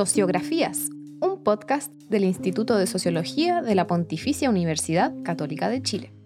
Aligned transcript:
Sociografías, 0.00 0.88
un 1.20 1.44
podcast 1.44 1.92
del 2.08 2.24
Instituto 2.24 2.78
de 2.78 2.86
Sociología 2.86 3.60
de 3.60 3.74
la 3.74 3.86
Pontificia 3.86 4.48
Universidad 4.48 5.12
Católica 5.24 5.68
de 5.68 5.82
Chile. 5.82 6.19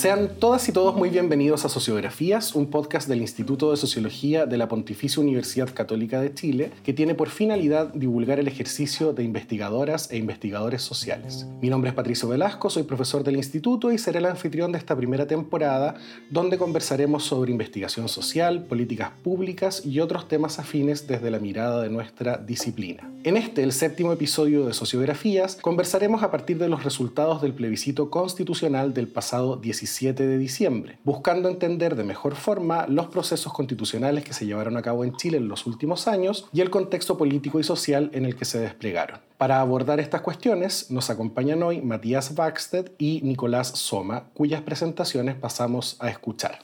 Sean 0.00 0.30
todas 0.38 0.66
y 0.66 0.72
todos 0.72 0.96
muy 0.96 1.10
bienvenidos 1.10 1.66
a 1.66 1.68
Sociografías, 1.68 2.54
un 2.54 2.70
podcast 2.70 3.06
del 3.06 3.20
Instituto 3.20 3.70
de 3.70 3.76
Sociología 3.76 4.46
de 4.46 4.56
la 4.56 4.66
Pontificia 4.66 5.20
Universidad 5.20 5.68
Católica 5.74 6.22
de 6.22 6.32
Chile, 6.32 6.70
que 6.82 6.94
tiene 6.94 7.14
por 7.14 7.28
finalidad 7.28 7.92
divulgar 7.92 8.40
el 8.40 8.48
ejercicio 8.48 9.12
de 9.12 9.24
investigadoras 9.24 10.10
e 10.10 10.16
investigadores 10.16 10.80
sociales. 10.80 11.46
Mi 11.60 11.68
nombre 11.68 11.90
es 11.90 11.94
Patricio 11.94 12.30
Velasco, 12.30 12.70
soy 12.70 12.84
profesor 12.84 13.24
del 13.24 13.36
instituto 13.36 13.92
y 13.92 13.98
seré 13.98 14.20
el 14.20 14.24
anfitrión 14.24 14.72
de 14.72 14.78
esta 14.78 14.96
primera 14.96 15.26
temporada, 15.26 15.96
donde 16.30 16.56
conversaremos 16.56 17.24
sobre 17.24 17.52
investigación 17.52 18.08
social, 18.08 18.64
políticas 18.64 19.10
públicas 19.22 19.84
y 19.84 20.00
otros 20.00 20.28
temas 20.28 20.58
afines 20.58 21.08
desde 21.08 21.30
la 21.30 21.40
mirada 21.40 21.82
de 21.82 21.90
nuestra 21.90 22.38
disciplina. 22.38 23.06
En 23.22 23.36
este, 23.36 23.62
el 23.62 23.72
séptimo 23.72 24.12
episodio 24.12 24.64
de 24.64 24.72
Sociografías, 24.72 25.56
conversaremos 25.56 26.22
a 26.22 26.30
partir 26.30 26.56
de 26.56 26.70
los 26.70 26.84
resultados 26.84 27.42
del 27.42 27.52
plebiscito 27.52 28.08
constitucional 28.08 28.94
del 28.94 29.06
pasado 29.06 29.56
17 29.56 29.89
de 29.98 30.38
diciembre, 30.38 30.98
buscando 31.04 31.48
entender 31.48 31.96
de 31.96 32.04
mejor 32.04 32.34
forma 32.34 32.86
los 32.86 33.08
procesos 33.08 33.52
constitucionales 33.52 34.24
que 34.24 34.32
se 34.32 34.46
llevaron 34.46 34.76
a 34.76 34.82
cabo 34.82 35.04
en 35.04 35.16
Chile 35.16 35.38
en 35.38 35.48
los 35.48 35.66
últimos 35.66 36.06
años 36.06 36.48
y 36.52 36.60
el 36.60 36.70
contexto 36.70 37.18
político 37.18 37.58
y 37.60 37.64
social 37.64 38.10
en 38.14 38.24
el 38.24 38.36
que 38.36 38.44
se 38.44 38.60
desplegaron. 38.60 39.20
Para 39.36 39.60
abordar 39.60 40.00
estas 40.00 40.20
cuestiones 40.20 40.90
nos 40.90 41.10
acompañan 41.10 41.62
hoy 41.62 41.80
Matías 41.80 42.34
Baxted 42.34 42.92
y 42.98 43.20
Nicolás 43.22 43.68
Soma, 43.68 44.30
cuyas 44.32 44.62
presentaciones 44.62 45.34
pasamos 45.34 45.96
a 46.00 46.08
escuchar. 46.08 46.60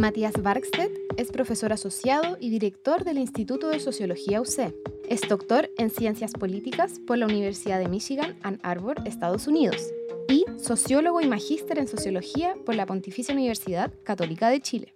Matías 0.00 0.34
Barksted 0.42 1.05
es 1.16 1.30
profesor 1.30 1.72
asociado 1.72 2.36
y 2.40 2.50
director 2.50 3.04
del 3.04 3.18
Instituto 3.18 3.68
de 3.68 3.80
Sociología 3.80 4.40
UC. 4.40 4.74
Es 5.08 5.22
doctor 5.28 5.70
en 5.78 5.90
Ciencias 5.90 6.32
Políticas 6.32 7.00
por 7.06 7.18
la 7.18 7.26
Universidad 7.26 7.78
de 7.78 7.88
Michigan, 7.88 8.36
Ann 8.42 8.58
Arbor, 8.62 8.96
Estados 9.06 9.46
Unidos, 9.46 9.92
y 10.28 10.44
sociólogo 10.58 11.20
y 11.20 11.26
magíster 11.26 11.78
en 11.78 11.88
Sociología 11.88 12.54
por 12.64 12.74
la 12.74 12.86
Pontificia 12.86 13.34
Universidad 13.34 13.92
Católica 14.04 14.48
de 14.50 14.60
Chile. 14.60 14.92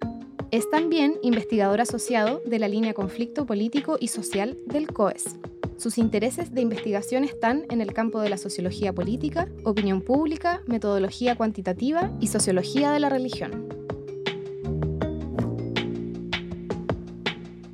Es 0.51 0.69
también 0.69 1.17
investigador 1.23 1.81
asociado 1.81 2.43
de 2.45 2.59
la 2.59 2.69
línea 2.69 2.93
Conflicto 2.93 3.47
Político 3.47 3.97
y 4.01 4.09
Social 4.09 4.59
del 4.67 4.93
COES. 4.93 5.37
Sus 5.77 5.97
intereses 5.97 6.53
de 6.53 6.61
investigación 6.61 7.25
están 7.25 7.65
en 7.71 7.81
el 7.81 7.95
campo 7.95 8.21
de 8.21 8.29
la 8.29 8.37
sociología 8.37 8.93
política, 8.93 9.49
opinión 9.65 10.03
pública, 10.03 10.61
metodología 10.67 11.37
cuantitativa 11.37 12.11
y 12.21 12.27
sociología 12.27 12.91
de 12.91 13.01
la 13.01 13.09
religión. 13.09 13.80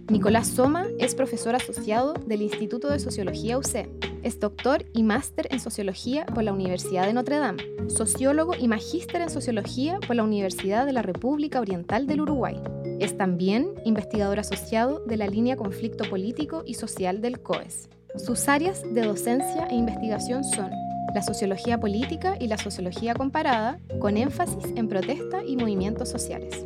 Nicolás 0.09 0.47
Soma 0.47 0.87
es 1.01 1.17
profesor 1.17 1.57
asociado 1.57 2.15
del 2.15 2.41
Instituto 2.41 2.89
de 2.89 3.01
Sociología 3.01 3.59
UC. 3.59 3.89
Es 4.23 4.39
doctor 4.39 4.85
y 4.93 5.03
máster 5.03 5.49
en 5.51 5.59
Sociología 5.59 6.27
por 6.27 6.45
la 6.45 6.53
Universidad 6.53 7.07
de 7.07 7.13
Notre 7.13 7.39
Dame, 7.39 7.65
sociólogo 7.89 8.55
y 8.55 8.69
magíster 8.69 9.21
en 9.21 9.31
Sociología 9.31 9.99
por 10.07 10.15
la 10.15 10.23
Universidad 10.23 10.87
de 10.87 10.93
la 10.93 11.03
República 11.03 11.61
Oriental 11.61 12.07
del 12.07 12.21
Uruguay. 12.21 12.57
Es 13.01 13.17
también 13.17 13.75
investigador 13.85 14.39
asociado 14.39 15.01
de 15.01 15.17
la 15.17 15.27
línea 15.27 15.57
Conflicto 15.57 16.09
Político 16.09 16.63
y 16.65 16.75
Social 16.75 17.21
del 17.21 17.41
COES. 17.41 17.89
Sus 18.15 18.49
áreas 18.49 18.83
de 18.95 19.03
docencia 19.03 19.67
e 19.67 19.75
investigación 19.75 20.45
son 20.45 20.71
la 21.17 21.23
sociología 21.23 21.81
política 21.81 22.37
y 22.39 22.47
la 22.47 22.59
sociología 22.59 23.15
comparada, 23.15 23.81
con 23.99 24.17
énfasis 24.17 24.73
en 24.77 24.89
protesta 24.89 25.43
y 25.45 25.57
movimientos 25.57 26.09
sociales. 26.09 26.65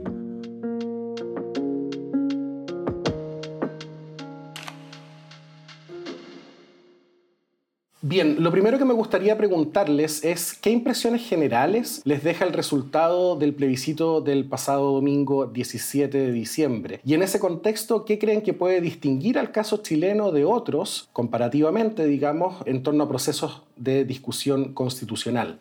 Bien, 8.10 8.42
lo 8.42 8.50
primero 8.50 8.76
que 8.76 8.84
me 8.84 8.92
gustaría 8.92 9.38
preguntarles 9.38 10.24
es 10.24 10.54
qué 10.54 10.70
impresiones 10.70 11.24
generales 11.28 12.02
les 12.04 12.24
deja 12.24 12.44
el 12.44 12.52
resultado 12.52 13.36
del 13.36 13.54
plebiscito 13.54 14.20
del 14.20 14.46
pasado 14.46 14.94
domingo 14.94 15.46
17 15.46 16.18
de 16.18 16.32
diciembre. 16.32 17.00
Y 17.04 17.14
en 17.14 17.22
ese 17.22 17.38
contexto, 17.38 18.04
¿qué 18.04 18.18
creen 18.18 18.42
que 18.42 18.52
puede 18.52 18.80
distinguir 18.80 19.38
al 19.38 19.52
caso 19.52 19.76
chileno 19.76 20.32
de 20.32 20.44
otros, 20.44 21.08
comparativamente, 21.12 22.04
digamos, 22.04 22.56
en 22.66 22.82
torno 22.82 23.04
a 23.04 23.08
procesos 23.08 23.62
de 23.76 24.04
discusión 24.04 24.74
constitucional? 24.74 25.60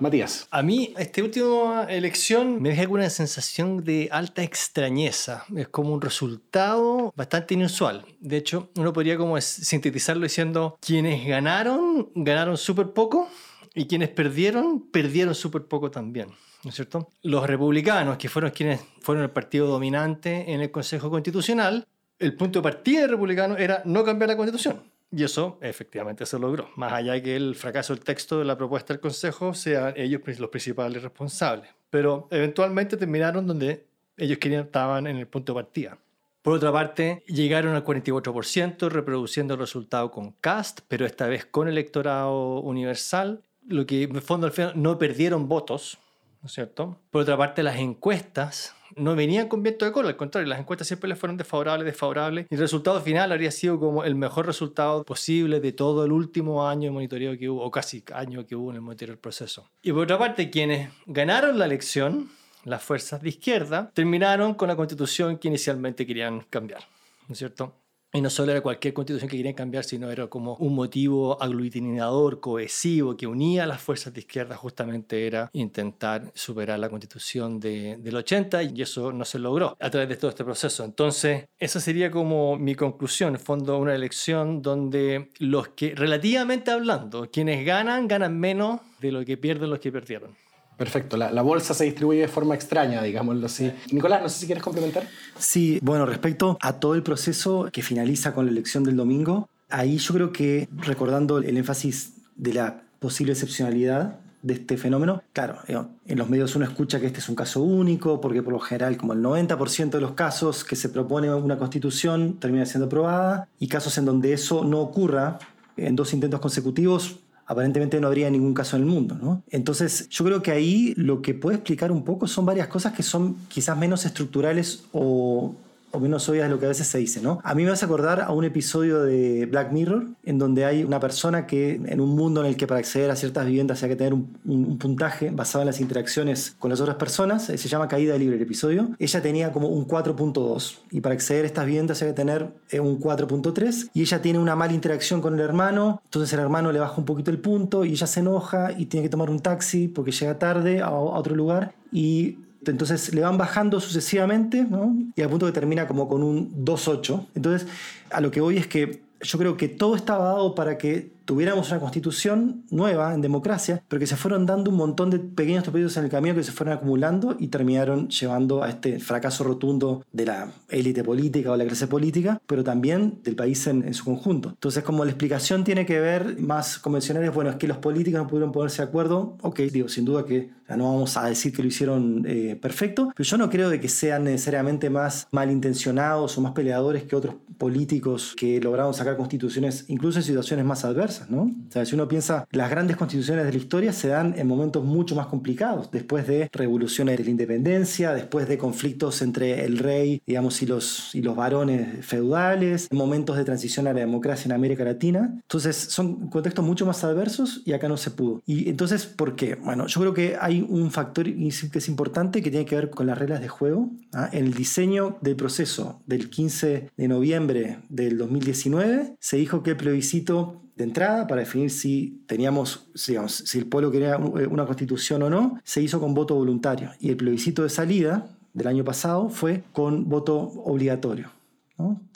Matías. 0.00 0.46
A 0.50 0.62
mí, 0.62 0.92
esta 0.98 1.22
última 1.22 1.86
elección 1.88 2.60
me 2.60 2.70
deja 2.70 2.88
una 2.88 3.08
sensación 3.10 3.84
de 3.84 4.08
alta 4.10 4.42
extrañeza. 4.42 5.44
Es 5.56 5.68
como 5.68 5.92
un 5.92 6.00
resultado 6.00 7.12
bastante 7.16 7.54
inusual. 7.54 8.04
De 8.20 8.36
hecho, 8.36 8.70
uno 8.76 8.92
podría 8.92 9.16
como 9.16 9.40
sintetizarlo 9.40 10.24
diciendo, 10.24 10.78
quienes 10.80 11.26
ganaron, 11.26 12.10
ganaron 12.14 12.56
súper 12.56 12.92
poco 12.92 13.28
y 13.74 13.86
quienes 13.86 14.08
perdieron, 14.10 14.90
perdieron 14.90 15.34
súper 15.34 15.64
poco 15.64 15.90
también. 15.90 16.28
¿No 16.64 16.70
es 16.70 16.76
cierto? 16.76 17.08
Los 17.22 17.46
republicanos, 17.46 18.18
que 18.18 18.28
fueron 18.28 18.52
quienes 18.52 18.80
fueron 19.00 19.24
el 19.24 19.30
partido 19.30 19.66
dominante 19.66 20.52
en 20.52 20.60
el 20.60 20.70
Consejo 20.70 21.10
Constitucional, 21.10 21.86
el 22.18 22.36
punto 22.36 22.60
de 22.60 22.62
partida 22.62 23.00
del 23.00 23.10
republicano 23.10 23.56
era 23.56 23.82
no 23.84 24.04
cambiar 24.04 24.28
la 24.28 24.36
constitución 24.36 24.91
y 25.14 25.24
eso 25.24 25.58
efectivamente 25.60 26.24
se 26.24 26.38
logró, 26.38 26.70
más 26.76 26.92
allá 26.92 27.12
de 27.12 27.22
que 27.22 27.36
el 27.36 27.54
fracaso 27.54 27.94
del 27.94 28.02
texto 28.02 28.38
de 28.38 28.46
la 28.46 28.56
propuesta 28.56 28.94
del 28.94 29.00
Consejo 29.00 29.52
sean 29.52 29.92
ellos 29.96 30.22
los 30.38 30.48
principales 30.48 31.02
responsables. 31.02 31.68
Pero 31.90 32.28
eventualmente 32.30 32.96
terminaron 32.96 33.46
donde 33.46 33.84
ellos 34.16 34.38
querían, 34.38 34.64
estaban 34.64 35.06
en 35.06 35.18
el 35.18 35.26
punto 35.26 35.52
de 35.52 35.62
partida. 35.62 35.98
Por 36.40 36.54
otra 36.54 36.72
parte, 36.72 37.22
llegaron 37.26 37.74
al 37.74 37.84
44%, 37.84 38.88
reproduciendo 38.88 39.54
el 39.54 39.60
resultado 39.60 40.10
con 40.10 40.32
CAST, 40.32 40.80
pero 40.88 41.04
esta 41.04 41.28
vez 41.28 41.44
con 41.44 41.68
electorado 41.68 42.60
universal, 42.60 43.42
lo 43.68 43.86
que 43.86 44.04
en 44.04 44.16
el 44.16 44.22
fondo 44.22 44.46
al 44.46 44.52
final 44.52 44.72
no 44.74 44.98
perdieron 44.98 45.46
votos, 45.46 45.98
¿no 46.40 46.46
es 46.46 46.52
cierto? 46.52 46.98
Por 47.10 47.22
otra 47.22 47.36
parte, 47.36 47.62
las 47.62 47.76
encuestas 47.76 48.74
no 48.96 49.14
venían 49.14 49.48
con 49.48 49.62
viento 49.62 49.84
de 49.84 49.92
cola, 49.92 50.08
al 50.08 50.16
contrario, 50.16 50.48
las 50.48 50.60
encuestas 50.60 50.86
siempre 50.88 51.08
les 51.08 51.18
fueron 51.18 51.36
desfavorables, 51.36 51.86
desfavorables, 51.86 52.46
y 52.50 52.54
el 52.54 52.60
resultado 52.60 53.00
final 53.00 53.32
habría 53.32 53.50
sido 53.50 53.78
como 53.78 54.04
el 54.04 54.14
mejor 54.14 54.46
resultado 54.46 55.04
posible 55.04 55.60
de 55.60 55.72
todo 55.72 56.04
el 56.04 56.12
último 56.12 56.66
año 56.66 56.88
de 56.88 56.90
monitoreo 56.90 57.38
que 57.38 57.48
hubo, 57.48 57.62
o 57.62 57.70
casi 57.70 58.04
año 58.14 58.46
que 58.46 58.56
hubo 58.56 58.70
en 58.70 58.76
el 58.76 58.82
monitoreo 58.82 59.14
del 59.14 59.20
proceso. 59.20 59.68
Y 59.82 59.92
por 59.92 60.04
otra 60.04 60.18
parte, 60.18 60.50
quienes 60.50 60.90
ganaron 61.06 61.58
la 61.58 61.66
elección, 61.66 62.30
las 62.64 62.82
fuerzas 62.82 63.22
de 63.22 63.30
izquierda, 63.30 63.90
terminaron 63.94 64.54
con 64.54 64.68
la 64.68 64.76
constitución 64.76 65.38
que 65.38 65.48
inicialmente 65.48 66.06
querían 66.06 66.40
cambiar, 66.48 66.82
¿no 67.28 67.32
es 67.32 67.38
cierto? 67.38 67.74
Y 68.12 68.20
no 68.20 68.28
solo 68.28 68.52
era 68.52 68.60
cualquier 68.60 68.92
constitución 68.92 69.30
que 69.30 69.38
querían 69.38 69.54
cambiar, 69.54 69.84
sino 69.84 70.10
era 70.10 70.26
como 70.26 70.56
un 70.56 70.74
motivo 70.74 71.40
aglutinador, 71.42 72.40
cohesivo, 72.40 73.16
que 73.16 73.26
unía 73.26 73.64
a 73.64 73.66
las 73.66 73.80
fuerzas 73.80 74.12
de 74.12 74.20
izquierda, 74.20 74.54
justamente 74.54 75.26
era 75.26 75.48
intentar 75.54 76.30
superar 76.34 76.78
la 76.78 76.90
constitución 76.90 77.58
de, 77.58 77.96
del 77.96 78.16
80 78.16 78.62
y 78.64 78.82
eso 78.82 79.12
no 79.12 79.24
se 79.24 79.38
logró 79.38 79.76
a 79.80 79.90
través 79.90 80.10
de 80.10 80.16
todo 80.16 80.30
este 80.30 80.44
proceso. 80.44 80.84
Entonces, 80.84 81.46
esa 81.58 81.80
sería 81.80 82.10
como 82.10 82.58
mi 82.58 82.74
conclusión, 82.74 83.34
en 83.34 83.40
fondo, 83.40 83.78
una 83.78 83.94
elección 83.94 84.60
donde 84.60 85.30
los 85.38 85.68
que, 85.68 85.94
relativamente 85.94 86.70
hablando, 86.70 87.30
quienes 87.30 87.64
ganan, 87.64 88.08
ganan 88.08 88.38
menos 88.38 88.80
de 89.00 89.12
lo 89.12 89.24
que 89.24 89.38
pierden 89.38 89.70
los 89.70 89.78
que 89.78 89.90
perdieron. 89.90 90.41
Perfecto, 90.76 91.16
la, 91.16 91.42
bolsa 91.42 91.74
se 91.74 91.84
distribuye 91.84 92.20
de 92.20 92.28
forma 92.28 92.54
extraña, 92.54 93.02
digámoslo 93.02 93.46
así. 93.46 93.72
Nicolás, 93.90 94.22
no 94.22 94.28
sé 94.28 94.40
si 94.40 94.46
quieres 94.46 94.64
complementar. 94.64 95.04
Sí, 95.38 95.78
bueno, 95.82 96.06
respecto 96.06 96.58
a 96.60 96.74
todo 96.74 96.94
el 96.94 97.02
proceso 97.02 97.68
que 97.72 97.82
finaliza 97.82 98.34
con 98.34 98.46
la 98.46 98.52
elección 98.52 98.82
del 98.82 98.96
domingo, 98.96 99.48
ahí 99.68 99.98
yo 99.98 100.14
creo 100.14 100.32
que 100.32 100.68
recordando 100.78 101.38
el 101.38 101.56
énfasis 101.56 102.14
de 102.36 102.54
la 102.54 102.82
posible 102.98 103.32
excepcionalidad 103.32 104.18
de 104.42 104.54
este 104.54 104.76
fenómeno. 104.76 105.22
Claro, 105.32 105.58
en 105.68 106.18
los 106.18 106.28
medios 106.28 106.56
uno 106.56 106.64
escucha 106.64 107.00
que 107.00 107.06
este 107.06 107.20
es 107.20 107.28
un 107.28 107.36
caso 107.36 107.62
único, 107.62 108.20
porque 108.20 108.42
por 108.42 108.52
lo 108.52 108.58
general 108.58 108.96
como 108.96 109.12
el 109.12 109.22
90% 109.22 109.90
de 109.90 110.00
los 110.00 110.12
casos 110.12 110.64
que 110.64 110.76
se 110.76 110.88
propone 110.88 111.32
una 111.32 111.58
constitución 111.58 112.38
termina 112.40 112.66
siendo 112.66 112.86
aprobada, 112.86 113.48
y 113.58 113.68
casos 113.68 113.96
en 113.98 114.04
donde 114.04 114.32
eso 114.32 114.64
no 114.64 114.80
ocurra 114.80 115.38
en 115.76 115.96
dos 115.96 116.12
intentos 116.12 116.40
consecutivos 116.40 117.20
aparentemente 117.52 118.00
no 118.00 118.06
habría 118.08 118.30
ningún 118.30 118.54
caso 118.54 118.76
en 118.76 118.82
el 118.82 118.88
mundo. 118.88 119.16
¿no? 119.20 119.42
Entonces, 119.50 120.08
yo 120.08 120.24
creo 120.24 120.42
que 120.42 120.50
ahí 120.50 120.94
lo 120.96 121.22
que 121.22 121.34
puede 121.34 121.56
explicar 121.56 121.92
un 121.92 122.04
poco 122.04 122.26
son 122.26 122.46
varias 122.46 122.68
cosas 122.68 122.92
que 122.92 123.02
son 123.02 123.36
quizás 123.48 123.76
menos 123.76 124.04
estructurales 124.04 124.84
o 124.92 125.54
o 125.92 126.00
menos 126.00 126.28
obvias 126.28 126.44
de 126.44 126.50
lo 126.50 126.58
que 126.58 126.66
a 126.66 126.68
veces 126.68 126.86
se 126.86 126.98
dice, 126.98 127.20
¿no? 127.20 127.40
A 127.44 127.54
mí 127.54 127.64
me 127.64 127.70
hace 127.70 127.84
acordar 127.84 128.20
a 128.20 128.32
un 128.32 128.44
episodio 128.44 129.02
de 129.02 129.46
Black 129.46 129.72
Mirror, 129.72 130.08
en 130.24 130.38
donde 130.38 130.64
hay 130.64 130.84
una 130.84 131.00
persona 131.00 131.46
que 131.46 131.74
en 131.74 132.00
un 132.00 132.10
mundo 132.16 132.40
en 132.40 132.46
el 132.46 132.56
que 132.56 132.66
para 132.66 132.80
acceder 132.80 133.10
a 133.10 133.16
ciertas 133.16 133.46
viviendas 133.46 133.82
hay 133.82 133.90
que 133.90 133.96
tener 133.96 134.14
un, 134.14 134.78
puntaje 134.78 135.30
basado 135.30 135.62
en 135.62 135.66
las 135.66 135.80
interacciones 135.80 136.56
con 136.58 136.70
las 136.70 136.80
otras 136.80 136.96
personas, 136.96 137.48
eh, 137.50 137.58
se 137.58 137.68
llama 137.68 137.88
Caída 137.88 138.16
Libre 138.16 138.36
el 138.36 138.42
episodio, 138.42 138.90
ella 138.98 139.22
tenía 139.22 139.52
como 139.52 139.68
un 139.68 139.86
4.2 139.86 140.78
y 140.90 141.00
para 141.00 141.14
acceder 141.14 141.44
a 141.44 141.46
estas 141.46 141.66
viviendas 141.66 142.02
hay 142.02 142.08
que 142.08 142.14
tener 142.14 142.48
eh, 142.70 142.80
un 142.80 142.98
4.3 142.98 143.90
y 143.92 144.00
ella 144.00 144.22
tiene 144.22 144.38
una 144.38 144.56
mala 144.56 144.72
interacción 144.72 145.20
con 145.20 145.34
el 145.34 145.40
hermano, 145.40 146.00
entonces 146.04 146.32
el 146.32 146.40
hermano 146.40 146.72
le 146.72 146.80
baja 146.80 146.94
un 146.96 147.04
poquito 147.04 147.30
el 147.30 147.38
punto 147.38 147.84
y 147.84 147.92
ella 147.92 148.06
se 148.06 148.20
enoja 148.20 148.72
y 148.72 148.86
tiene 148.86 149.04
que 149.04 149.10
tomar 149.10 149.30
un 149.30 149.40
taxi 149.40 149.88
porque 149.88 150.10
llega 150.10 150.38
tarde 150.38 150.80
a 150.80 150.90
otro 150.90 151.34
lugar 151.34 151.74
y 151.92 152.38
Entonces 152.66 153.14
le 153.14 153.22
van 153.22 153.38
bajando 153.38 153.80
sucesivamente, 153.80 154.64
¿no? 154.64 154.94
Y 155.16 155.22
al 155.22 155.28
punto 155.28 155.46
que 155.46 155.52
termina 155.52 155.86
como 155.86 156.08
con 156.08 156.22
un 156.22 156.64
2.8. 156.64 157.26
Entonces, 157.34 157.68
a 158.10 158.20
lo 158.20 158.30
que 158.30 158.40
voy 158.40 158.56
es 158.56 158.66
que 158.66 159.02
yo 159.20 159.38
creo 159.38 159.56
que 159.56 159.68
todo 159.68 159.96
estaba 159.96 160.24
dado 160.26 160.54
para 160.54 160.78
que 160.78 161.12
tuviéramos 161.24 161.70
una 161.70 161.80
constitución 161.80 162.64
nueva 162.70 163.14
en 163.14 163.20
democracia, 163.20 163.82
pero 163.88 164.00
que 164.00 164.06
se 164.06 164.16
fueron 164.16 164.46
dando 164.46 164.70
un 164.70 164.76
montón 164.76 165.10
de 165.10 165.18
pequeños 165.18 165.62
tropiezos 165.62 165.96
en 165.96 166.04
el 166.04 166.10
camino 166.10 166.34
que 166.34 166.42
se 166.42 166.52
fueron 166.52 166.74
acumulando 166.74 167.36
y 167.38 167.48
terminaron 167.48 168.08
llevando 168.08 168.62
a 168.62 168.70
este 168.70 168.98
fracaso 169.00 169.44
rotundo 169.44 170.04
de 170.12 170.26
la 170.26 170.52
élite 170.68 171.04
política 171.04 171.52
o 171.52 171.56
la 171.56 171.64
clase 171.64 171.86
política, 171.86 172.40
pero 172.46 172.64
también 172.64 173.20
del 173.22 173.36
país 173.36 173.66
en, 173.66 173.92
su 173.94 174.04
conjunto. 174.04 174.50
Entonces, 174.50 174.82
como 174.82 175.04
la 175.04 175.10
explicación 175.10 175.64
tiene 175.64 175.84
que 175.84 176.00
ver 176.00 176.38
más 176.40 176.78
convencional, 176.78 177.24
es 177.24 177.34
bueno, 177.34 177.50
es 177.50 177.56
que 177.56 177.68
los 177.68 177.78
políticos 177.78 178.20
no 178.20 178.28
pudieron 178.28 178.52
ponerse 178.52 178.82
de 178.82 178.88
acuerdo, 178.88 179.36
ok, 179.42 179.60
digo, 179.60 179.88
sin 179.88 180.04
duda 180.04 180.24
que 180.24 180.50
no 180.76 180.84
vamos 180.92 181.16
a 181.16 181.26
decir 181.26 181.52
que 181.52 181.62
lo 181.62 181.68
hicieron 181.68 182.24
eh, 182.26 182.58
perfecto, 182.60 183.12
pero 183.14 183.28
yo 183.28 183.36
no 183.36 183.50
creo 183.50 183.68
de 183.68 183.80
que 183.80 183.88
sean 183.88 184.24
necesariamente 184.24 184.90
más 184.90 185.28
malintencionados 185.30 186.36
o 186.38 186.40
más 186.40 186.52
peleadores 186.52 187.04
que 187.04 187.16
otros 187.16 187.34
políticos 187.58 188.34
que 188.36 188.60
lograron 188.60 188.94
sacar 188.94 189.16
constituciones, 189.16 189.84
incluso 189.88 190.18
en 190.18 190.24
situaciones 190.24 190.64
más 190.64 190.84
adversas. 190.84 191.11
¿No? 191.28 191.42
O 191.42 191.72
sea, 191.72 191.84
si 191.84 191.94
uno 191.94 192.08
piensa, 192.08 192.46
las 192.50 192.70
grandes 192.70 192.96
constituciones 192.96 193.44
de 193.44 193.52
la 193.52 193.58
historia 193.58 193.92
se 193.92 194.08
dan 194.08 194.34
en 194.36 194.46
momentos 194.46 194.84
mucho 194.84 195.14
más 195.14 195.26
complicados, 195.26 195.90
después 195.90 196.26
de 196.26 196.48
revoluciones 196.52 197.18
de 197.18 197.24
la 197.24 197.30
independencia, 197.30 198.12
después 198.12 198.48
de 198.48 198.58
conflictos 198.58 199.22
entre 199.22 199.64
el 199.64 199.78
rey, 199.78 200.22
digamos, 200.26 200.62
y 200.62 200.66
los, 200.66 201.14
y 201.14 201.22
los 201.22 201.36
varones 201.36 202.04
feudales, 202.04 202.88
momentos 202.92 203.36
de 203.36 203.44
transición 203.44 203.86
a 203.86 203.92
la 203.92 204.00
democracia 204.00 204.46
en 204.46 204.52
América 204.52 204.84
Latina. 204.84 205.34
Entonces, 205.42 205.76
son 205.76 206.28
contextos 206.28 206.64
mucho 206.64 206.86
más 206.86 207.02
adversos 207.04 207.62
y 207.64 207.72
acá 207.72 207.88
no 207.88 207.96
se 207.96 208.10
pudo. 208.10 208.42
Y 208.46 208.68
entonces, 208.68 209.06
¿por 209.06 209.36
qué? 209.36 209.54
Bueno, 209.56 209.86
yo 209.86 210.00
creo 210.00 210.14
que 210.14 210.36
hay 210.40 210.64
un 210.68 210.90
factor 210.90 211.24
que 211.24 211.78
es 211.78 211.88
importante 211.88 212.42
que 212.42 212.50
tiene 212.50 212.66
que 212.66 212.74
ver 212.74 212.90
con 212.90 213.06
las 213.06 213.18
reglas 213.18 213.40
de 213.40 213.48
juego. 213.48 213.90
¿ah? 214.12 214.28
En 214.32 214.46
el 214.46 214.54
diseño 214.54 215.18
del 215.20 215.36
proceso 215.36 216.02
del 216.06 216.30
15 216.30 216.90
de 216.96 217.08
noviembre 217.08 217.78
del 217.88 218.18
2019 218.18 219.16
se 219.18 219.36
dijo 219.36 219.62
que 219.62 219.70
el 219.70 219.76
plebiscito 219.76 220.62
de 220.76 220.84
entrada 220.84 221.26
para 221.26 221.40
definir 221.40 221.70
si 221.70 222.22
teníamos, 222.26 222.86
digamos, 223.06 223.32
si 223.34 223.58
el 223.58 223.66
pueblo 223.66 223.90
quería 223.90 224.14
eh, 224.14 224.46
una 224.46 224.66
constitución 224.66 225.22
o 225.22 225.30
no, 225.30 225.60
se 225.64 225.82
hizo 225.82 226.00
con 226.00 226.14
voto 226.14 226.34
voluntario. 226.34 226.90
Y 226.98 227.10
el 227.10 227.16
plebiscito 227.16 227.62
de 227.62 227.68
salida 227.68 228.28
del 228.52 228.66
año 228.66 228.84
pasado 228.84 229.28
fue 229.28 229.64
con 229.72 230.08
voto 230.08 230.38
obligatorio. 230.38 231.30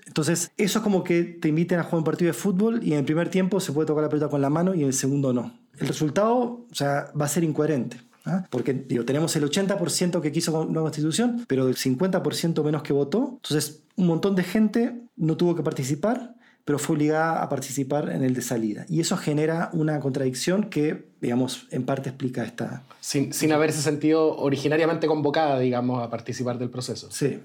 Entonces, 0.06 0.52
eso 0.56 0.78
es 0.78 0.82
como 0.82 1.02
que 1.02 1.24
te 1.24 1.48
inviten 1.48 1.80
a 1.80 1.82
jugar 1.82 1.98
un 1.98 2.04
partido 2.04 2.28
de 2.28 2.34
fútbol 2.34 2.80
y 2.82 2.92
en 2.92 3.00
el 3.00 3.04
primer 3.04 3.28
tiempo 3.28 3.58
se 3.58 3.72
puede 3.72 3.86
tocar 3.86 4.04
la 4.04 4.08
pelota 4.08 4.28
con 4.28 4.40
la 4.40 4.50
mano 4.50 4.74
y 4.74 4.82
en 4.82 4.86
el 4.86 4.92
segundo 4.92 5.32
no. 5.32 5.52
El 5.78 5.88
resultado 5.88 6.66
o 6.70 6.74
sea, 6.74 7.10
va 7.20 7.24
a 7.24 7.28
ser 7.28 7.42
incoherente. 7.42 8.00
¿ah? 8.24 8.46
Porque 8.50 8.72
digo, 8.72 9.04
tenemos 9.04 9.34
el 9.36 9.44
80% 9.44 10.20
que 10.20 10.32
quiso 10.32 10.60
una 10.60 10.80
constitución, 10.80 11.44
pero 11.48 11.68
el 11.68 11.74
50% 11.74 12.62
menos 12.62 12.82
que 12.82 12.92
votó. 12.92 13.40
Entonces, 13.42 13.82
un 13.96 14.06
montón 14.06 14.36
de 14.36 14.44
gente 14.44 15.02
no 15.16 15.36
tuvo 15.36 15.54
que 15.56 15.62
participar 15.62 16.36
pero 16.66 16.80
fue 16.80 16.96
obligada 16.96 17.42
a 17.44 17.48
participar 17.48 18.10
en 18.10 18.24
el 18.24 18.34
de 18.34 18.42
salida. 18.42 18.86
Y 18.88 18.98
eso 18.98 19.16
genera 19.16 19.70
una 19.72 20.00
contradicción 20.00 20.64
que, 20.64 21.06
digamos, 21.20 21.68
en 21.70 21.86
parte 21.86 22.08
explica 22.08 22.42
esta... 22.42 22.82
Sin, 22.98 23.32
sin 23.32 23.52
haberse 23.52 23.80
sentido 23.80 24.36
originariamente 24.36 25.06
convocada, 25.06 25.60
digamos, 25.60 26.02
a 26.02 26.10
participar 26.10 26.58
del 26.58 26.68
proceso. 26.68 27.08
Sí. 27.12 27.40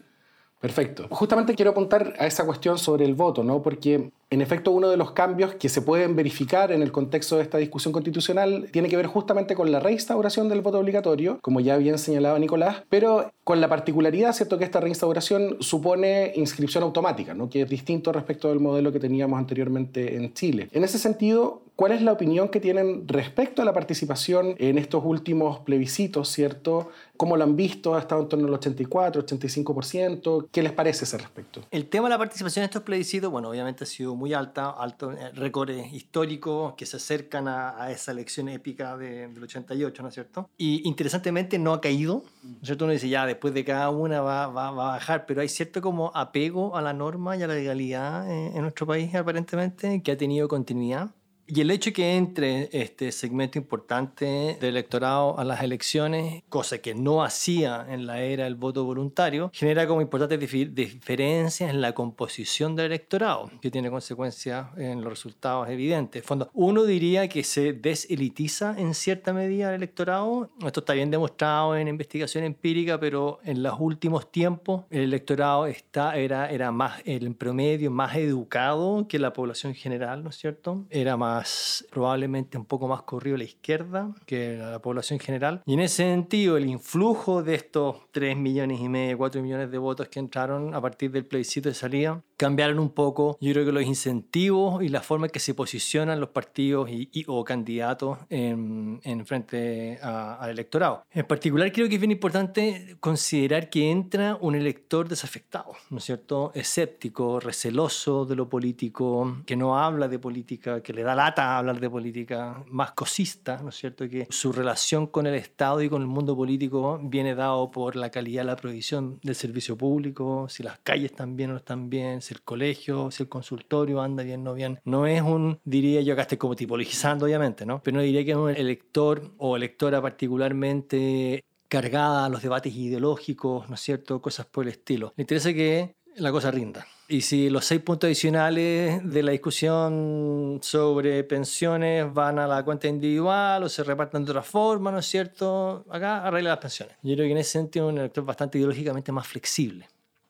Perfecto. 0.60 1.08
Justamente 1.12 1.54
quiero 1.54 1.70
apuntar 1.70 2.16
a 2.18 2.26
esa 2.26 2.48
cuestión 2.48 2.80
sobre 2.80 3.06
el 3.06 3.14
voto, 3.14 3.44
¿no? 3.44 3.62
Porque 3.62 4.12
en 4.32 4.42
efecto 4.42 4.72
uno 4.72 4.90
de 4.90 4.96
los 4.96 5.12
cambios 5.12 5.56
que 5.56 5.68
se 5.68 5.82
pueden 5.82 6.16
verificar 6.16 6.72
en 6.72 6.82
el 6.82 6.94
contexto 6.94 7.36
de 7.36 7.44
esta 7.44 7.58
discusión 7.58 7.92
constitucional 7.92 8.70
tiene 8.72 8.88
que 8.88 8.96
ver 8.96 9.06
justamente 9.06 9.56
con 9.56 9.72
la 9.74 9.82
reinstauración 9.82 10.48
del 10.48 10.62
voto 10.62 10.80
obligatorio, 10.80 11.38
como 11.42 11.60
ya 11.60 11.76
bien 11.76 12.00
señalaba 12.00 12.40
Nicolás, 12.40 12.84
pero 12.90 13.30
con 13.44 13.60
la 13.60 13.68
particularidad, 13.68 14.32
¿cierto?, 14.32 14.58
que 14.58 14.64
esta 14.64 14.80
reinstauración 14.80 15.58
supone 15.60 16.32
inscripción 16.36 16.84
automática, 16.84 17.34
¿no? 17.34 17.50
Que 17.50 17.64
es 17.64 17.70
distinto 17.70 18.14
respecto 18.14 18.48
del 18.48 18.62
modelo 18.62 18.94
que 18.94 19.00
teníamos 19.00 19.38
anteriormente 19.38 20.16
en 20.16 20.34
Chile. 20.34 20.70
En 20.72 20.86
ese 20.86 20.98
sentido, 20.98 21.64
¿cuál 21.82 21.94
es 21.94 22.04
la 22.04 22.12
opinión 22.12 22.50
que 22.50 22.60
tienen 22.60 23.08
respecto 23.08 23.64
a 23.64 23.66
la 23.66 23.74
participación 23.74 24.54
en 24.60 24.78
estos 24.78 25.04
últimos 25.04 25.62
plebiscitos, 25.62 26.30
¿cierto? 26.30 26.92
¿Cómo 27.18 27.36
lo 27.36 27.44
han 27.44 27.56
visto? 27.56 27.96
¿Ha 27.96 28.00
estado 28.02 28.22
en 28.22 28.30
torno 28.30 28.46
al 28.46 28.54
84, 28.54 29.26
85%? 29.26 30.50
¿Qué 30.52 30.62
les 30.62 30.74
parece 30.74 31.06
ese 31.06 31.18
respecto? 31.18 31.62
El 31.72 31.88
tema 31.88 32.08
de 32.08 32.12
la 32.12 32.20
participación 32.20 32.62
en 32.62 32.66
estos 32.66 32.84
plebiscitos, 32.84 33.32
bueno, 33.32 33.50
obviamente 33.50 33.86
ha 33.86 33.88
sido 33.88 34.14
muy 34.14 34.32
alta, 34.32 34.70
alto 34.70 35.12
eh, 35.12 35.32
récords 35.34 35.92
históricos 35.92 36.76
que 36.76 36.86
se 36.86 36.98
acercan 36.98 37.48
a, 37.48 37.90
esa 37.90 38.12
elección 38.12 38.48
épica 38.50 38.96
del 38.96 39.42
88, 39.42 40.04
¿no 40.04 40.10
es 40.10 40.14
cierto? 40.14 40.50
Y 40.60 40.88
interesantemente 40.88 41.58
no 41.58 41.74
ha 41.74 41.82
caído, 41.82 42.24
¿no 42.44 42.58
es 42.62 42.68
cierto? 42.68 42.86
Uno 42.86 42.94
dice, 42.94 43.10
ya, 43.10 43.26
después 43.26 43.56
de 43.56 43.66
cada 43.66 43.90
una 43.90 44.22
va, 44.22 44.46
va, 44.46 44.68
a 44.68 44.72
bajar, 44.72 45.26
pero 45.26 45.42
hay 45.42 45.50
cierto 45.50 45.82
como 45.82 46.12
apego 46.14 46.78
a 46.78 46.84
la 46.84 46.94
norma 46.94 47.36
y 47.38 47.42
a 47.42 47.48
la 47.48 47.56
legalidad 47.56 48.32
en, 48.32 48.56
en 48.56 48.62
nuestro 48.62 48.86
país, 48.86 49.16
aparentemente, 49.16 50.04
que 50.04 50.12
ha 50.12 50.18
tenido 50.18 50.48
continuidad. 50.48 51.10
Y 51.54 51.60
el 51.60 51.70
hecho 51.70 51.92
que 51.92 52.16
entre 52.16 52.70
este 52.72 53.12
segmento 53.12 53.58
importante 53.60 54.56
del 54.62 54.70
electorado 54.70 55.38
a 55.38 55.44
las 55.44 55.62
elecciones, 55.62 56.44
cosa 56.48 56.78
que 56.78 56.96
no 56.96 57.26
hacía 57.26 57.86
en 57.90 58.08
la 58.08 58.22
era 58.22 58.46
del 58.46 58.56
voto 58.56 58.86
voluntario, 58.86 59.52
genera 59.54 59.86
como 59.86 60.00
importantes 60.00 60.40
diferencias 60.40 61.70
en 61.70 61.82
la 61.82 61.94
composición 61.94 62.78
del 62.78 62.86
electorado, 62.86 63.52
que 63.60 63.70
tiene 63.70 63.90
consecuencias 63.90 64.68
en 64.78 65.02
los 65.02 65.10
resultados 65.10 65.68
evidentes. 65.68 66.22
En 66.22 66.26
fondo, 66.26 66.50
uno 66.54 66.86
diría 66.86 67.28
que 67.28 67.44
se 67.44 67.74
deselitiza 67.74 68.74
en 68.78 68.94
cierta 68.94 69.34
medida 69.34 69.72
el 69.72 69.76
electorado. 69.76 70.52
Esto 70.66 70.80
está 70.80 70.94
bien 70.94 71.12
demostrado 71.12 71.76
en 71.76 71.90
investigación 71.90 72.46
empírica, 72.46 72.98
pero 72.98 73.40
en 73.44 73.62
los 73.62 73.78
últimos 73.78 74.32
tiempos 74.32 74.86
el 74.90 75.02
electorado 75.02 75.68
está, 75.68 76.16
era, 76.16 76.50
era 76.50 76.72
más, 76.72 77.02
en 77.04 77.34
promedio, 77.34 77.92
más 77.92 78.16
educado 78.16 79.06
que 79.10 79.20
la 79.20 79.34
población 79.34 79.74
general, 79.74 80.24
¿no 80.24 80.30
es 80.30 80.38
cierto? 80.38 80.86
Era 80.90 81.18
más 81.18 81.41
probablemente 81.90 82.58
un 82.58 82.66
poco 82.66 82.88
más 82.88 83.04
corrido 83.04 83.36
a 83.36 83.40
la 83.40 83.44
izquierda 83.44 84.14
que 84.26 84.62
a 84.62 84.72
la 84.72 84.82
población 84.82 85.20
general. 85.20 85.62
Y 85.66 85.74
en 85.74 85.82
ese 85.82 86.04
sentido, 86.04 86.58
el 86.58 86.66
influjo 86.66 87.44
de 87.44 87.56
estos 87.56 87.98
3 88.12 88.38
millones 88.38 88.80
y 88.80 88.90
medio, 88.90 89.18
4 89.18 89.42
millones 89.42 89.72
de 89.72 89.78
votos 89.78 90.08
que 90.08 90.20
entraron 90.20 90.74
a 90.74 90.82
partir 90.82 91.12
del 91.12 91.26
plebiscito 91.26 91.70
de 91.70 91.76
salida, 91.76 92.22
cambiaron 92.42 92.80
un 92.80 92.90
poco, 92.90 93.38
yo 93.40 93.54
creo 93.54 93.66
que 93.68 93.72
los 93.72 93.84
incentivos 93.84 94.82
y 94.82 94.90
la 94.90 95.02
forma 95.02 95.28
en 95.28 95.32
que 95.32 95.40
se 95.40 95.54
posicionan 95.54 96.20
los 96.20 96.30
partidos 96.30 96.90
y, 96.90 97.24
o 97.28 97.44
candidatos 97.44 98.18
en, 98.32 99.00
en 99.04 99.28
frente 99.28 100.00
al 100.02 100.50
electorado. 100.50 101.06
En 101.12 101.28
particular, 101.28 101.72
creo 101.72 101.88
que 101.88 101.94
es 101.94 102.02
bien 102.02 102.10
importante 102.10 102.98
considerar 103.00 103.70
que 103.70 103.92
entra 103.92 104.40
un 104.42 104.56
elector 104.56 105.08
desafectado, 105.08 105.74
¿no 105.92 106.00
es 106.00 106.04
cierto? 106.04 106.52
Escéptico, 106.56 107.40
receloso 107.40 108.26
de 108.26 108.36
lo 108.36 108.50
político, 108.50 109.38
que 109.46 109.56
no 109.56 109.78
habla 109.78 110.08
de 110.08 110.18
política, 110.18 110.82
que 110.82 110.94
le 110.94 111.04
da 111.04 111.14
lata 111.14 111.60
hablar 111.60 111.80
de 111.80 111.92
política, 111.92 112.64
más 112.66 112.94
cosista, 112.94 113.60
¿no 113.62 113.70
es 113.70 113.76
cierto? 113.76 114.10
Que 114.10 114.26
su 114.32 114.52
relación 114.52 115.06
con 115.06 115.28
el 115.28 115.36
Estado 115.36 115.84
y 115.84 115.90
con 115.90 116.02
el 116.02 116.08
mundo 116.08 116.36
político 116.36 117.00
viene 117.04 117.36
dado 117.36 117.70
por 117.70 117.96
la 117.96 118.10
calidad 118.10 118.46
la 118.46 118.56
provisión 118.56 119.20
del 119.22 119.36
servicio 119.36 119.78
público, 119.78 120.50
si 120.50 120.64
las 120.64 120.80
calles 120.80 121.12
están 121.12 121.36
bien 121.36 121.52
o 121.52 121.54
no 121.54 121.60
están 121.60 121.88
bien, 121.88 122.20
el 122.34 122.42
colegio, 122.44 123.12
si 123.12 123.24
el 123.24 123.30
consultorio 123.30 124.02
anda 124.02 124.24
bien 124.24 124.42
o 124.42 124.44
no 124.44 124.54
bien. 124.54 124.80
No 124.86 125.06
es 125.08 125.22
un, 125.22 125.60
diría 125.64 126.02
yo, 126.02 126.14
acá 126.14 126.24
estoy 126.24 126.38
como 126.38 126.56
tipologizando 126.56 127.26
obviamente, 127.26 127.66
¿no? 127.66 127.82
Pero 127.84 127.98
no 127.98 128.04
diría 128.04 128.24
que 128.26 128.32
es 128.32 128.38
un 128.38 128.50
elector 128.50 129.32
o 129.38 129.56
electora 129.56 130.02
particularmente 130.02 131.44
cargada 131.68 132.26
a 132.26 132.30
los 132.30 132.42
debates 132.42 132.76
ideológicos, 132.76 133.70
¿no 133.70 133.76
es 133.76 133.82
cierto? 133.82 134.22
Cosas 134.22 134.46
por 134.46 134.66
el 134.66 134.72
estilo. 134.72 135.14
Le 135.16 135.24
interesa 135.24 135.54
que 135.54 135.96
la 136.18 136.32
cosa 136.32 136.52
rinda. 136.52 136.86
Y 137.08 137.22
si 137.22 137.50
los 137.50 137.66
seis 137.66 137.82
puntos 137.82 138.08
adicionales 138.08 139.02
de 139.04 139.24
la 139.24 139.32
discusión 139.32 140.60
sobre 140.62 141.24
pensiones 141.26 142.14
van 142.14 142.40
a 142.40 142.48
la 142.48 142.64
cuenta 142.64 142.88
individual 142.88 143.64
o 143.64 143.70
se 143.70 143.84
reparten 143.84 144.24
de 144.24 144.32
otra 144.32 144.44
forma, 144.44 144.92
¿no 144.92 145.00
es 145.00 145.06
cierto? 145.06 145.86
Acá 145.90 146.26
arregla 146.26 146.52
las 146.52 146.60
pensiones. 146.60 146.96
Yo 147.02 147.16
creo 147.16 147.26
que 147.26 147.32
en 147.32 147.38
ese 147.38 147.52
sentido 147.52 147.88
es 147.88 147.94
un 147.94 148.00
elector 148.00 148.24
bastante 148.24 148.58
ideológicamente 148.58 149.12
más 149.12 149.28
flexible 149.28 149.88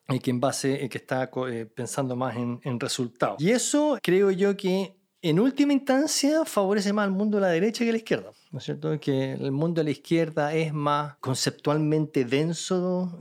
y 0.08 0.18
que 0.18 0.30
en 0.30 0.40
base, 0.40 0.88
que 0.88 0.98
está 0.98 1.30
eh, 1.48 1.66
pensando 1.66 2.16
más 2.16 2.36
en, 2.36 2.60
en 2.64 2.80
resultados. 2.80 3.40
Y 3.40 3.50
eso 3.50 3.98
creo 4.02 4.30
yo 4.30 4.56
que 4.56 4.96
en 5.22 5.38
última 5.38 5.72
instancia 5.72 6.44
favorece 6.44 6.92
más 6.92 7.04
al 7.04 7.12
mundo 7.12 7.38
de 7.38 7.42
la 7.42 7.48
derecha 7.48 7.84
que 7.84 7.90
a 7.90 7.92
la 7.92 7.98
izquierda. 7.98 8.32
¿No 8.52 8.58
es 8.58 8.64
cierto? 8.64 9.00
Que 9.00 9.32
el 9.32 9.50
mundo 9.50 9.80
de 9.80 9.84
la 9.84 9.90
izquierda 9.90 10.54
es 10.54 10.74
más 10.74 11.16
conceptualmente 11.20 12.26
denso, 12.26 13.18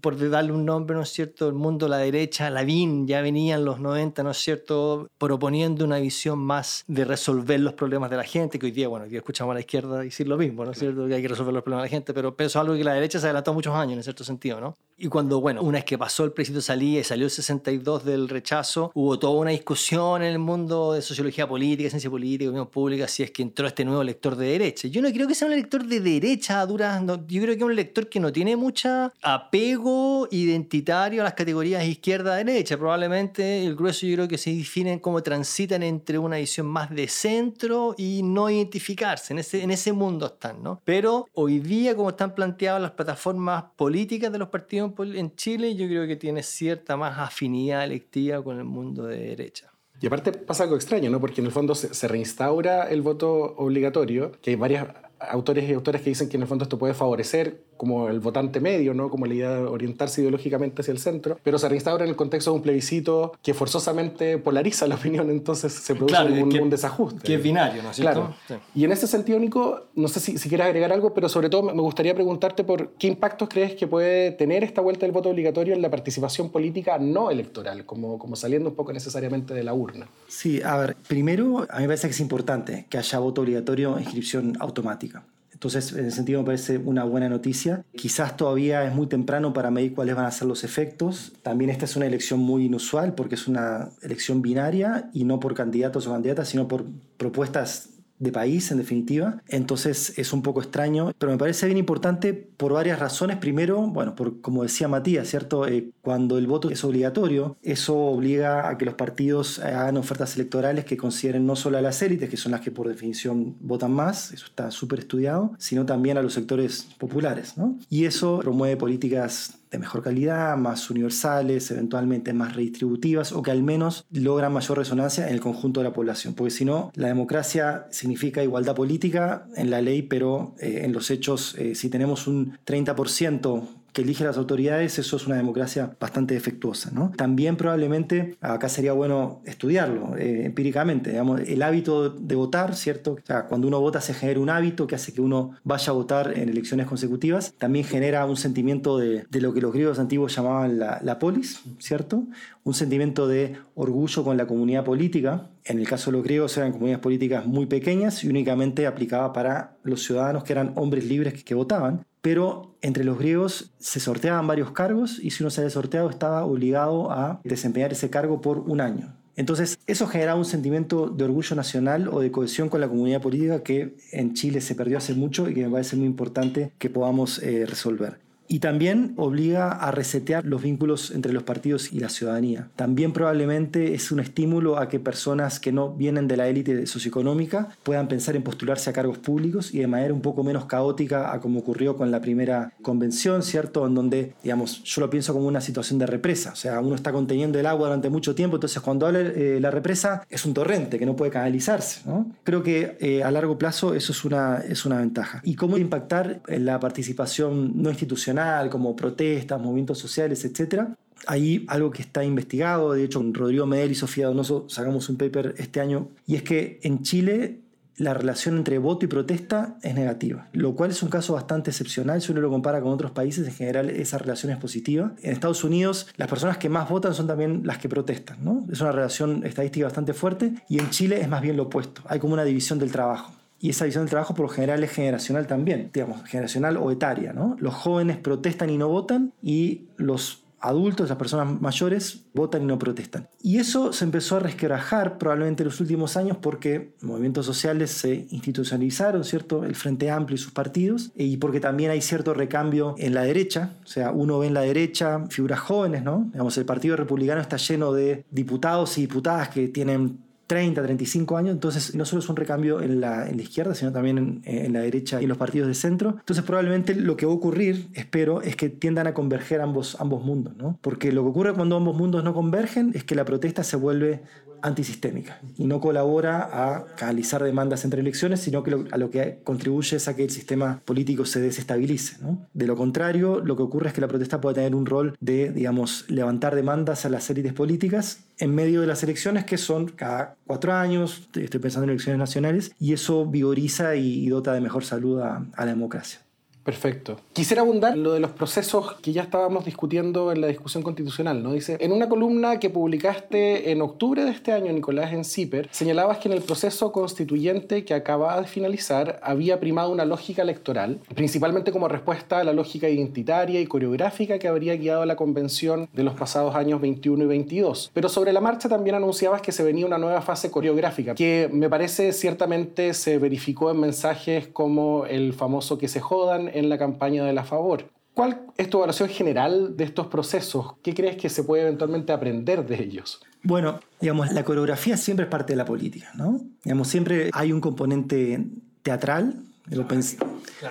por 0.00 0.30
darle 0.30 0.52
un 0.52 0.64
nombre, 0.64 0.96
¿no 0.96 1.02
es 1.02 1.10
cierto? 1.10 1.48
El 1.48 1.54
mundo 1.54 1.86
de 1.86 1.90
la 1.90 1.98
derecha, 1.98 2.48
Lavín, 2.50 3.06
ya 3.06 3.20
venía 3.20 3.56
en 3.56 3.64
los 3.64 3.80
90, 3.80 4.22
¿no 4.22 4.30
es 4.30 4.38
cierto? 4.38 5.08
Proponiendo 5.18 5.84
una 5.84 5.98
visión 5.98 6.38
más 6.38 6.84
de 6.86 7.04
resolver 7.04 7.58
los 7.58 7.74
problemas 7.74 8.10
de 8.10 8.16
la 8.16 8.24
gente, 8.24 8.58
que 8.60 8.66
hoy 8.66 8.72
día, 8.72 8.86
bueno, 8.86 9.04
hoy 9.04 9.10
día 9.10 9.18
escuchamos 9.18 9.50
a 9.52 9.54
la 9.54 9.60
izquierda 9.60 10.00
decir 10.00 10.28
lo 10.28 10.36
mismo, 10.36 10.64
¿no 10.64 10.70
es 10.70 10.78
cierto? 10.78 11.08
Que 11.08 11.14
hay 11.14 11.22
que 11.22 11.28
resolver 11.28 11.52
los 11.52 11.64
problemas 11.64 11.84
de 11.84 11.88
la 11.88 11.96
gente, 11.96 12.14
pero 12.14 12.34
eso 12.38 12.46
es 12.46 12.56
algo 12.56 12.74
que 12.74 12.84
la 12.84 12.94
derecha 12.94 13.18
se 13.18 13.26
adelantó 13.26 13.52
muchos 13.52 13.74
años, 13.74 13.96
en 13.96 14.04
cierto 14.04 14.22
sentido, 14.22 14.60
¿no? 14.60 14.76
Y 14.96 15.08
cuando, 15.08 15.40
bueno, 15.40 15.62
una 15.62 15.78
vez 15.78 15.84
que 15.84 15.98
pasó 15.98 16.24
el 16.24 16.32
plebiscito 16.32 16.60
salía 16.60 17.00
y 17.00 17.04
salió 17.04 17.24
el 17.24 17.30
62 17.30 18.04
del 18.04 18.28
rechazo, 18.28 18.92
hubo 18.94 19.18
toda 19.18 19.32
una 19.32 19.50
discusión 19.50 20.22
en 20.22 20.28
el 20.30 20.38
mundo 20.38 20.92
de 20.92 21.02
sociología 21.02 21.48
política, 21.48 21.88
ciencia 21.88 22.10
política, 22.10 22.50
opinión 22.50 22.68
pública, 22.68 23.08
si 23.08 23.22
es 23.22 23.30
que 23.30 23.42
entró 23.42 23.66
este 23.66 23.84
nuevo 23.84 24.04
lector 24.04 24.36
de 24.36 24.54
Yo 24.90 25.00
no 25.00 25.10
creo 25.10 25.26
que 25.26 25.34
sea 25.34 25.48
un 25.48 25.54
elector 25.54 25.84
de 25.84 26.00
derecha 26.00 26.60
a 26.60 26.66
duras, 26.66 27.02
yo 27.26 27.42
creo 27.42 27.54
que 27.54 27.60
es 27.60 27.62
un 27.62 27.72
elector 27.72 28.08
que 28.08 28.20
no 28.20 28.30
tiene 28.30 28.56
mucha 28.56 29.12
apego 29.22 30.28
identitario 30.30 31.22
a 31.22 31.24
las 31.24 31.34
categorías 31.34 31.84
izquierda-derecha. 31.84 32.76
Probablemente 32.76 33.64
el 33.64 33.74
grueso 33.74 34.06
yo 34.06 34.16
creo 34.16 34.28
que 34.28 34.38
se 34.38 34.52
definen 34.54 34.98
como 34.98 35.22
transitan 35.22 35.82
entre 35.82 36.18
una 36.18 36.36
visión 36.36 36.66
más 36.66 36.90
de 36.90 37.08
centro 37.08 37.94
y 37.96 38.22
no 38.22 38.50
identificarse. 38.50 39.32
En 39.32 39.38
ese, 39.38 39.62
en 39.62 39.70
ese 39.70 39.92
mundo 39.92 40.26
están, 40.26 40.62
¿no? 40.62 40.82
Pero 40.84 41.26
hoy 41.32 41.60
día, 41.60 41.96
como 41.96 42.10
están 42.10 42.34
planteadas 42.34 42.82
las 42.82 42.92
plataformas 42.92 43.64
políticas 43.76 44.30
de 44.30 44.38
los 44.38 44.48
partidos 44.48 44.92
en 44.98 45.34
Chile, 45.36 45.74
yo 45.74 45.86
creo 45.86 46.06
que 46.06 46.16
tiene 46.16 46.42
cierta 46.42 46.96
más 46.96 47.18
afinidad 47.18 47.84
electiva 47.84 48.42
con 48.42 48.58
el 48.58 48.64
mundo 48.64 49.04
de 49.04 49.18
derecha. 49.18 49.69
Y 50.00 50.06
aparte 50.06 50.32
pasa 50.32 50.64
algo 50.64 50.76
extraño, 50.76 51.10
¿no? 51.10 51.20
Porque 51.20 51.40
en 51.40 51.46
el 51.46 51.52
fondo 51.52 51.74
se, 51.74 52.08
reinstaura 52.08 52.88
el 52.88 53.02
voto 53.02 53.54
obligatorio, 53.56 54.32
que 54.40 54.50
hay 54.50 54.56
varias 54.56 54.88
autores 55.18 55.68
y 55.68 55.74
autores 55.74 56.00
que 56.00 56.10
dicen 56.10 56.28
que 56.28 56.36
en 56.36 56.42
el 56.42 56.48
fondo 56.48 56.64
esto 56.64 56.78
puede 56.78 56.94
favorecer 56.94 57.62
como 57.80 58.10
el 58.10 58.20
votante 58.20 58.60
medio, 58.60 58.92
¿no? 58.92 59.08
como 59.08 59.24
la 59.24 59.32
idea 59.32 59.54
de 59.54 59.62
orientarse 59.62 60.20
ideológicamente 60.20 60.82
hacia 60.82 60.92
el 60.92 60.98
centro, 60.98 61.40
pero 61.42 61.58
se 61.58 61.66
reinstaura 61.66 62.04
en 62.04 62.10
el 62.10 62.14
contexto 62.14 62.50
de 62.50 62.56
un 62.56 62.62
plebiscito 62.62 63.32
que 63.42 63.54
forzosamente 63.54 64.36
polariza 64.36 64.86
la 64.86 64.94
opinión, 65.00 65.30
entonces 65.30 65.72
se 65.72 65.94
produce 65.94 66.60
un, 66.60 66.68
desajuste. 66.68 67.22
Que 67.22 67.36
es 67.36 67.42
binario, 67.42 67.82
¿no 67.82 67.88
es 67.88 67.96
cierto? 67.96 68.34
Claro. 68.46 68.62
Y 68.74 68.84
en 68.84 68.92
ese 68.92 69.06
sentido, 69.06 69.38
Nico, 69.38 69.86
no 69.94 70.08
sé 70.08 70.20
si, 70.20 70.36
si 70.36 70.50
quieres 70.50 70.66
agregar 70.66 70.92
algo, 70.92 71.14
pero 71.14 71.30
sobre 71.30 71.48
todo 71.48 71.62
me 71.62 71.80
gustaría 71.80 72.14
preguntarte 72.14 72.64
por 72.64 72.90
qué 72.98 73.06
impactos 73.06 73.48
crees 73.48 73.74
que 73.74 73.86
puede 73.86 74.32
tener 74.32 74.62
esta 74.62 74.82
vuelta 74.82 75.06
del 75.06 75.12
voto 75.12 75.30
obligatorio 75.30 75.72
en 75.72 75.80
la 75.80 75.90
participación 75.90 76.50
política 76.50 76.98
no 76.98 77.30
electoral, 77.30 77.86
como, 77.86 78.18
como 78.18 78.36
saliendo 78.36 78.68
un 78.68 78.74
poco 78.74 78.92
necesariamente 78.92 79.54
de 79.54 79.64
la 79.64 79.72
urna. 79.72 80.06
Sí, 80.28 80.60
a 80.62 80.76
ver, 80.76 80.96
primero, 81.08 81.66
a 81.70 81.76
mí 81.76 81.84
me 81.84 81.86
parece 81.86 82.08
que 82.08 82.12
es 82.12 82.20
importante 82.20 82.84
que 82.90 82.98
haya 82.98 83.18
voto 83.20 83.40
obligatorio 83.40 83.96
e 83.96 84.02
inscripción 84.02 84.58
automática. 84.60 85.24
Entonces, 85.60 85.92
en 85.92 86.06
ese 86.06 86.16
sentido 86.16 86.40
me 86.40 86.46
parece 86.46 86.78
una 86.78 87.04
buena 87.04 87.28
noticia. 87.28 87.84
Quizás 87.94 88.34
todavía 88.34 88.82
es 88.86 88.94
muy 88.94 89.08
temprano 89.08 89.52
para 89.52 89.70
medir 89.70 89.94
cuáles 89.94 90.16
van 90.16 90.24
a 90.24 90.30
ser 90.30 90.48
los 90.48 90.64
efectos. 90.64 91.34
También 91.42 91.70
esta 91.70 91.84
es 91.84 91.96
una 91.96 92.06
elección 92.06 92.40
muy 92.40 92.64
inusual 92.64 93.14
porque 93.14 93.34
es 93.34 93.46
una 93.46 93.90
elección 94.00 94.40
binaria 94.40 95.10
y 95.12 95.24
no 95.24 95.38
por 95.38 95.52
candidatos 95.52 96.06
o 96.06 96.12
candidatas, 96.12 96.48
sino 96.48 96.66
por 96.66 96.86
propuestas 97.18 97.90
de 98.20 98.30
país, 98.30 98.70
en 98.70 98.78
definitiva. 98.78 99.42
Entonces 99.48 100.16
es 100.16 100.32
un 100.32 100.42
poco 100.42 100.60
extraño, 100.60 101.12
pero 101.18 101.32
me 101.32 101.38
parece 101.38 101.66
bien 101.66 101.78
importante 101.78 102.34
por 102.34 102.72
varias 102.72 103.00
razones. 103.00 103.38
Primero, 103.38 103.80
bueno, 103.88 104.14
por, 104.14 104.40
como 104.40 104.62
decía 104.62 104.86
Matías, 104.86 105.26
¿cierto? 105.26 105.66
Eh, 105.66 105.90
cuando 106.02 106.38
el 106.38 106.46
voto 106.46 106.70
es 106.70 106.84
obligatorio, 106.84 107.56
eso 107.62 107.96
obliga 107.96 108.68
a 108.68 108.78
que 108.78 108.84
los 108.84 108.94
partidos 108.94 109.58
hagan 109.58 109.96
ofertas 109.96 110.36
electorales 110.36 110.84
que 110.84 110.96
consideren 110.96 111.46
no 111.46 111.56
solo 111.56 111.78
a 111.78 111.82
las 111.82 112.00
élites, 112.02 112.28
que 112.28 112.36
son 112.36 112.52
las 112.52 112.60
que 112.60 112.70
por 112.70 112.86
definición 112.86 113.56
votan 113.60 113.92
más, 113.92 114.32
eso 114.32 114.46
está 114.46 114.70
súper 114.70 115.00
estudiado, 115.00 115.52
sino 115.58 115.86
también 115.86 116.18
a 116.18 116.22
los 116.22 116.34
sectores 116.34 116.88
populares, 116.98 117.56
¿no? 117.56 117.78
Y 117.88 118.04
eso 118.04 118.38
promueve 118.40 118.76
políticas 118.76 119.59
de 119.70 119.78
mejor 119.78 120.02
calidad, 120.02 120.56
más 120.56 120.90
universales, 120.90 121.70
eventualmente 121.70 122.32
más 122.32 122.54
redistributivas 122.54 123.32
o 123.32 123.42
que 123.42 123.50
al 123.50 123.62
menos 123.62 124.06
logran 124.10 124.52
mayor 124.52 124.78
resonancia 124.78 125.28
en 125.28 125.34
el 125.34 125.40
conjunto 125.40 125.80
de 125.80 125.84
la 125.84 125.92
población. 125.92 126.34
Porque 126.34 126.50
si 126.50 126.64
no, 126.64 126.90
la 126.94 127.08
democracia 127.08 127.86
significa 127.90 128.42
igualdad 128.42 128.74
política 128.74 129.46
en 129.56 129.70
la 129.70 129.80
ley, 129.80 130.02
pero 130.02 130.54
eh, 130.60 130.82
en 130.84 130.92
los 130.92 131.10
hechos, 131.10 131.54
eh, 131.58 131.74
si 131.74 131.88
tenemos 131.88 132.26
un 132.26 132.58
30% 132.66 133.79
que 133.92 134.02
elige 134.02 134.24
las 134.24 134.36
autoridades, 134.36 134.98
eso 134.98 135.16
es 135.16 135.26
una 135.26 135.36
democracia 135.36 135.96
bastante 135.98 136.34
defectuosa. 136.34 136.90
También 137.16 137.56
probablemente, 137.56 138.36
acá 138.40 138.68
sería 138.68 138.92
bueno 138.92 139.42
estudiarlo 139.44 140.16
eh, 140.16 140.46
empíricamente, 140.46 141.10
digamos, 141.10 141.40
el 141.40 141.62
hábito 141.62 142.10
de 142.10 142.34
votar, 142.34 142.74
¿cierto? 142.74 143.16
Cuando 143.48 143.68
uno 143.68 143.80
vota 143.80 144.00
se 144.00 144.14
genera 144.14 144.40
un 144.40 144.50
hábito 144.50 144.86
que 144.86 144.94
hace 144.94 145.12
que 145.12 145.20
uno 145.20 145.52
vaya 145.64 145.90
a 145.90 145.94
votar 145.94 146.36
en 146.36 146.48
elecciones 146.48 146.86
consecutivas, 146.86 147.54
también 147.58 147.84
genera 147.84 148.24
un 148.26 148.36
sentimiento 148.36 148.98
de, 148.98 149.26
lo 149.30 149.52
que 149.54 149.60
los 149.60 149.72
griegos 149.72 149.98
antiguos 149.98 150.34
llamaban 150.36 150.78
la, 150.78 151.00
la 151.02 151.18
polis, 151.18 151.62
¿cierto? 151.78 152.24
Un 152.62 152.74
sentimiento 152.74 153.26
de 153.26 153.56
orgullo 153.74 154.22
con 154.22 154.36
la 154.36 154.46
comunidad 154.46 154.84
política, 154.84 155.48
en 155.64 155.78
el 155.78 155.88
caso 155.88 156.10
de 156.10 156.16
los 156.16 156.24
griegos 156.24 156.56
eran 156.56 156.72
comunidades 156.72 157.02
políticas 157.02 157.46
muy 157.46 157.66
pequeñas 157.66 158.24
y 158.24 158.28
únicamente 158.28 158.86
aplicaba 158.86 159.32
para 159.32 159.76
los 159.82 160.02
ciudadanos 160.02 160.44
que 160.44 160.52
eran 160.52 160.72
hombres 160.76 161.04
libres 161.04 161.42
que 161.44 161.54
votaban 161.54 162.04
pero 162.22 162.74
entre 162.82 163.04
los 163.04 163.18
griegos 163.18 163.72
se 163.78 164.00
sorteaban 164.00 164.46
varios 164.46 164.72
cargos 164.72 165.18
y 165.22 165.30
si 165.30 165.42
uno 165.42 165.50
se 165.50 165.60
había 165.60 165.70
sorteado 165.70 166.10
estaba 166.10 166.44
obligado 166.44 167.10
a 167.10 167.40
desempeñar 167.44 167.92
ese 167.92 168.10
cargo 168.10 168.40
por 168.40 168.58
un 168.58 168.80
año. 168.80 169.14
Entonces, 169.36 169.78
eso 169.86 170.06
generaba 170.06 170.38
un 170.38 170.44
sentimiento 170.44 171.08
de 171.08 171.24
orgullo 171.24 171.56
nacional 171.56 172.08
o 172.08 172.20
de 172.20 172.30
cohesión 172.30 172.68
con 172.68 172.80
la 172.80 172.88
comunidad 172.88 173.22
política 173.22 173.62
que 173.62 173.96
en 174.12 174.34
Chile 174.34 174.60
se 174.60 174.74
perdió 174.74 174.98
hace 174.98 175.14
mucho 175.14 175.48
y 175.48 175.54
que 175.54 175.64
me 175.64 175.70
parece 175.70 175.96
muy 175.96 176.06
importante 176.06 176.72
que 176.78 176.90
podamos 176.90 177.42
eh, 177.42 177.64
resolver 177.66 178.18
y 178.50 178.58
también 178.58 179.14
obliga 179.16 179.70
a 179.70 179.92
resetear 179.92 180.44
los 180.44 180.60
vínculos 180.60 181.12
entre 181.12 181.32
los 181.32 181.44
partidos 181.44 181.92
y 181.92 182.00
la 182.00 182.08
ciudadanía. 182.08 182.68
También 182.74 183.12
probablemente 183.12 183.94
es 183.94 184.10
un 184.10 184.18
estímulo 184.18 184.76
a 184.76 184.88
que 184.88 184.98
personas 184.98 185.60
que 185.60 185.70
no 185.70 185.92
vienen 185.94 186.26
de 186.26 186.36
la 186.36 186.48
élite 186.48 186.84
socioeconómica 186.86 187.68
puedan 187.84 188.08
pensar 188.08 188.34
en 188.34 188.42
postularse 188.42 188.90
a 188.90 188.92
cargos 188.92 189.18
públicos 189.18 189.72
y 189.72 189.78
de 189.78 189.86
manera 189.86 190.12
un 190.12 190.20
poco 190.20 190.42
menos 190.42 190.64
caótica 190.64 191.32
a 191.32 191.38
como 191.38 191.60
ocurrió 191.60 191.96
con 191.96 192.10
la 192.10 192.20
primera 192.20 192.72
convención, 192.82 193.44
¿cierto? 193.44 193.86
En 193.86 193.94
donde, 193.94 194.34
digamos, 194.42 194.82
yo 194.82 195.00
lo 195.00 195.08
pienso 195.08 195.32
como 195.32 195.46
una 195.46 195.60
situación 195.60 196.00
de 196.00 196.06
represa, 196.06 196.50
o 196.50 196.56
sea, 196.56 196.80
uno 196.80 196.96
está 196.96 197.12
conteniendo 197.12 197.60
el 197.60 197.66
agua 197.66 197.86
durante 197.86 198.10
mucho 198.10 198.34
tiempo, 198.34 198.56
entonces 198.56 198.82
cuando 198.82 199.06
habla 199.06 199.20
la 199.20 199.70
represa 199.70 200.26
es 200.28 200.44
un 200.44 200.54
torrente 200.54 200.98
que 200.98 201.06
no 201.06 201.14
puede 201.14 201.30
canalizarse, 201.30 202.00
¿no? 202.04 202.26
Creo 202.42 202.64
que 202.64 202.96
eh, 202.98 203.22
a 203.22 203.30
largo 203.30 203.58
plazo 203.58 203.94
eso 203.94 204.10
es 204.10 204.24
una, 204.24 204.58
es 204.58 204.84
una 204.84 204.98
ventaja. 204.98 205.40
¿Y 205.44 205.54
cómo 205.54 205.78
impactar 205.78 206.40
en 206.48 206.64
la 206.64 206.80
participación 206.80 207.80
no 207.80 207.90
institucional? 207.90 208.39
Como 208.70 208.96
protestas, 208.96 209.60
movimientos 209.60 209.98
sociales, 209.98 210.44
etc. 210.44 210.88
Hay 211.26 211.64
algo 211.68 211.90
que 211.90 212.02
está 212.02 212.24
investigado, 212.24 212.92
de 212.92 213.04
hecho 213.04 213.18
con 213.18 213.34
Rodrigo 213.34 213.66
Medel 213.66 213.92
y 213.92 213.94
Sofía 213.94 214.26
Donoso 214.26 214.66
sacamos 214.68 215.08
un 215.08 215.16
paper 215.16 215.54
este 215.58 215.80
año, 215.80 216.08
y 216.26 216.36
es 216.36 216.42
que 216.42 216.80
en 216.82 217.02
Chile 217.02 217.60
la 218.00 218.14
relación 218.14 218.56
entre 218.56 218.78
voto 218.78 219.04
y 219.04 219.08
protesta 219.08 219.76
es 219.82 219.94
negativa, 219.94 220.48
lo 220.54 220.74
cual 220.74 220.90
es 220.90 221.02
un 221.02 221.10
caso 221.10 221.34
bastante 221.34 221.70
excepcional 221.70 222.22
si 222.22 222.32
uno 222.32 222.40
lo 222.40 222.48
compara 222.48 222.80
con 222.80 222.92
otros 222.92 223.10
países, 223.10 223.46
en 223.46 223.52
general 223.52 223.90
esa 223.90 224.16
relación 224.16 224.50
es 224.50 224.58
positiva. 224.58 225.12
En 225.22 225.32
Estados 225.32 225.64
Unidos 225.64 226.06
las 226.16 226.28
personas 226.28 226.56
que 226.56 226.70
más 226.70 226.88
votan 226.88 227.14
son 227.14 227.26
también 227.26 227.60
las 227.64 227.76
que 227.76 227.90
protestan, 227.90 228.42
¿no? 228.42 228.64
Es 228.72 228.80
una 228.80 228.92
relación 228.92 229.44
estadística 229.44 229.84
bastante 229.84 230.14
fuerte 230.14 230.54
y 230.68 230.78
en 230.78 230.88
Chile 230.88 231.20
es 231.20 231.28
más 231.28 231.42
bien 231.42 231.58
lo 231.58 231.64
opuesto, 231.64 232.00
hay 232.06 232.18
como 232.18 232.32
una 232.32 232.44
división 232.44 232.78
del 232.78 232.90
trabajo 232.90 233.32
y 233.60 233.70
esa 233.70 233.84
visión 233.84 234.04
del 234.04 234.10
trabajo 234.10 234.34
por 234.34 234.46
lo 234.46 234.48
general 234.48 234.82
es 234.82 234.90
generacional 234.90 235.46
también, 235.46 235.90
digamos, 235.92 236.24
generacional 236.24 236.78
o 236.78 236.90
etaria. 236.90 237.32
¿no? 237.32 237.56
Los 237.58 237.74
jóvenes 237.74 238.16
protestan 238.16 238.70
y 238.70 238.78
no 238.78 238.88
votan 238.88 239.32
y 239.42 239.88
los 239.96 240.44
adultos, 240.60 241.08
las 241.08 241.18
personas 241.18 241.60
mayores, 241.60 242.24
votan 242.34 242.62
y 242.62 242.66
no 242.66 242.78
protestan. 242.78 243.28
Y 243.42 243.58
eso 243.58 243.92
se 243.92 244.04
empezó 244.04 244.36
a 244.36 244.40
resquebrajar 244.40 245.18
probablemente 245.18 245.62
en 245.62 245.68
los 245.68 245.80
últimos 245.80 246.16
años 246.16 246.36
porque 246.40 246.94
movimientos 247.00 247.46
sociales 247.46 247.90
se 247.90 248.26
institucionalizaron, 248.30 249.24
¿cierto? 249.24 249.64
El 249.64 249.74
Frente 249.74 250.10
Amplio 250.10 250.34
y 250.34 250.38
sus 250.38 250.52
partidos, 250.52 251.12
y 251.16 251.38
porque 251.38 251.60
también 251.60 251.90
hay 251.90 252.02
cierto 252.02 252.34
recambio 252.34 252.94
en 252.98 253.14
la 253.14 253.22
derecha, 253.22 253.72
o 253.82 253.86
sea, 253.86 254.10
uno 254.10 254.38
ve 254.38 254.48
en 254.48 254.54
la 254.54 254.60
derecha 254.60 255.24
figuras 255.30 255.60
jóvenes, 255.60 256.02
¿no? 256.02 256.28
Digamos, 256.32 256.56
el 256.58 256.66
Partido 256.66 256.96
Republicano 256.96 257.40
está 257.40 257.56
lleno 257.56 257.92
de 257.92 258.24
diputados 258.30 258.98
y 258.98 259.02
diputadas 259.02 259.48
que 259.48 259.68
tienen 259.68 260.18
30, 260.50 260.82
35 260.82 261.36
años, 261.36 261.52
entonces 261.52 261.94
no 261.94 262.04
solo 262.04 262.18
es 262.18 262.28
un 262.28 262.34
recambio 262.34 262.80
en 262.80 263.00
la, 263.00 263.28
en 263.28 263.36
la 263.36 263.42
izquierda, 263.44 263.72
sino 263.72 263.92
también 263.92 264.42
en, 264.44 264.72
la 264.72 264.80
derecha 264.80 265.20
y 265.20 265.22
en 265.22 265.28
los 265.28 265.38
partidos 265.38 265.68
de 265.68 265.74
centro. 265.74 266.16
Entonces 266.18 266.44
probablemente 266.44 266.92
lo 266.96 267.16
que 267.16 267.24
va 267.24 267.30
a 267.30 267.36
ocurrir, 267.36 267.86
espero, 267.94 268.42
es 268.42 268.56
que 268.56 268.68
tiendan 268.68 269.06
a 269.06 269.14
converger 269.14 269.60
ambos, 269.60 269.96
ambos 270.00 270.24
mundos, 270.24 270.56
¿no? 270.56 270.76
Porque 270.80 271.12
lo 271.12 271.22
que 271.22 271.28
ocurre 271.28 271.54
cuando 271.54 271.76
ambos 271.76 271.96
mundos 271.96 272.24
no 272.24 272.34
convergen 272.34 272.90
es 272.94 273.04
que 273.04 273.14
la 273.14 273.24
protesta 273.24 273.62
se 273.62 273.76
vuelve 273.76 274.22
antisistémica 274.62 275.40
y 275.56 275.66
no 275.66 275.80
colabora 275.80 276.48
a 276.52 276.86
canalizar 276.96 277.44
demandas 277.44 277.84
entre 277.84 278.00
elecciones, 278.00 278.40
sino 278.40 278.64
que 278.64 278.76
a 278.90 278.98
lo 278.98 279.08
que 279.08 279.38
contribuye 279.44 279.96
es 279.96 280.08
a 280.08 280.16
que 280.16 280.24
el 280.24 280.30
sistema 280.30 280.82
político 280.84 281.24
se 281.26 281.40
desestabilice. 281.40 282.16
De 282.54 282.66
lo 282.66 282.76
contrario, 282.76 283.40
lo 283.40 283.56
que 283.56 283.62
ocurre 283.62 283.88
es 283.88 283.94
que 283.94 284.00
la 284.00 284.08
protesta 284.08 284.40
puede 284.40 284.56
tener 284.56 284.74
un 284.74 284.86
rol 284.86 285.16
de, 285.20 285.52
digamos, 285.52 286.06
levantar 286.08 286.56
demandas 286.56 287.04
a 287.04 287.08
las 287.08 287.30
élites 287.30 287.52
políticas 287.52 288.24
en 288.40 288.54
medio 288.54 288.80
de 288.80 288.86
las 288.86 289.02
elecciones 289.02 289.44
que 289.44 289.58
son 289.58 289.88
cada 289.88 290.36
cuatro 290.46 290.72
años, 290.72 291.28
estoy 291.34 291.60
pensando 291.60 291.84
en 291.84 291.90
elecciones 291.90 292.18
nacionales, 292.18 292.72
y 292.80 292.92
eso 292.92 293.26
vigoriza 293.26 293.96
y, 293.96 294.28
dota 294.28 294.52
de 294.52 294.60
mejor 294.60 294.84
salud 294.84 295.20
a 295.20 295.46
la 295.56 295.66
democracia. 295.66 296.20
Perfecto. 296.64 297.16
Quisiera 297.32 297.62
abundar 297.62 297.94
en 297.94 298.02
lo 298.02 298.12
de 298.12 298.20
los 298.20 298.32
procesos 298.32 298.94
que 299.02 299.12
ya 299.12 299.22
estábamos 299.22 299.64
discutiendo 299.64 300.30
en 300.30 300.40
la 300.40 300.46
discusión 300.46 300.82
constitucional, 300.82 301.42
¿no? 301.42 301.52
Dice, 301.52 301.78
en 301.80 301.92
una 301.92 302.08
columna 302.08 302.58
que 302.58 302.68
publicaste 302.68 303.70
en 303.70 303.80
octubre 303.80 304.24
de 304.24 304.30
este 304.30 304.52
año, 304.52 304.72
Nicolás, 304.72 305.12
en 305.12 305.24
CIPER, 305.24 305.68
señalabas 305.72 306.18
que 306.18 306.28
en 306.28 306.34
el 306.34 306.42
proceso 306.42 306.92
constituyente 306.92 307.84
que 307.84 307.94
acababa 307.94 308.40
de 308.40 308.46
finalizar 308.46 309.20
había 309.22 309.58
primado 309.58 309.90
una 309.90 310.04
lógica 310.04 310.42
electoral, 310.42 311.00
principalmente 311.14 311.72
como 311.72 311.88
respuesta 311.88 312.40
a 312.40 312.44
la 312.44 312.52
lógica 312.52 312.88
identitaria 312.88 313.60
y 313.60 313.66
coreográfica 313.66 314.38
que 314.38 314.48
habría 314.48 314.76
guiado 314.76 315.04
la 315.06 315.16
convención 315.16 315.88
de 315.92 316.02
los 316.02 316.14
pasados 316.14 316.54
años 316.54 316.80
21 316.80 317.24
y 317.24 317.26
22. 317.26 317.90
Pero 317.94 318.08
sobre 318.08 318.32
la 318.32 318.40
marcha 318.40 318.68
también 318.68 318.96
anunciabas 318.96 319.40
que 319.40 319.52
se 319.52 319.62
venía 319.62 319.86
una 319.86 319.98
nueva 319.98 320.20
fase 320.20 320.50
coreográfica, 320.50 321.14
que 321.14 321.48
me 321.52 321.70
parece 321.70 322.12
ciertamente 322.12 322.94
se 322.94 323.18
verificó 323.18 323.70
en 323.70 323.80
mensajes 323.80 324.48
como 324.48 325.06
el 325.06 325.32
famoso 325.32 325.78
que 325.78 325.88
se 325.88 326.00
jodan, 326.00 326.49
en 326.54 326.68
la 326.68 326.78
campaña 326.78 327.24
de 327.24 327.32
la 327.32 327.44
favor. 327.44 327.90
¿Cuál 328.14 328.42
es 328.56 328.68
tu 328.68 328.78
evaluación 328.78 329.08
general 329.08 329.76
de 329.76 329.84
estos 329.84 330.08
procesos? 330.08 330.74
¿Qué 330.82 330.94
crees 330.94 331.16
que 331.16 331.28
se 331.28 331.44
puede 331.44 331.62
eventualmente 331.62 332.12
aprender 332.12 332.66
de 332.66 332.82
ellos? 332.82 333.20
Bueno, 333.42 333.80
digamos, 334.00 334.32
la 334.32 334.44
coreografía 334.44 334.96
siempre 334.96 335.24
es 335.24 335.30
parte 335.30 335.52
de 335.52 335.56
la 335.56 335.64
política, 335.64 336.10
¿no? 336.14 336.40
Digamos, 336.62 336.88
siempre 336.88 337.30
hay 337.32 337.52
un 337.52 337.60
componente 337.60 338.44
teatral, 338.82 339.44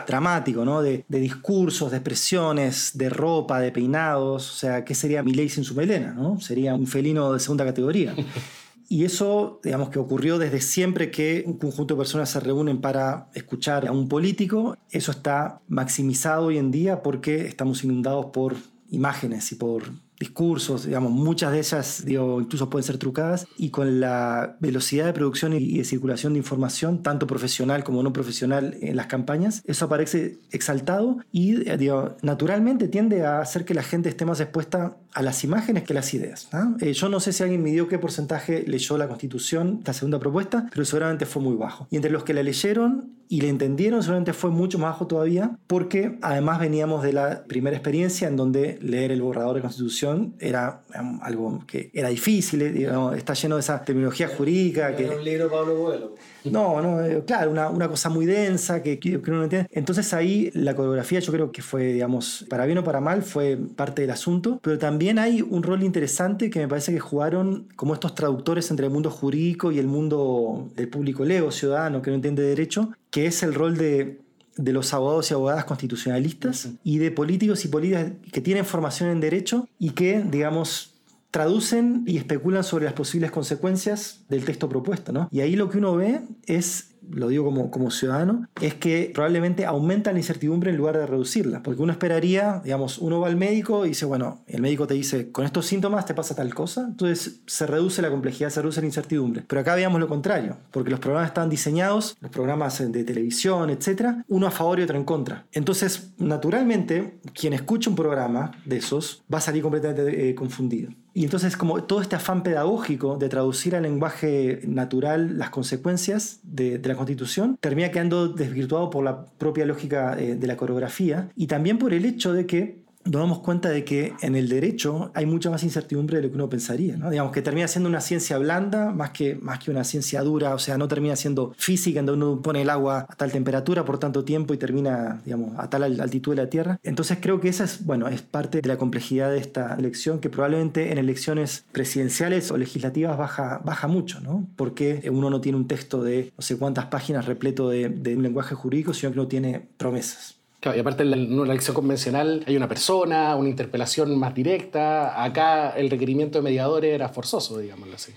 dramático, 0.07 0.65
¿no? 0.65 0.81
De, 0.81 1.05
de, 1.07 1.19
discursos, 1.19 1.89
de 1.91 1.97
expresiones, 1.97 2.91
de 2.93 3.09
ropa, 3.09 3.59
de 3.59 3.71
peinados. 3.71 4.51
O 4.51 4.55
sea, 4.55 4.83
¿qué 4.83 4.93
sería 4.93 5.23
mi 5.23 5.33
ley 5.33 5.49
sin 5.49 5.63
su 5.63 5.73
melena, 5.73 6.13
¿no? 6.13 6.39
Sería 6.39 6.75
un 6.75 6.85
felino 6.85 7.33
de 7.33 7.39
segunda 7.39 7.65
categoría. 7.65 8.13
Y 8.91 9.05
eso, 9.05 9.59
digamos 9.63 9.89
que 9.89 9.99
ocurrió 9.99 10.39
desde 10.39 10.61
siempre 10.61 11.11
que 11.11 11.43
un 11.45 11.59
conjunto 11.59 11.93
de 11.93 11.99
personas 11.99 12.31
se 12.31 12.39
reúnen 12.39 12.81
para 12.81 13.29
escuchar 13.35 13.87
a 13.87 13.91
un 13.91 14.09
político. 14.09 14.75
Eso 14.89 15.11
está 15.11 15.61
maximizado 15.67 16.47
hoy 16.47 16.57
en 16.57 16.71
día 16.71 17.03
porque 17.03 17.45
estamos 17.45 17.83
inundados 17.83 18.25
por 18.33 18.55
imágenes 18.89 19.51
y 19.51 19.55
por 19.55 19.83
discursos, 20.19 20.85
digamos, 20.85 21.11
muchas 21.11 21.53
de 21.53 21.59
ellas 21.59 22.03
digo, 22.05 22.41
incluso 22.41 22.69
pueden 22.69 22.83
ser 22.83 22.97
trucadas, 22.97 23.47
y 23.57 23.69
con 23.69 24.01
la 24.01 24.57
velocidad 24.59 25.05
de 25.05 25.13
producción 25.13 25.53
y 25.53 25.77
de 25.77 25.85
circulación 25.85 26.33
de 26.33 26.39
información, 26.39 27.01
tanto 27.01 27.25
profesional 27.25 27.83
como 27.85 28.03
no 28.03 28.11
profesional 28.11 28.77
en 28.81 28.97
las 28.97 29.07
campañas, 29.07 29.63
eso 29.65 29.85
aparece 29.85 30.39
exaltado 30.51 31.19
y 31.31 31.53
digo, 31.77 32.17
naturalmente 32.21 32.89
tiende 32.89 33.25
a 33.25 33.39
hacer 33.39 33.63
que 33.63 33.73
la 33.73 33.83
gente 33.83 34.09
esté 34.09 34.25
más 34.25 34.41
expuesta 34.41 34.97
a 35.13 35.21
las 35.21 35.43
imágenes 35.43 35.83
que 35.83 35.93
a 35.93 35.95
las 35.95 36.13
ideas. 36.13 36.49
Eh, 36.81 36.93
yo 36.93 37.09
no 37.09 37.19
sé 37.19 37.33
si 37.33 37.43
alguien 37.43 37.63
midió 37.63 37.87
qué 37.87 37.97
porcentaje 37.97 38.63
leyó 38.67 38.97
la 38.97 39.07
Constitución, 39.07 39.81
la 39.85 39.93
segunda 39.93 40.19
propuesta, 40.19 40.67
pero 40.71 40.85
seguramente 40.85 41.25
fue 41.25 41.41
muy 41.41 41.55
bajo. 41.55 41.87
Y 41.89 41.95
entre 41.95 42.11
los 42.11 42.23
que 42.23 42.33
la 42.33 42.43
leyeron 42.43 43.13
y 43.27 43.41
la 43.41 43.47
entendieron, 43.47 44.01
seguramente 44.01 44.33
fue 44.33 44.49
mucho 44.49 44.77
más 44.77 44.89
bajo 44.89 45.07
todavía, 45.07 45.57
porque 45.67 46.17
además 46.21 46.59
veníamos 46.59 47.03
de 47.03 47.13
la 47.13 47.43
primera 47.43 47.75
experiencia 47.75 48.27
en 48.27 48.35
donde 48.35 48.79
leer 48.81 49.11
el 49.11 49.21
borrador 49.21 49.55
de 49.55 49.61
Constitución 49.61 50.33
era 50.39 50.81
algo 51.21 51.63
que 51.65 51.89
era 51.93 52.09
difícil, 52.09 52.61
eh, 52.61 52.89
está 53.15 53.33
lleno 53.33 53.55
de 53.55 53.61
esa 53.61 53.83
terminología 53.83 54.27
jurídica. 54.27 54.95
que, 54.95 55.05
un 55.05 55.23
libro 55.23 55.49
Pablo 55.49 56.15
No, 56.45 56.81
no, 56.81 57.03
eh, 57.03 57.23
claro, 57.25 57.51
una, 57.51 57.69
una, 57.69 57.87
cosa 57.87 58.09
muy 58.09 58.25
densa 58.25 58.83
que, 58.83 58.99
que, 58.99 59.17
uno 59.17 59.37
no 59.37 59.43
entiende. 59.45 59.69
Entonces 59.71 60.13
ahí 60.13 60.51
la 60.53 60.75
coreografía 60.75 61.19
yo 61.19 61.31
creo 61.31 61.51
que 61.51 61.61
fue, 61.61 61.93
digamos, 61.93 62.45
para 62.49 62.65
bien 62.65 62.77
o 62.77 62.83
para 62.83 63.01
mal, 63.01 63.23
fue 63.23 63.57
parte 63.75 64.03
del 64.03 64.11
asunto, 64.11 64.59
pero 64.61 64.77
también 64.77 64.99
también 64.99 65.17
hay 65.17 65.41
un 65.41 65.63
rol 65.63 65.83
interesante 65.83 66.49
que 66.49 66.59
me 66.59 66.67
parece 66.67 66.91
que 66.91 66.99
jugaron 66.99 67.69
como 67.77 67.93
estos 67.93 68.15
traductores 68.15 68.69
entre 68.69 68.87
el 68.87 68.91
mundo 68.91 69.09
jurídico 69.09 69.71
y 69.71 69.79
el 69.79 69.87
mundo 69.87 70.67
del 70.75 70.89
público 70.89 71.23
lego, 71.23 71.51
ciudadano, 71.51 72.01
que 72.01 72.09
no 72.09 72.15
entiende 72.15 72.43
derecho, 72.43 72.89
que 73.09 73.27
es 73.27 73.43
el 73.43 73.53
rol 73.53 73.77
de, 73.77 74.19
de 74.59 74.73
los 74.73 74.93
abogados 74.93 75.31
y 75.31 75.33
abogadas 75.33 75.63
constitucionalistas 75.63 76.69
y 76.83 76.97
de 76.97 77.11
políticos 77.11 77.63
y 77.63 77.69
políticas 77.69 78.11
que 78.31 78.41
tienen 78.41 78.65
formación 78.65 79.09
en 79.09 79.21
derecho 79.21 79.69
y 79.79 79.91
que, 79.91 80.21
digamos, 80.21 80.95
traducen 81.31 82.03
y 82.05 82.17
especulan 82.17 82.63
sobre 82.65 82.85
las 82.85 82.93
posibles 82.93 83.31
consecuencias 83.31 84.25
del 84.27 84.43
texto 84.43 84.67
propuesto. 84.67 85.13
¿no? 85.13 85.29
Y 85.31 85.39
ahí 85.39 85.55
lo 85.55 85.69
que 85.69 85.77
uno 85.77 85.95
ve 85.95 86.21
es 86.45 86.95
lo 87.11 87.27
digo 87.27 87.45
como, 87.45 87.71
como 87.71 87.91
ciudadano, 87.91 88.47
es 88.61 88.75
que 88.75 89.11
probablemente 89.13 89.65
aumenta 89.65 90.11
la 90.11 90.19
incertidumbre 90.19 90.71
en 90.71 90.77
lugar 90.77 90.97
de 90.97 91.05
reducirla. 91.05 91.63
Porque 91.63 91.81
uno 91.81 91.91
esperaría, 91.91 92.61
digamos, 92.63 92.97
uno 92.99 93.19
va 93.19 93.27
al 93.27 93.35
médico 93.35 93.85
y 93.85 93.89
dice, 93.89 94.05
bueno, 94.05 94.41
el 94.47 94.61
médico 94.61 94.87
te 94.87 94.93
dice, 94.93 95.31
con 95.31 95.45
estos 95.45 95.65
síntomas 95.65 96.05
te 96.05 96.13
pasa 96.13 96.35
tal 96.35 96.53
cosa, 96.53 96.85
entonces 96.87 97.41
se 97.45 97.67
reduce 97.67 98.01
la 98.01 98.09
complejidad, 98.09 98.49
se 98.49 98.61
reduce 98.61 98.81
la 98.81 98.87
incertidumbre. 98.87 99.43
Pero 99.47 99.61
acá 99.61 99.75
veamos 99.75 99.99
lo 99.99 100.07
contrario, 100.07 100.57
porque 100.71 100.91
los 100.91 100.99
programas 100.99 101.29
están 101.29 101.49
diseñados, 101.49 102.17
los 102.21 102.31
programas 102.31 102.79
de 102.79 103.03
televisión, 103.03 103.69
etcétera, 103.69 104.23
uno 104.27 104.47
a 104.47 104.51
favor 104.51 104.79
y 104.79 104.83
otro 104.83 104.97
en 104.97 105.03
contra. 105.03 105.45
Entonces, 105.51 106.13
naturalmente, 106.17 107.19
quien 107.33 107.53
escucha 107.53 107.89
un 107.89 107.95
programa 107.95 108.51
de 108.65 108.77
esos 108.77 109.23
va 109.31 109.39
a 109.39 109.41
salir 109.41 109.63
completamente 109.63 110.29
eh, 110.29 110.35
confundido. 110.35 110.91
Y 111.13 111.23
entonces 111.23 111.57
como 111.57 111.83
todo 111.83 112.01
este 112.01 112.15
afán 112.15 112.43
pedagógico 112.43 113.17
de 113.17 113.29
traducir 113.29 113.75
al 113.75 113.83
lenguaje 113.83 114.61
natural 114.67 115.37
las 115.37 115.49
consecuencias 115.49 116.39
de, 116.43 116.79
la 116.83 116.95
constitución 116.95 117.57
termina 117.59 117.91
quedando 117.91 118.29
desvirtuado 118.29 118.89
por 118.89 119.03
la 119.03 119.25
propia 119.25 119.65
lógica 119.65 120.15
eh, 120.19 120.35
de 120.35 120.47
la 120.47 120.57
coreografía 120.57 121.29
y 121.35 121.47
también 121.47 121.77
por 121.77 121.93
el 121.93 122.05
hecho 122.05 122.33
de 122.33 122.45
que 122.45 122.88
nos 123.05 123.21
damos 123.21 123.39
cuenta 123.39 123.69
de 123.69 123.83
que 123.83 124.13
en 124.21 124.35
el 124.35 124.49
derecho 124.49 125.11
hay 125.13 125.25
mucha 125.25 125.49
más 125.49 125.63
incertidumbre 125.63 126.17
de 126.17 126.23
lo 126.23 126.29
que 126.29 126.35
uno 126.35 126.49
pensaría. 126.49 126.97
¿no? 126.97 127.09
Digamos 127.09 127.31
que 127.31 127.41
termina 127.41 127.67
siendo 127.67 127.89
una 127.89 128.01
ciencia 128.01 128.37
blanda 128.37 128.91
más 128.91 129.11
que, 129.11 129.35
más 129.35 129.59
que 129.59 129.71
una 129.71 129.83
ciencia 129.83 130.21
dura, 130.21 130.53
o 130.53 130.59
sea, 130.59 130.77
no 130.77 130.87
termina 130.87 131.15
siendo 131.15 131.53
física, 131.57 131.99
en 131.99 132.05
donde 132.05 132.25
uno 132.25 132.41
pone 132.41 132.61
el 132.61 132.69
agua 132.69 133.05
a 133.09 133.15
tal 133.15 133.31
temperatura 133.31 133.85
por 133.85 133.99
tanto 133.99 134.23
tiempo 134.25 134.53
y 134.53 134.57
termina 134.57 135.21
digamos, 135.25 135.57
a 135.57 135.69
tal 135.69 135.83
altitud 135.83 136.35
de 136.35 136.43
la 136.43 136.49
Tierra. 136.49 136.79
Entonces 136.83 137.17
creo 137.21 137.39
que 137.39 137.49
esa 137.49 137.63
es, 137.63 137.85
bueno, 137.85 138.07
es 138.07 138.21
parte 138.21 138.61
de 138.61 138.67
la 138.67 138.77
complejidad 138.77 139.31
de 139.31 139.37
esta 139.37 139.75
elección, 139.75 140.19
que 140.19 140.29
probablemente 140.29 140.91
en 140.91 140.97
elecciones 140.97 141.65
presidenciales 141.71 142.51
o 142.51 142.57
legislativas 142.57 143.17
baja, 143.17 143.61
baja 143.63 143.87
mucho, 143.87 144.19
¿no? 144.19 144.47
porque 144.55 145.09
uno 145.11 145.29
no 145.29 145.41
tiene 145.41 145.57
un 145.57 145.67
texto 145.67 146.03
de 146.03 146.31
no 146.37 146.41
sé 146.41 146.57
cuántas 146.57 146.85
páginas 146.85 147.25
repleto 147.25 147.69
de, 147.69 147.89
de 147.89 148.15
un 148.15 148.23
lenguaje 148.23 148.55
jurídico, 148.55 148.93
sino 148.93 149.11
que 149.11 149.19
uno 149.19 149.27
tiene 149.27 149.67
promesas. 149.77 150.38
Claro, 150.59 150.77
y 150.77 150.81
aparte 150.81 151.03
en 151.03 151.39
una 151.39 151.53
elección 151.53 151.73
convencional 151.73 152.43
hay 152.45 152.57
una 152.57 152.67
persona, 152.67 153.35
una 153.35 153.49
interpelación 153.49 154.17
más 154.19 154.35
directa. 154.35 155.23
Acá 155.23 155.69
el 155.71 155.89
requerimiento 155.89 156.39
de 156.39 156.43
mediadores 156.43 156.93
era 156.93 157.09
forzoso, 157.09 157.57
digámoslo 157.57 157.95
así. 157.95 158.13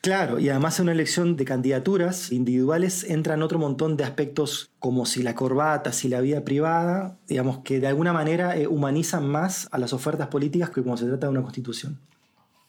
Claro, 0.00 0.40
y 0.40 0.48
además 0.48 0.80
en 0.80 0.84
una 0.84 0.92
elección 0.92 1.36
de 1.36 1.44
candidaturas 1.44 2.32
individuales 2.32 3.04
entran 3.04 3.40
otro 3.40 3.60
montón 3.60 3.96
de 3.96 4.02
aspectos 4.02 4.72
como 4.80 5.06
si 5.06 5.22
la 5.22 5.36
corbata, 5.36 5.92
si 5.92 6.08
la 6.08 6.20
vida 6.20 6.42
privada, 6.42 7.18
digamos 7.28 7.58
que 7.58 7.78
de 7.78 7.86
alguna 7.86 8.12
manera 8.12 8.56
eh, 8.56 8.66
humanizan 8.66 9.28
más 9.28 9.68
a 9.70 9.78
las 9.78 9.92
ofertas 9.92 10.26
políticas 10.26 10.70
que 10.70 10.82
como 10.82 10.96
se 10.96 11.06
trata 11.06 11.26
de 11.26 11.30
una 11.30 11.42
constitución. 11.42 12.00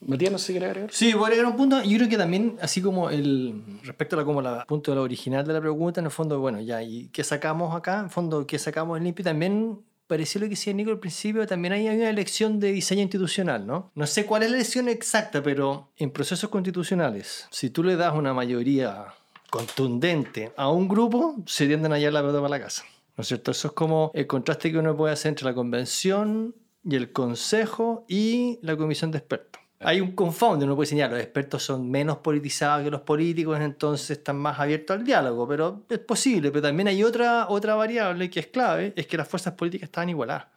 Matías, 0.08 0.32
no 0.32 0.38
sé 0.38 0.48
si 0.48 0.54
quiere 0.54 0.68
agregar. 0.68 0.92
Sí, 0.92 1.14
voy 1.14 1.24
a 1.24 1.28
agregar 1.28 1.46
un 1.46 1.56
punto. 1.56 1.82
Yo 1.84 1.98
creo 1.98 2.10
que 2.10 2.18
también, 2.18 2.58
así 2.62 2.82
como 2.82 3.10
el 3.10 3.64
respecto 3.84 4.16
a 4.16 4.20
la, 4.20 4.26
como 4.26 4.42
la 4.42 4.66
punto 4.66 4.92
de 4.92 4.96
la 4.96 5.02
original 5.02 5.46
de 5.46 5.54
la 5.54 5.62
pregunta, 5.62 6.00
en 6.00 6.06
el 6.06 6.12
fondo, 6.12 6.40
bueno, 6.40 6.60
ya, 6.62 6.82
¿y 6.84 7.10
qué 7.10 7.24
sacamos 7.24 7.76
acá? 7.76 8.00
En 8.00 8.06
el 8.06 8.12
fondo, 8.12 8.46
¿qué 8.48 8.60
sacamos 8.60 8.98
en 8.98 9.06
limpio? 9.06 9.24
También 9.24 9.80
pareció 10.08 10.42
lo 10.42 10.46
que 10.46 10.52
decía 10.52 10.74
Nico 10.74 10.92
al 10.92 11.00
principio, 11.00 11.48
también 11.48 11.74
hay 11.74 11.88
una 11.88 12.10
elección 12.10 12.60
de 12.60 12.72
diseño 12.72 13.02
institucional, 13.02 13.66
¿no? 13.66 13.92
No 13.96 14.06
sé 14.06 14.26
cuál 14.26 14.44
es 14.44 14.52
la 14.52 14.58
elección 14.58 14.90
exacta, 14.90 15.42
pero 15.42 15.92
en 15.98 16.12
procesos 16.12 16.50
constitucionales, 16.50 17.48
si 17.52 17.70
tú 17.70 17.84
le 17.84 17.96
das 17.96 18.14
una 18.14 18.34
mayoría 18.34 19.08
contundente 19.50 20.52
a 20.58 20.70
un 20.70 20.88
grupo, 20.88 21.36
se 21.46 21.68
tienden 21.68 21.92
a 21.92 21.96
hallar 21.96 22.14
la 22.14 22.22
pelota 22.22 22.42
para 22.42 22.50
la 22.50 22.60
casa. 22.60 22.84
¿No 23.16 23.22
es 23.22 23.28
cierto? 23.28 23.52
Eso 23.52 23.68
es 23.68 23.74
como 23.74 24.12
el 24.14 24.26
contraste 24.26 24.72
que 24.72 24.80
uno 24.80 24.98
puede 24.98 25.14
hacer 25.14 25.30
entre 25.30 25.46
la 25.46 25.54
convención 25.54 26.56
y 26.84 26.96
el 26.96 27.12
consejo 27.12 28.06
y 28.08 28.60
la 28.62 28.76
comisión 28.76 29.12
de 29.12 29.20
expertos. 29.20 29.63
Hay 29.84 30.02
un 30.02 30.12
confound, 30.12 30.64
uno 30.64 30.76
puede 30.76 30.88
señalar, 30.88 31.12
los 31.12 31.22
expertos 31.22 31.64
son 31.64 31.90
menos 31.90 32.18
politizados 32.18 32.84
que 32.84 32.92
los 32.92 33.02
políticos, 33.02 33.60
entonces 33.60 34.18
están 34.18 34.38
más 34.38 34.60
abiertos 34.60 34.98
al 34.98 35.04
diálogo, 35.04 35.48
pero 35.48 35.82
es 35.90 36.00
posible, 36.00 36.52
pero 36.52 36.62
también 36.62 36.88
hay 36.88 37.04
otra, 37.04 37.48
otra 37.50 37.76
variable 37.76 38.30
que 38.30 38.40
es 38.40 38.48
clave, 38.48 38.94
es 38.96 39.08
que 39.08 39.18
las 39.18 39.28
fuerzas 39.28 39.54
políticas 39.54 39.88
están 39.88 40.10
igualadas. 40.10 40.48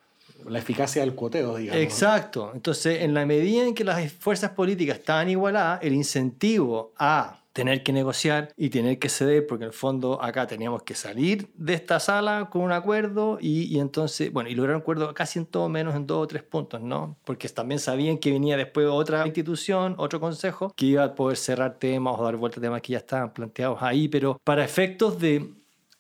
La 0.49 0.59
eficacia 0.59 1.03
del 1.03 1.15
cuoteo, 1.15 1.57
digamos. 1.57 1.83
Exacto. 1.83 2.53
Entonces, 2.55 3.03
en 3.03 3.15
la 3.15 3.27
medida 3.27 3.65
en 3.65 3.75
que 3.75 3.85
las 3.85 4.13
fuerzas 4.13 4.51
políticas 4.51 4.99
están 4.99 5.29
igualadas, 5.29 5.81
el 5.83 5.95
incentivo 5.95 6.93
a 6.99 7.41
tener 7.57 7.83
que 7.83 7.91
negociar 7.91 8.53
y 8.55 8.69
tener 8.69 8.99
que 8.99 9.09
ceder, 9.09 9.47
porque 9.47 9.65
en 9.65 9.69
el 9.69 9.73
fondo 9.73 10.23
acá 10.23 10.47
teníamos 10.47 10.83
que 10.83 10.95
salir 10.95 11.49
de 11.55 11.73
esta 11.73 11.99
sala 12.01 12.51
con 12.53 12.61
un 12.61 12.71
acuerdo 12.71 13.39
y, 13.41 13.63
y, 13.75 13.81
entonces, 13.81 14.31
bueno, 14.31 14.51
y 14.51 14.55
lograr 14.55 14.77
un 14.77 14.83
acuerdo 14.83 15.15
casi 15.15 15.39
en 15.39 15.47
todo 15.47 15.71
menos 15.71 15.95
en 15.95 16.07
dos 16.07 16.19
o 16.25 16.27
tres 16.27 16.43
puntos, 16.43 16.83
¿no? 16.83 17.17
Porque 17.25 17.49
también 17.49 17.79
sabían 17.79 18.19
que 18.19 18.31
venía 18.31 18.59
después 18.59 18.87
otra 18.89 19.25
institución, 19.25 19.95
otro 19.97 20.21
consejo, 20.21 20.71
que 20.77 20.85
iba 20.85 21.03
a 21.03 21.15
poder 21.15 21.39
cerrar 21.39 21.79
temas 21.79 22.17
o 22.19 22.25
dar 22.25 22.37
vuelta 22.37 22.61
a 22.61 22.63
temas 22.63 22.83
que 22.83 22.93
ya 22.93 22.99
estaban 22.99 23.33
planteados 23.33 23.79
ahí, 23.81 24.09
pero 24.09 24.39
para 24.45 24.63
efectos 24.63 25.19
de 25.19 25.55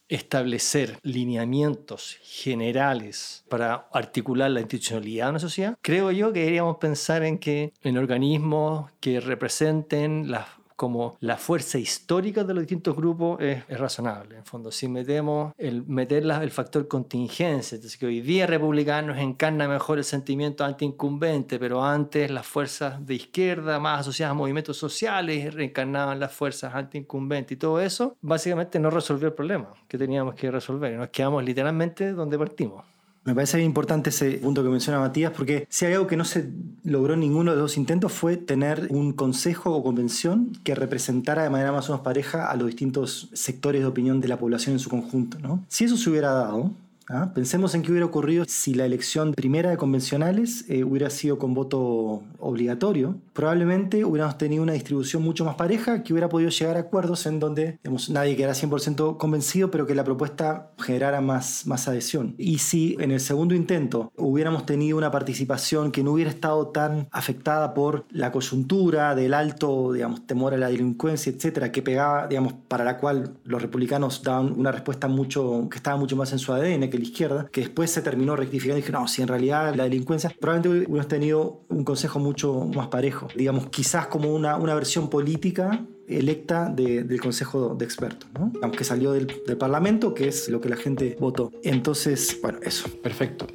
establecer 0.08 0.98
lineamientos 1.02 2.18
generales 2.22 3.46
para 3.48 3.88
articular 3.92 4.50
la 4.50 4.60
institucionalidad 4.60 5.24
de 5.24 5.30
una 5.30 5.38
sociedad, 5.38 5.78
creo 5.80 6.10
yo 6.10 6.34
que 6.34 6.40
deberíamos 6.40 6.76
pensar 6.76 7.22
en 7.22 7.38
que 7.38 7.72
en 7.80 7.96
organismos 7.96 8.90
que 9.00 9.20
representen 9.20 10.30
las 10.30 10.46
como 10.76 11.16
la 11.20 11.36
fuerza 11.36 11.78
histórica 11.78 12.44
de 12.44 12.54
los 12.54 12.62
distintos 12.62 12.94
grupos 12.94 13.40
es, 13.40 13.64
es 13.68 13.80
razonable. 13.80 14.36
En 14.36 14.44
fondo, 14.44 14.70
si 14.70 14.88
metemos 14.88 15.54
el 15.56 15.84
meter 15.86 16.24
el 16.24 16.50
factor 16.50 16.86
contingencia, 16.86 17.76
entonces 17.76 17.98
que 17.98 18.06
hoy 18.06 18.20
día 18.20 18.46
republicanos 18.46 19.18
encarna 19.18 19.66
mejor 19.68 19.98
el 19.98 20.04
sentimiento 20.04 20.64
anti-incumbente, 20.64 21.58
pero 21.58 21.84
antes 21.84 22.30
las 22.30 22.46
fuerzas 22.46 23.04
de 23.04 23.14
izquierda 23.14 23.78
más 23.78 24.00
asociadas 24.00 24.32
a 24.32 24.34
movimientos 24.34 24.76
sociales 24.76 25.54
reencarnaban 25.54 26.20
las 26.20 26.32
fuerzas 26.32 26.74
anti-incumbentes 26.74 27.56
y 27.56 27.58
todo 27.58 27.80
eso, 27.80 28.16
básicamente 28.20 28.78
no 28.78 28.90
resolvió 28.90 29.28
el 29.28 29.34
problema 29.34 29.72
que 29.88 29.98
teníamos 29.98 30.34
que 30.34 30.50
resolver. 30.50 30.92
Nos 30.96 31.08
quedamos 31.08 31.44
literalmente 31.44 32.12
donde 32.12 32.38
partimos. 32.38 32.95
Me 33.26 33.34
parece 33.34 33.60
importante 33.60 34.10
ese 34.10 34.38
punto 34.38 34.62
que 34.62 34.68
menciona 34.68 35.00
Matías, 35.00 35.32
porque 35.36 35.66
si 35.68 35.84
hay 35.84 35.94
algo 35.94 36.06
que 36.06 36.16
no 36.16 36.24
se 36.24 36.48
logró 36.84 37.14
en 37.14 37.20
ninguno 37.20 37.50
de 37.50 37.58
los 37.58 37.76
intentos 37.76 38.12
fue 38.12 38.36
tener 38.36 38.86
un 38.90 39.12
consejo 39.12 39.74
o 39.74 39.82
convención 39.82 40.52
que 40.62 40.76
representara 40.76 41.42
de 41.42 41.50
manera 41.50 41.72
más 41.72 41.88
o 41.88 41.92
menos 41.92 42.04
pareja 42.04 42.48
a 42.48 42.54
los 42.54 42.68
distintos 42.68 43.28
sectores 43.32 43.80
de 43.80 43.86
opinión 43.88 44.20
de 44.20 44.28
la 44.28 44.38
población 44.38 44.74
en 44.74 44.78
su 44.78 44.88
conjunto. 44.90 45.40
¿no? 45.40 45.64
Si 45.66 45.84
eso 45.84 45.96
se 45.96 46.08
hubiera 46.08 46.30
dado, 46.30 46.70
¿Ah? 47.08 47.30
Pensemos 47.32 47.74
en 47.74 47.82
qué 47.82 47.92
hubiera 47.92 48.06
ocurrido 48.06 48.44
si 48.48 48.74
la 48.74 48.84
elección 48.84 49.32
primera 49.32 49.70
de 49.70 49.76
convencionales 49.76 50.64
eh, 50.68 50.82
hubiera 50.82 51.08
sido 51.08 51.38
con 51.38 51.54
voto 51.54 52.22
obligatorio. 52.38 53.16
Probablemente 53.32 54.04
hubiéramos 54.04 54.38
tenido 54.38 54.62
una 54.62 54.72
distribución 54.72 55.22
mucho 55.22 55.44
más 55.44 55.54
pareja 55.54 56.02
que 56.02 56.12
hubiera 56.12 56.28
podido 56.28 56.50
llegar 56.50 56.76
a 56.76 56.80
acuerdos 56.80 57.26
en 57.26 57.38
donde 57.38 57.78
digamos, 57.84 58.10
nadie 58.10 58.34
quedara 58.34 58.54
100% 58.54 59.18
convencido, 59.18 59.70
pero 59.70 59.86
que 59.86 59.94
la 59.94 60.02
propuesta 60.02 60.72
generara 60.78 61.20
más, 61.20 61.66
más 61.66 61.86
adhesión. 61.86 62.34
Y 62.38 62.58
si 62.58 62.96
en 62.98 63.12
el 63.12 63.20
segundo 63.20 63.54
intento 63.54 64.10
hubiéramos 64.16 64.66
tenido 64.66 64.98
una 64.98 65.12
participación 65.12 65.92
que 65.92 66.02
no 66.02 66.12
hubiera 66.12 66.30
estado 66.30 66.68
tan 66.68 67.08
afectada 67.12 67.72
por 67.72 68.04
la 68.10 68.32
coyuntura 68.32 69.14
del 69.14 69.34
alto 69.34 69.92
digamos, 69.92 70.26
temor 70.26 70.54
a 70.54 70.56
la 70.56 70.68
delincuencia, 70.68 71.30
etcétera, 71.30 71.70
que 71.70 71.82
pegaba, 71.82 72.26
digamos, 72.26 72.54
para 72.66 72.84
la 72.84 72.98
cual 72.98 73.36
los 73.44 73.62
republicanos 73.62 74.22
daban 74.24 74.52
una 74.58 74.72
respuesta 74.72 75.06
mucho, 75.06 75.68
que 75.70 75.76
estaba 75.76 75.96
mucho 75.96 76.16
más 76.16 76.32
en 76.32 76.40
su 76.40 76.52
ADN, 76.52 76.90
la 76.98 77.04
izquierda, 77.04 77.48
que 77.50 77.62
después 77.62 77.90
se 77.90 78.02
terminó 78.02 78.36
rectificando 78.36 78.78
y 78.78 78.82
dije, 78.82 78.92
no, 78.92 79.06
si 79.08 79.22
en 79.22 79.28
realidad 79.28 79.74
la 79.74 79.84
delincuencia, 79.84 80.34
probablemente 80.38 80.86
hubiéramos 80.86 81.08
tenido 81.08 81.60
un 81.68 81.84
consejo 81.84 82.18
mucho 82.18 82.64
más 82.74 82.88
parejo, 82.88 83.28
digamos, 83.34 83.68
quizás 83.68 84.06
como 84.06 84.34
una, 84.34 84.56
una 84.56 84.74
versión 84.74 85.08
política 85.08 85.84
electa 86.08 86.68
del 86.68 87.20
Consejo 87.20 87.74
de 87.74 87.84
Expertos, 87.84 88.28
¿no? 88.38 88.52
aunque 88.62 88.84
salió 88.84 89.12
del, 89.12 89.26
del 89.46 89.56
Parlamento, 89.56 90.14
que 90.14 90.28
es 90.28 90.48
lo 90.48 90.60
que 90.60 90.68
la 90.68 90.76
gente 90.76 91.16
votó. 91.18 91.50
Entonces, 91.62 92.38
bueno, 92.40 92.58
eso. 92.62 92.88
Perfecto. 93.02 93.46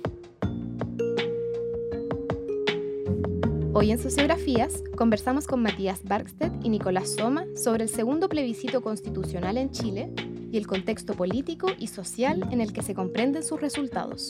Hoy 3.74 3.92
en 3.92 4.00
Sociografías 4.00 4.84
conversamos 4.98 5.48
con 5.48 5.62
Matías 5.62 6.04
Barkstedt 6.04 6.54
y 6.62 6.70
Nicolás 6.70 7.16
Soma 7.16 7.46
sobre 7.56 7.84
el 7.84 7.90
segundo 7.90 8.28
plebiscito 8.28 8.82
constitucional 8.82 9.58
en 9.58 9.72
Chile 9.72 10.12
y 10.52 10.58
el 10.58 10.68
contexto 10.68 11.14
político 11.14 11.68
y 11.80 11.88
social 11.88 12.48
en 12.52 12.62
el 12.62 12.74
que 12.74 12.82
se 12.82 12.94
comprenden 12.94 13.44
sus 13.44 13.62
resultados. 13.62 14.30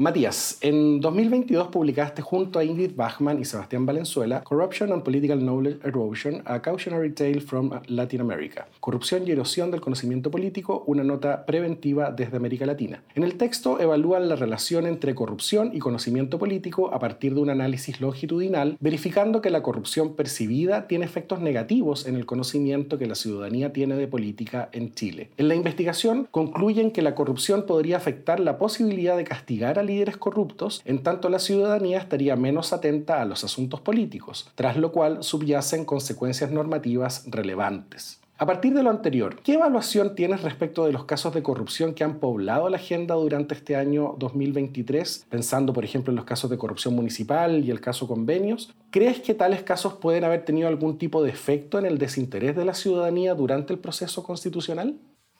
Matías, 0.00 0.58
en 0.60 1.00
2022 1.00 1.70
publicaste 1.72 2.22
junto 2.22 2.60
a 2.60 2.64
Ingrid 2.64 2.92
Bachmann 2.94 3.40
y 3.40 3.44
Sebastián 3.44 3.84
Valenzuela 3.84 4.44
Corruption 4.44 4.92
and 4.92 5.02
Political 5.02 5.40
Knowledge 5.40 5.80
Erosion, 5.84 6.40
a 6.44 6.62
Cautionary 6.62 7.10
Tale 7.10 7.40
from 7.40 7.72
Latin 7.88 8.20
America. 8.20 8.68
Corrupción 8.78 9.26
y 9.26 9.32
erosión 9.32 9.72
del 9.72 9.80
conocimiento 9.80 10.30
político, 10.30 10.84
una 10.86 11.02
nota 11.02 11.44
preventiva 11.44 12.12
desde 12.12 12.36
América 12.36 12.64
Latina. 12.64 13.02
En 13.16 13.24
el 13.24 13.34
texto 13.34 13.80
evalúan 13.80 14.28
la 14.28 14.36
relación 14.36 14.86
entre 14.86 15.16
corrupción 15.16 15.72
y 15.74 15.80
conocimiento 15.80 16.38
político 16.38 16.94
a 16.94 17.00
partir 17.00 17.34
de 17.34 17.40
un 17.40 17.50
análisis 17.50 18.00
longitudinal, 18.00 18.76
verificando 18.78 19.42
que 19.42 19.50
la 19.50 19.64
corrupción 19.64 20.14
percibida 20.14 20.86
tiene 20.86 21.06
efectos 21.06 21.40
negativos 21.40 22.06
en 22.06 22.14
el 22.14 22.24
conocimiento 22.24 22.98
que 22.98 23.06
la 23.06 23.16
ciudadanía 23.16 23.72
tiene 23.72 23.96
de 23.96 24.06
política 24.06 24.68
en 24.70 24.94
Chile. 24.94 25.30
En 25.38 25.48
la 25.48 25.56
investigación 25.56 26.28
concluyen 26.30 26.92
que 26.92 27.02
la 27.02 27.16
corrupción 27.16 27.66
podría 27.66 27.96
afectar 27.96 28.38
la 28.38 28.58
posibilidad 28.58 29.16
de 29.16 29.24
castigar 29.24 29.80
a 29.80 29.87
líderes 29.88 30.16
corruptos, 30.16 30.82
en 30.84 31.02
tanto 31.02 31.28
la 31.28 31.40
ciudadanía 31.40 31.98
estaría 31.98 32.36
menos 32.36 32.72
atenta 32.72 33.20
a 33.20 33.24
los 33.24 33.42
asuntos 33.42 33.80
políticos, 33.80 34.48
tras 34.54 34.76
lo 34.76 34.92
cual 34.92 35.24
subyacen 35.24 35.84
consecuencias 35.84 36.52
normativas 36.52 37.24
relevantes. 37.26 38.20
A 38.40 38.46
partir 38.46 38.72
de 38.72 38.84
lo 38.84 38.90
anterior, 38.90 39.40
¿qué 39.42 39.54
evaluación 39.54 40.14
tienes 40.14 40.42
respecto 40.42 40.86
de 40.86 40.92
los 40.92 41.06
casos 41.06 41.34
de 41.34 41.42
corrupción 41.42 41.92
que 41.92 42.04
han 42.04 42.20
poblado 42.20 42.68
la 42.68 42.76
agenda 42.76 43.16
durante 43.16 43.56
este 43.56 43.74
año 43.74 44.14
2023? 44.16 45.26
Pensando, 45.28 45.72
por 45.72 45.84
ejemplo, 45.84 46.12
en 46.12 46.16
los 46.16 46.24
casos 46.24 46.48
de 46.48 46.56
corrupción 46.56 46.94
municipal 46.94 47.64
y 47.64 47.72
el 47.72 47.80
caso 47.80 48.06
convenios. 48.06 48.72
¿Crees 48.92 49.18
que 49.18 49.34
tales 49.34 49.64
casos 49.64 49.94
pueden 49.94 50.22
haber 50.22 50.44
tenido 50.44 50.68
algún 50.68 50.98
tipo 50.98 51.20
de 51.20 51.30
efecto 51.30 51.80
en 51.80 51.86
el 51.86 51.98
desinterés 51.98 52.54
de 52.54 52.64
la 52.64 52.74
ciudadanía 52.74 53.34
durante 53.34 53.72
el 53.72 53.80
proceso 53.80 54.22
constitucional? 54.22 54.94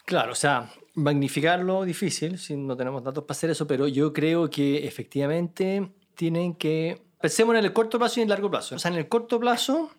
Claro, 0.08 0.32
o 0.32 0.34
sea, 0.34 0.70
magnificarlo 0.94 1.84
difícil, 1.84 2.38
si 2.38 2.56
no 2.56 2.74
tenemos 2.78 3.04
datos 3.04 3.24
para 3.24 3.36
hacer 3.36 3.50
eso, 3.50 3.66
pero 3.66 3.86
yo 3.88 4.14
creo 4.14 4.48
que 4.48 4.86
efectivamente 4.86 5.92
tienen 6.14 6.54
que... 6.54 7.02
Pensemos 7.20 7.54
en 7.54 7.66
el 7.66 7.74
corto 7.74 7.98
plazo 7.98 8.18
y 8.18 8.22
en 8.22 8.28
el 8.28 8.30
largo 8.30 8.50
plazo. 8.50 8.76
O 8.76 8.78
sea, 8.78 8.90
en 8.90 8.96
el 8.96 9.06
corto 9.06 9.38
plazo, 9.38 9.90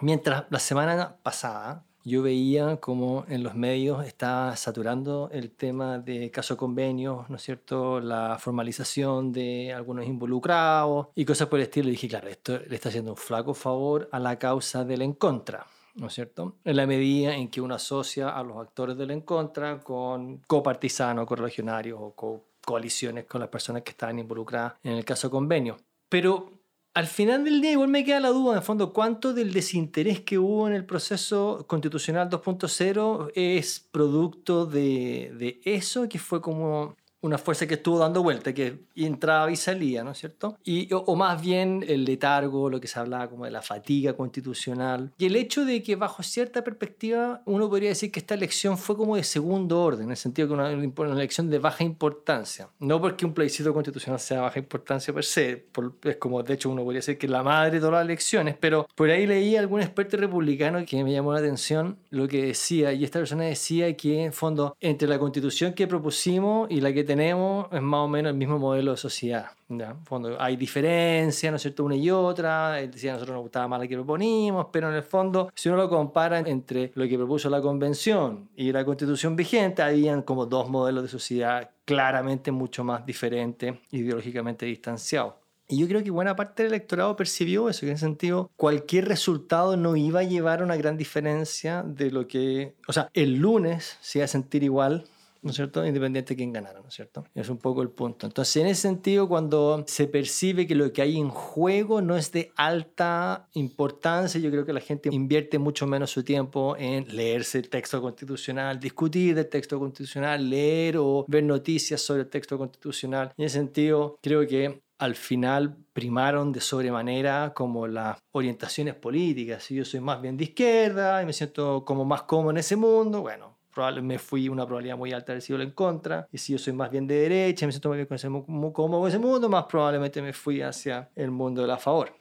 mientras 0.00 0.46
la 0.48 0.58
semana 0.58 1.18
pasada 1.22 1.84
yo 2.02 2.22
veía 2.22 2.78
como 2.78 3.26
en 3.28 3.42
los 3.42 3.56
medios 3.56 4.06
estaba 4.06 4.56
saturando 4.56 5.28
el 5.34 5.50
tema 5.50 5.98
de 5.98 6.30
caso 6.30 6.56
convenios, 6.56 7.28
¿no 7.28 7.36
es 7.36 7.42
cierto? 7.42 8.00
La 8.00 8.38
formalización 8.40 9.32
de 9.32 9.74
algunos 9.74 10.06
involucrados 10.06 11.08
y 11.14 11.26
cosas 11.26 11.48
por 11.48 11.58
el 11.58 11.64
estilo. 11.64 11.88
Y 11.88 11.90
dije, 11.90 12.08
claro, 12.08 12.28
esto 12.28 12.58
le 12.58 12.74
está 12.74 12.88
haciendo 12.88 13.10
un 13.10 13.18
flaco 13.18 13.52
favor 13.52 14.08
a 14.12 14.18
la 14.18 14.38
causa 14.38 14.86
del 14.86 15.02
en 15.02 15.12
contra. 15.12 15.66
¿No 15.98 16.06
es 16.06 16.14
cierto? 16.14 16.56
En 16.64 16.76
la 16.76 16.86
medida 16.86 17.34
en 17.34 17.48
que 17.48 17.60
uno 17.60 17.74
asocia 17.74 18.30
a 18.30 18.42
los 18.42 18.56
actores 18.56 18.96
del 18.96 19.10
en 19.10 19.20
contra 19.22 19.80
con 19.80 20.38
copartisanos, 20.46 21.26
correligionarios 21.26 21.98
o 22.00 22.44
coaliciones 22.64 23.24
con 23.26 23.40
las 23.40 23.50
personas 23.50 23.82
que 23.82 23.90
estaban 23.90 24.18
involucradas 24.18 24.74
en 24.82 24.92
el 24.92 25.04
caso 25.04 25.30
convenio. 25.30 25.76
Pero 26.08 26.52
al 26.94 27.06
final 27.06 27.44
del 27.44 27.60
día 27.60 27.72
igual 27.72 27.88
me 27.88 28.04
queda 28.04 28.20
la 28.20 28.30
duda, 28.30 28.56
en 28.56 28.62
fondo, 28.62 28.92
cuánto 28.92 29.32
del 29.32 29.52
desinterés 29.52 30.20
que 30.20 30.38
hubo 30.38 30.66
en 30.66 30.74
el 30.74 30.84
proceso 30.84 31.64
constitucional 31.68 32.28
2.0 32.28 33.30
es 33.34 33.86
producto 33.90 34.66
de, 34.66 35.32
de 35.38 35.60
eso, 35.64 36.08
que 36.08 36.18
fue 36.18 36.40
como 36.40 36.96
una 37.20 37.38
fuerza 37.38 37.66
que 37.66 37.74
estuvo 37.74 37.98
dando 37.98 38.22
vuelta, 38.22 38.52
que 38.52 38.78
entraba 38.94 39.50
y 39.50 39.56
salía, 39.56 40.04
¿no 40.04 40.12
es 40.12 40.18
cierto? 40.18 40.58
Y, 40.64 40.88
o, 40.92 41.16
más 41.16 41.40
bien 41.40 41.84
el 41.86 42.04
letargo, 42.04 42.70
lo 42.70 42.80
que 42.80 42.86
se 42.86 42.98
hablaba 42.98 43.28
como 43.28 43.44
de 43.44 43.50
la 43.50 43.62
fatiga 43.62 44.14
constitucional, 44.14 45.12
y 45.18 45.26
el 45.26 45.36
hecho 45.36 45.64
de 45.64 45.82
que 45.82 45.96
bajo 45.96 46.22
cierta 46.22 46.62
perspectiva 46.62 47.42
uno 47.44 47.68
podría 47.68 47.90
decir 47.90 48.12
que 48.12 48.20
esta 48.20 48.34
elección 48.34 48.78
fue 48.78 48.96
como 48.96 49.16
de 49.16 49.24
segundo 49.24 49.82
orden, 49.82 50.04
en 50.04 50.10
el 50.12 50.16
sentido 50.16 50.48
que 50.48 50.54
una, 50.54 50.70
elección 50.70 51.50
de 51.50 51.58
baja 51.58 51.82
importancia, 51.82 52.68
no 52.78 53.00
porque 53.00 53.26
un 53.26 53.34
plebiscito 53.34 53.72
constitucional 53.74 54.20
sea 54.20 54.38
de 54.38 54.42
baja 54.42 54.58
importancia 54.58 55.12
per 55.12 55.24
se, 55.24 55.66
es 56.04 56.16
como 56.16 56.42
de 56.42 56.54
hecho 56.54 56.70
uno 56.70 56.82
podría 56.82 56.98
decir 56.98 57.18
que 57.18 57.28
la 57.28 57.42
madre 57.42 57.72
de 57.72 57.78
todas 57.80 57.94
las 57.94 58.04
elecciones, 58.04 58.56
pero 58.58 58.86
por 58.94 59.10
ahí 59.10 59.26
leí 59.26 59.56
a 59.56 59.60
algún 59.60 59.80
experto 59.80 60.16
republicano 60.16 60.84
que 60.86 61.02
me 61.02 61.12
llamó 61.12 61.32
la 61.32 61.40
atención 61.40 61.98
lo 62.10 62.26
que 62.28 62.46
decía, 62.46 62.92
y 62.92 63.04
esta 63.04 63.18
persona 63.18 63.44
decía 63.44 63.94
que 63.96 64.24
en 64.24 64.32
fondo 64.32 64.76
entre 64.80 65.08
la 65.08 65.18
constitución 65.18 65.74
que 65.74 65.86
propusimos 65.86 66.70
y 66.70 66.80
la 66.80 66.92
que 66.92 67.04
tenemos 67.04 67.66
es 67.72 67.82
más 67.82 68.00
o 68.00 68.08
menos 68.08 68.30
el 68.30 68.36
mismo 68.36 68.58
modelo 68.58 68.92
de 68.92 68.96
sociedad. 68.96 69.50
¿ya? 69.68 69.90
En 69.90 70.04
fondo, 70.04 70.36
hay 70.40 70.56
diferencias, 70.56 71.50
¿no 71.50 71.56
es 71.56 71.62
cierto?, 71.62 71.84
una 71.84 71.96
y 71.96 72.10
otra. 72.10 72.80
Él 72.80 72.90
decía, 72.90 73.12
a 73.12 73.14
nosotros 73.14 73.34
nos 73.34 73.42
gustaba 73.42 73.68
más 73.68 73.80
la 73.80 73.88
que 73.88 73.94
proponimos, 73.96 74.66
pero 74.72 74.88
en 74.88 74.94
el 74.94 75.02
fondo, 75.02 75.50
si 75.54 75.68
uno 75.68 75.78
lo 75.78 75.88
compara 75.88 76.38
entre 76.38 76.92
lo 76.94 77.06
que 77.06 77.16
propuso 77.16 77.50
la 77.50 77.60
convención 77.60 78.48
y 78.56 78.72
la 78.72 78.84
constitución 78.84 79.36
vigente, 79.36 79.82
habían 79.82 80.22
como 80.22 80.46
dos 80.46 80.68
modelos 80.68 81.02
de 81.02 81.08
sociedad 81.08 81.70
claramente 81.84 82.52
mucho 82.52 82.84
más 82.84 83.04
diferentes, 83.04 83.74
ideológicamente 83.90 84.66
distanciados. 84.66 85.34
Y 85.68 85.78
yo 85.78 85.86
creo 85.86 86.02
que 86.02 86.10
buena 86.10 86.34
parte 86.34 86.62
del 86.62 86.72
electorado 86.72 87.14
percibió 87.14 87.68
eso, 87.68 87.80
que 87.80 87.88
en 87.88 87.96
ese 87.96 88.06
sentido 88.06 88.50
cualquier 88.56 89.06
resultado 89.06 89.76
no 89.76 89.96
iba 89.96 90.20
a 90.20 90.24
llevar 90.24 90.60
a 90.60 90.64
una 90.64 90.76
gran 90.76 90.96
diferencia 90.96 91.82
de 91.82 92.10
lo 92.10 92.26
que, 92.26 92.74
o 92.86 92.92
sea, 92.92 93.10
el 93.12 93.36
lunes 93.36 93.98
se 94.00 94.18
iba 94.18 94.24
a 94.24 94.28
sentir 94.28 94.62
igual 94.62 95.04
¿no 95.42 95.50
es 95.50 95.56
cierto? 95.56 95.86
Independiente 95.86 96.30
de 96.30 96.36
quién 96.36 96.52
ganara, 96.52 96.80
¿no 96.80 96.88
es 96.88 96.94
cierto? 96.94 97.24
Es 97.34 97.48
un 97.48 97.58
poco 97.58 97.82
el 97.82 97.90
punto. 97.90 98.26
Entonces, 98.26 98.56
en 98.56 98.66
ese 98.66 98.82
sentido, 98.82 99.28
cuando 99.28 99.84
se 99.86 100.06
percibe 100.06 100.66
que 100.66 100.74
lo 100.74 100.92
que 100.92 101.02
hay 101.02 101.16
en 101.16 101.28
juego 101.28 102.00
no 102.00 102.16
es 102.16 102.32
de 102.32 102.52
alta 102.56 103.48
importancia, 103.54 104.40
yo 104.40 104.50
creo 104.50 104.64
que 104.64 104.72
la 104.72 104.80
gente 104.80 105.08
invierte 105.12 105.58
mucho 105.58 105.86
menos 105.86 106.10
su 106.10 106.24
tiempo 106.24 106.76
en 106.78 107.04
leerse 107.14 107.58
el 107.58 107.68
texto 107.68 108.00
constitucional, 108.00 108.80
discutir 108.80 109.34
del 109.34 109.48
texto 109.48 109.78
constitucional, 109.78 110.48
leer 110.48 110.96
o 110.98 111.24
ver 111.28 111.44
noticias 111.44 112.00
sobre 112.00 112.22
el 112.22 112.28
texto 112.28 112.58
constitucional. 112.58 113.32
En 113.36 113.44
ese 113.44 113.58
sentido, 113.58 114.18
creo 114.20 114.46
que 114.46 114.82
al 114.98 115.14
final 115.14 115.76
primaron 115.92 116.52
de 116.52 116.60
sobremanera 116.60 117.52
como 117.54 117.86
las 117.86 118.18
orientaciones 118.32 118.94
políticas. 118.94 119.62
Si 119.62 119.74
yo 119.74 119.84
soy 119.84 120.00
más 120.00 120.20
bien 120.20 120.36
de 120.36 120.44
izquierda 120.44 121.22
y 121.22 121.26
me 121.26 121.32
siento 121.32 121.84
como 121.84 122.04
más 122.04 122.22
cómodo 122.22 122.50
en 122.50 122.58
ese 122.58 122.76
mundo, 122.76 123.22
bueno, 123.22 123.58
me 124.02 124.18
fui 124.18 124.48
una 124.48 124.66
probabilidad 124.66 124.96
muy 124.96 125.12
alta 125.12 125.32
de 125.32 125.40
sido 125.40 125.60
en 125.60 125.70
contra. 125.70 126.26
Y 126.32 126.38
si 126.38 126.52
yo 126.52 126.58
soy 126.58 126.72
más 126.72 126.90
bien 126.90 127.06
de 127.06 127.14
derecha, 127.14 127.64
me 127.66 127.72
siento 127.72 127.88
muy 127.88 127.98
bien 127.98 128.06
con 128.06 128.16
ese, 128.16 128.28
como 128.28 129.06
ese 129.06 129.18
mundo, 129.18 129.48
más 129.48 129.64
probablemente 129.64 130.20
me 130.20 130.32
fui 130.32 130.60
hacia 130.60 131.10
el 131.14 131.30
mundo 131.30 131.62
de 131.62 131.68
la 131.68 131.78
favor. 131.78 132.12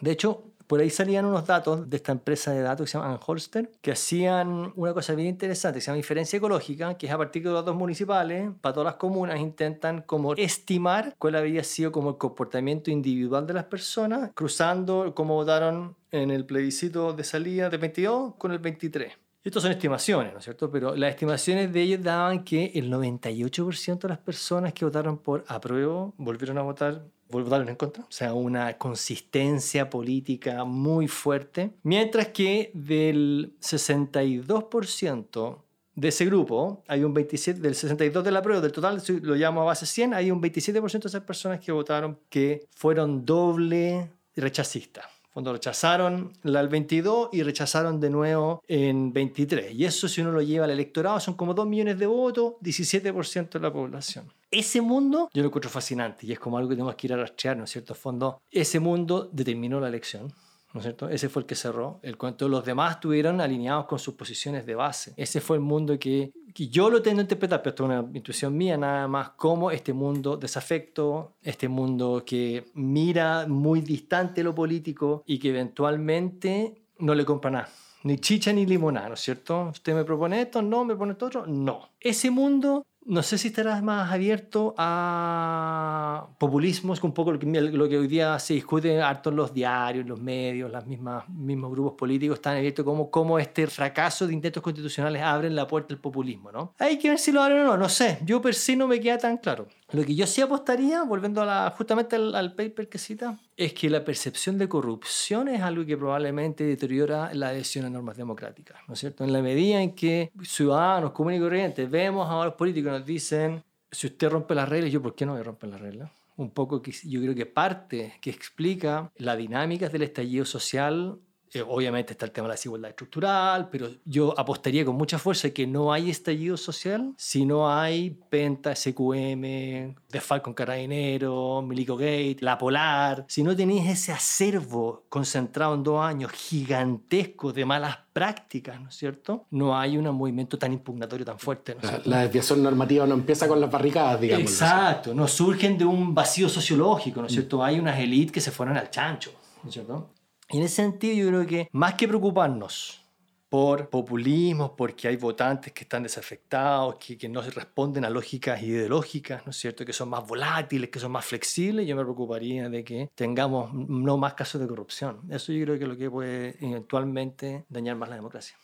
De 0.00 0.12
hecho, 0.12 0.52
por 0.68 0.80
ahí 0.80 0.90
salían 0.90 1.24
unos 1.24 1.46
datos 1.46 1.88
de 1.88 1.96
esta 1.96 2.12
empresa 2.12 2.52
de 2.52 2.60
datos 2.60 2.84
que 2.84 2.92
se 2.92 2.98
llama 2.98 3.18
Holster, 3.26 3.72
que 3.80 3.90
hacían 3.90 4.72
una 4.76 4.92
cosa 4.92 5.14
bien 5.14 5.28
interesante, 5.28 5.78
que 5.78 5.80
se 5.80 5.86
llama 5.86 5.96
diferencia 5.96 6.36
ecológica, 6.36 6.96
que 6.98 7.06
es 7.06 7.12
a 7.12 7.18
partir 7.18 7.42
de 7.42 7.50
datos 7.50 7.74
municipales, 7.74 8.50
para 8.60 8.74
todas 8.74 8.84
las 8.84 8.96
comunas 8.96 9.40
intentan 9.40 10.02
como 10.02 10.34
estimar 10.34 11.14
cuál 11.18 11.36
había 11.36 11.64
sido 11.64 11.90
como 11.90 12.10
el 12.10 12.18
comportamiento 12.18 12.90
individual 12.90 13.46
de 13.46 13.54
las 13.54 13.64
personas, 13.64 14.30
cruzando 14.34 15.14
cómo 15.14 15.34
votaron 15.34 15.96
en 16.10 16.30
el 16.30 16.44
plebiscito 16.44 17.14
de 17.14 17.24
salida 17.24 17.70
del 17.70 17.80
22 17.80 18.34
con 18.36 18.52
el 18.52 18.58
23. 18.58 19.27
Estas 19.48 19.62
son 19.62 19.72
estimaciones, 19.72 20.34
¿no 20.34 20.40
es 20.40 20.44
cierto? 20.44 20.70
Pero 20.70 20.94
las 20.94 21.08
estimaciones 21.08 21.72
de 21.72 21.80
ellos 21.80 22.02
daban 22.02 22.44
que 22.44 22.70
el 22.74 22.92
98% 22.92 23.98
de 23.98 24.08
las 24.08 24.18
personas 24.18 24.74
que 24.74 24.84
votaron 24.84 25.16
por 25.16 25.42
apruebo 25.48 26.12
volvieron 26.18 26.58
a 26.58 26.62
votar 26.62 27.06
votaron 27.30 27.70
en 27.70 27.76
contra, 27.76 28.04
o 28.04 28.10
sea, 28.10 28.34
una 28.34 28.76
consistencia 28.76 29.88
política 29.88 30.64
muy 30.64 31.08
fuerte, 31.08 31.70
mientras 31.82 32.28
que 32.28 32.70
del 32.74 33.54
62% 33.62 35.62
de 35.94 36.08
ese 36.08 36.26
grupo, 36.26 36.84
hay 36.86 37.04
un 37.04 37.14
27, 37.14 37.58
del 37.58 37.74
62 37.74 38.22
de 38.22 38.30
la 38.30 38.42
prueba, 38.42 38.60
del 38.60 38.72
total, 38.72 39.02
lo 39.22 39.34
llamo 39.34 39.62
a 39.62 39.64
base 39.64 39.86
100, 39.86 40.12
hay 40.12 40.30
un 40.30 40.42
27% 40.42 41.04
de 41.04 41.08
esas 41.08 41.22
personas 41.22 41.60
que 41.60 41.72
votaron 41.72 42.18
que 42.28 42.68
fueron 42.76 43.24
doble 43.24 44.10
rechazistas. 44.36 45.17
Cuando 45.38 45.52
rechazaron 45.52 46.32
la 46.42 46.60
el 46.60 46.66
22 46.66 47.28
y 47.30 47.44
rechazaron 47.44 48.00
de 48.00 48.10
nuevo 48.10 48.60
en 48.66 49.12
23. 49.12 49.72
Y 49.72 49.84
eso 49.84 50.08
si 50.08 50.20
uno 50.20 50.32
lo 50.32 50.42
lleva 50.42 50.64
al 50.64 50.72
electorado 50.72 51.20
son 51.20 51.34
como 51.34 51.54
2 51.54 51.64
millones 51.64 51.96
de 51.96 52.06
votos, 52.06 52.54
17% 52.60 53.48
de 53.48 53.60
la 53.60 53.72
población. 53.72 54.32
Ese 54.50 54.80
mundo 54.80 55.30
yo 55.32 55.42
lo 55.42 55.46
encuentro 55.46 55.70
fascinante 55.70 56.26
y 56.26 56.32
es 56.32 56.40
como 56.40 56.58
algo 56.58 56.70
que 56.70 56.74
tenemos 56.74 56.96
que 56.96 57.06
ir 57.06 57.12
a 57.12 57.18
rastrear, 57.18 57.56
¿no 57.56 57.62
es 57.62 57.70
cierto? 57.70 57.94
Fondo, 57.94 58.42
ese 58.50 58.80
mundo 58.80 59.30
determinó 59.32 59.78
la 59.78 59.86
elección. 59.86 60.32
¿No 60.72 60.80
es 60.80 60.84
cierto? 60.84 61.08
Ese 61.08 61.28
fue 61.28 61.42
el 61.42 61.46
que 61.46 61.54
cerró. 61.54 61.98
El 62.02 62.16
cuento 62.16 62.48
los 62.48 62.64
demás 62.64 62.96
estuvieron 62.96 63.40
alineados 63.40 63.86
con 63.86 63.98
sus 63.98 64.14
posiciones 64.14 64.66
de 64.66 64.74
base. 64.74 65.14
Ese 65.16 65.40
fue 65.40 65.56
el 65.56 65.62
mundo 65.62 65.98
que, 65.98 66.32
que 66.54 66.68
yo 66.68 66.90
lo 66.90 67.00
tengo 67.00 67.16
que 67.16 67.22
interpretar, 67.22 67.62
pero 67.62 67.70
esto 67.70 67.84
es 67.84 67.90
una 67.90 68.16
intuición 68.16 68.56
mía 68.56 68.76
nada 68.76 69.08
más, 69.08 69.30
como 69.30 69.70
este 69.70 69.92
mundo 69.92 70.36
desafecto, 70.36 71.36
este 71.42 71.68
mundo 71.68 72.22
que 72.26 72.66
mira 72.74 73.46
muy 73.48 73.80
distante 73.80 74.42
lo 74.42 74.54
político 74.54 75.22
y 75.26 75.38
que 75.38 75.48
eventualmente 75.50 76.82
no 76.98 77.14
le 77.14 77.24
compra 77.24 77.50
nada. 77.50 77.68
Ni 78.04 78.18
chicha 78.18 78.52
ni 78.52 78.64
limonada, 78.64 79.08
¿no 79.08 79.14
es 79.14 79.20
cierto? 79.20 79.68
Usted 79.70 79.94
me 79.94 80.04
propone 80.04 80.40
esto, 80.40 80.62
no, 80.62 80.84
me 80.84 80.94
pone 80.94 81.12
esto 81.12 81.26
otro, 81.26 81.46
no. 81.46 81.90
Ese 81.98 82.30
mundo 82.30 82.86
no 83.08 83.22
sé 83.22 83.38
si 83.38 83.48
estarás 83.48 83.82
más 83.82 84.12
abierto 84.12 84.74
a 84.76 86.28
populismos, 86.36 87.02
un 87.02 87.12
poco 87.12 87.32
lo 87.32 87.38
que, 87.38 87.46
lo 87.46 87.88
que 87.88 87.96
hoy 87.96 88.06
día 88.06 88.38
se 88.38 88.52
discute 88.52 89.00
harto 89.00 89.30
en 89.30 89.36
los 89.36 89.54
diarios, 89.54 90.06
los 90.06 90.20
medios, 90.20 90.70
los 90.70 90.86
mismos 90.86 91.70
grupos 91.70 91.94
políticos 91.94 92.36
están 92.36 92.58
abiertos 92.58 92.84
como 92.84 93.10
cómo 93.10 93.38
este 93.38 93.66
fracaso 93.66 94.26
de 94.26 94.34
intentos 94.34 94.62
constitucionales 94.62 95.22
abren 95.22 95.56
la 95.56 95.66
puerta 95.66 95.94
al 95.94 96.00
populismo, 96.00 96.52
¿no? 96.52 96.74
Hay 96.78 96.98
que 96.98 97.08
ver 97.08 97.18
si 97.18 97.32
lo 97.32 97.40
abren 97.40 97.62
o 97.62 97.64
no, 97.64 97.76
no 97.78 97.88
sé, 97.88 98.18
yo 98.26 98.42
per 98.42 98.54
sí 98.54 98.76
no 98.76 98.86
me 98.86 99.00
queda 99.00 99.16
tan 99.16 99.38
claro. 99.38 99.68
Lo 99.90 100.04
que 100.04 100.14
yo 100.14 100.26
sí 100.26 100.42
apostaría, 100.42 101.02
volviendo 101.02 101.40
a 101.40 101.46
la, 101.46 101.70
justamente 101.70 102.16
al, 102.16 102.54
paper 102.54 102.90
que 102.90 102.98
cita, 102.98 103.38
es 103.56 103.72
que 103.72 103.88
la 103.88 104.04
percepción 104.04 104.58
de 104.58 104.68
corrupción 104.68 105.48
es 105.48 105.62
algo 105.62 105.86
que 105.86 105.96
probablemente 105.96 106.64
deteriora 106.64 107.32
la 107.32 107.48
adhesión 107.48 107.86
a 107.86 107.90
normas 107.90 108.18
democráticas, 108.18 108.78
¿no 108.86 108.92
es 108.92 109.00
cierto? 109.00 109.24
En 109.24 109.32
la 109.32 109.40
medida 109.40 109.80
en 109.80 109.94
que 109.94 110.30
ciudadanos 110.42 111.12
comunes 111.12 111.40
y 111.40 111.42
corrientes 111.42 111.90
vemos 111.90 112.28
a 112.30 112.44
los 112.44 112.54
políticos 112.54 112.92
nos 112.92 113.06
dicen, 113.06 113.64
si 113.90 114.08
usted 114.08 114.28
rompe 114.28 114.54
las 114.54 114.68
reglas, 114.68 114.92
yo, 114.92 115.00
¿por 115.00 115.14
qué 115.14 115.24
no 115.24 115.34
me 115.34 115.42
rompen 115.42 115.70
las 115.70 115.80
reglas? 115.80 116.10
Un 116.36 116.50
poco 116.50 116.82
que 116.82 116.92
yo 116.92 117.20
creo 117.22 117.34
que 117.34 117.46
parte 117.46 118.18
que 118.20 118.28
explica 118.28 119.10
las 119.16 119.38
dinámicas 119.38 119.90
del 119.90 120.02
estallido 120.02 120.44
social 120.44 121.18
eh, 121.52 121.62
obviamente 121.66 122.12
está 122.12 122.26
el 122.26 122.32
tema 122.32 122.46
de 122.46 122.48
la 122.48 122.54
desigualdad 122.54 122.90
estructural, 122.90 123.68
pero 123.70 123.88
yo 124.04 124.38
apostaría 124.38 124.84
con 124.84 124.96
mucha 124.96 125.18
fuerza 125.18 125.50
que 125.50 125.66
no 125.66 125.92
hay 125.92 126.10
estallido 126.10 126.56
social 126.56 127.12
si 127.16 127.44
no 127.44 127.70
hay 127.70 128.10
Penta, 128.28 128.74
SQM, 128.74 129.94
Falcon 130.20 130.54
Carabinero, 130.54 131.62
Milico 131.62 131.96
Gate, 131.96 132.38
La 132.40 132.58
Polar. 132.58 133.24
Si 133.28 133.42
no 133.42 133.54
tenéis 133.54 133.88
ese 133.88 134.12
acervo 134.12 135.04
concentrado 135.08 135.74
en 135.74 135.82
dos 135.82 136.04
años 136.04 136.32
gigantesco 136.32 137.52
de 137.52 137.64
malas 137.64 137.98
prácticas, 138.12 138.80
¿no 138.80 138.88
es 138.88 138.96
cierto? 138.96 139.46
No 139.50 139.78
hay 139.78 139.96
un 139.96 140.08
movimiento 140.14 140.58
tan 140.58 140.72
impugnatorio 140.72 141.24
tan 141.24 141.38
fuerte. 141.38 141.76
¿no 141.76 141.90
la, 141.90 142.02
la, 142.04 142.22
desviación 142.22 142.62
normativa 142.62 143.06
no 143.06 143.14
empieza 143.14 143.46
con 143.46 143.60
las 143.60 143.70
barricadas, 143.70 144.20
digamos. 144.20 144.50
Exacto, 144.50 145.14
no 145.14 145.28
surgen 145.28 145.78
de 145.78 145.84
un 145.84 146.14
vacío 146.14 146.48
sociológico, 146.48 147.20
¿no 147.20 147.26
es 147.26 147.32
cierto? 147.32 147.62
Hay 147.62 147.78
unas 147.78 147.98
élites 147.98 148.32
que 148.32 148.40
se 148.40 148.50
fueron 148.50 148.76
al 148.76 148.90
chancho. 148.90 149.32
¿no 149.62 149.68
es 149.68 149.74
cierto? 149.74 150.10
Y 150.50 150.58
en 150.58 150.62
ese 150.62 150.76
sentido 150.76 151.14
yo 151.14 151.28
creo 151.28 151.46
que 151.46 151.68
más 151.72 151.94
que 151.94 152.08
preocuparnos 152.08 153.02
por 153.48 153.88
populismo, 153.88 154.76
porque 154.76 155.08
hay 155.08 155.16
votantes 155.16 155.72
que 155.72 155.84
están 155.84 156.02
desafectados, 156.02 156.96
que, 156.96 157.16
que 157.16 157.28
no 157.28 157.40
responden 157.40 158.04
a 158.04 158.10
lógicas 158.10 158.62
ideológicas, 158.62 159.44
¿no 159.46 159.50
es 159.50 159.56
cierto? 159.56 159.84
Que 159.84 159.92
son 159.92 160.10
más 160.10 160.26
volátiles, 160.26 160.90
que 160.90 160.98
son 160.98 161.12
más 161.12 161.24
flexibles, 161.24 161.86
yo 161.86 161.96
me 161.96 162.02
preocuparía 162.02 162.68
de 162.68 162.84
que 162.84 163.10
tengamos 163.14 163.72
no 163.72 164.18
más 164.18 164.34
casos 164.34 164.60
de 164.60 164.66
corrupción. 164.66 165.20
Eso 165.30 165.52
yo 165.52 165.64
creo 165.64 165.78
que 165.78 165.84
es 165.84 165.88
lo 165.88 165.96
que 165.96 166.10
puede 166.10 166.56
eventualmente 166.60 167.64
dañar 167.68 167.96
más 167.96 168.10
la 168.10 168.16
democracia. 168.16 168.56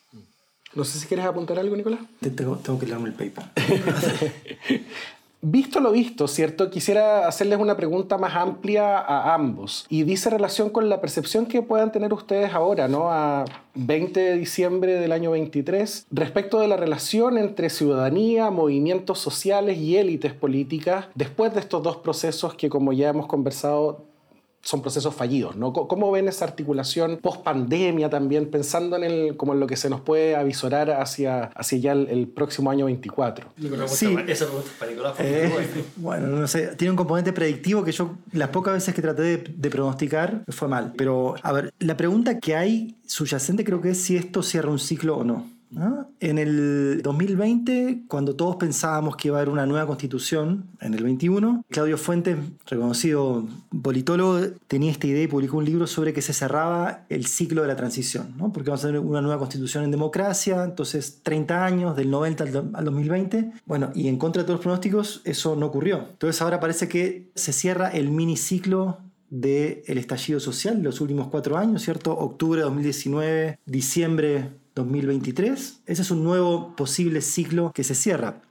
No 0.74 0.84
sé 0.84 0.98
si 0.98 1.06
quieres 1.06 1.24
apuntar 1.24 1.58
algo, 1.58 1.76
Nicolás. 1.76 2.00
Tengo, 2.20 2.56
tengo 2.56 2.78
que 2.78 2.86
leerme 2.86 3.08
el 3.08 3.14
paper. 3.14 3.44
Visto 5.46 5.78
lo 5.78 5.92
visto, 5.92 6.26
¿cierto? 6.26 6.70
Quisiera 6.70 7.28
hacerles 7.28 7.58
una 7.58 7.76
pregunta 7.76 8.16
más 8.16 8.34
amplia 8.34 8.96
a 8.96 9.34
ambos 9.34 9.84
y 9.90 10.04
dice 10.04 10.30
relación 10.30 10.70
con 10.70 10.88
la 10.88 11.02
percepción 11.02 11.44
que 11.44 11.60
puedan 11.60 11.92
tener 11.92 12.14
ustedes 12.14 12.54
ahora, 12.54 12.88
¿no? 12.88 13.10
A 13.10 13.44
20 13.74 14.18
de 14.18 14.38
diciembre 14.38 14.94
del 14.94 15.12
año 15.12 15.32
23, 15.32 16.06
respecto 16.10 16.60
de 16.60 16.68
la 16.68 16.78
relación 16.78 17.36
entre 17.36 17.68
ciudadanía, 17.68 18.50
movimientos 18.50 19.18
sociales 19.18 19.76
y 19.76 19.98
élites 19.98 20.32
políticas 20.32 21.08
después 21.14 21.52
de 21.52 21.60
estos 21.60 21.82
dos 21.82 21.98
procesos 21.98 22.54
que, 22.54 22.70
como 22.70 22.94
ya 22.94 23.10
hemos 23.10 23.26
conversado, 23.26 24.13
son 24.64 24.82
procesos 24.82 25.14
fallidos, 25.14 25.56
¿no? 25.56 25.72
¿Cómo 25.72 26.10
ven 26.10 26.26
esa 26.26 26.46
articulación 26.46 27.18
post 27.18 27.42
pandemia 27.42 28.08
también, 28.10 28.50
pensando 28.50 28.96
en, 28.96 29.04
el, 29.04 29.36
como 29.36 29.52
en 29.52 29.60
lo 29.60 29.66
que 29.66 29.76
se 29.76 29.90
nos 29.90 30.00
puede 30.00 30.34
avisorar 30.34 30.90
hacia, 30.90 31.44
hacia 31.54 31.78
ya 31.78 31.92
el, 31.92 32.28
próximo 32.28 32.70
año 32.70 32.86
24? 32.86 33.52
Sí. 33.88 34.16
Esa 34.26 34.46
pregunta 34.46 34.70
para 34.78 34.90
Nicolás 34.90 35.14
eh, 35.18 35.84
Bueno, 35.96 36.28
no 36.28 36.46
sé, 36.48 36.74
tiene 36.76 36.90
un 36.92 36.96
componente 36.96 37.32
predictivo 37.32 37.84
que 37.84 37.92
yo 37.92 38.16
las 38.32 38.48
pocas 38.48 38.74
veces 38.74 38.94
que 38.94 39.02
traté 39.02 39.22
de, 39.22 39.36
de 39.54 39.70
pronosticar 39.70 40.42
fue 40.48 40.68
mal. 40.68 40.94
Pero, 40.96 41.34
a 41.42 41.52
ver, 41.52 41.72
la 41.78 41.96
pregunta 41.96 42.40
que 42.40 42.56
hay 42.56 42.96
subyacente 43.06 43.64
creo 43.64 43.80
que 43.80 43.90
es 43.90 44.00
si 44.00 44.16
esto 44.16 44.42
cierra 44.42 44.70
un 44.70 44.78
ciclo 44.78 45.18
o 45.18 45.24
no. 45.24 45.53
En 46.20 46.38
el 46.38 47.00
2020, 47.02 48.04
cuando 48.08 48.36
todos 48.36 48.56
pensábamos 48.56 49.16
que 49.16 49.28
iba 49.28 49.38
a 49.38 49.40
haber 49.40 49.52
una 49.52 49.66
nueva 49.66 49.86
constitución, 49.86 50.66
en 50.80 50.94
el 50.94 51.02
21, 51.02 51.64
Claudio 51.68 51.98
Fuentes, 51.98 52.36
reconocido 52.66 53.46
politólogo, 53.82 54.40
tenía 54.68 54.90
esta 54.90 55.06
idea 55.06 55.24
y 55.24 55.26
publicó 55.26 55.58
un 55.58 55.64
libro 55.64 55.86
sobre 55.86 56.12
que 56.12 56.22
se 56.22 56.32
cerraba 56.32 57.04
el 57.08 57.26
ciclo 57.26 57.62
de 57.62 57.68
la 57.68 57.76
transición, 57.76 58.34
¿no? 58.36 58.52
porque 58.52 58.70
vamos 58.70 58.84
a 58.84 58.88
tener 58.88 59.00
una 59.00 59.20
nueva 59.20 59.38
constitución 59.38 59.84
en 59.84 59.90
democracia, 59.90 60.64
entonces 60.64 61.20
30 61.22 61.64
años, 61.64 61.96
del 61.96 62.10
90 62.10 62.44
al 62.74 62.84
2020, 62.84 63.52
bueno, 63.66 63.90
y 63.94 64.08
en 64.08 64.18
contra 64.18 64.42
de 64.42 64.46
todos 64.46 64.58
los 64.58 64.62
pronósticos, 64.62 65.22
eso 65.24 65.56
no 65.56 65.66
ocurrió. 65.66 66.06
Entonces 66.10 66.40
ahora 66.40 66.60
parece 66.60 66.88
que 66.88 67.30
se 67.34 67.52
cierra 67.52 67.88
el 67.88 68.10
miniciclo 68.10 68.98
del 69.30 69.98
estallido 69.98 70.38
social, 70.38 70.82
los 70.82 71.00
últimos 71.00 71.28
cuatro 71.28 71.56
años, 71.56 71.82
¿cierto? 71.82 72.16
Octubre 72.16 72.60
de 72.60 72.64
2019, 72.64 73.58
diciembre 73.66 74.50
2023. 74.74 75.82
Ese 75.86 76.02
es 76.02 76.10
un 76.10 76.24
nuevo 76.24 76.74
posible 76.76 77.20
ciclo 77.20 77.72
que 77.72 77.84
se 77.84 77.94
cierra. 77.94 78.42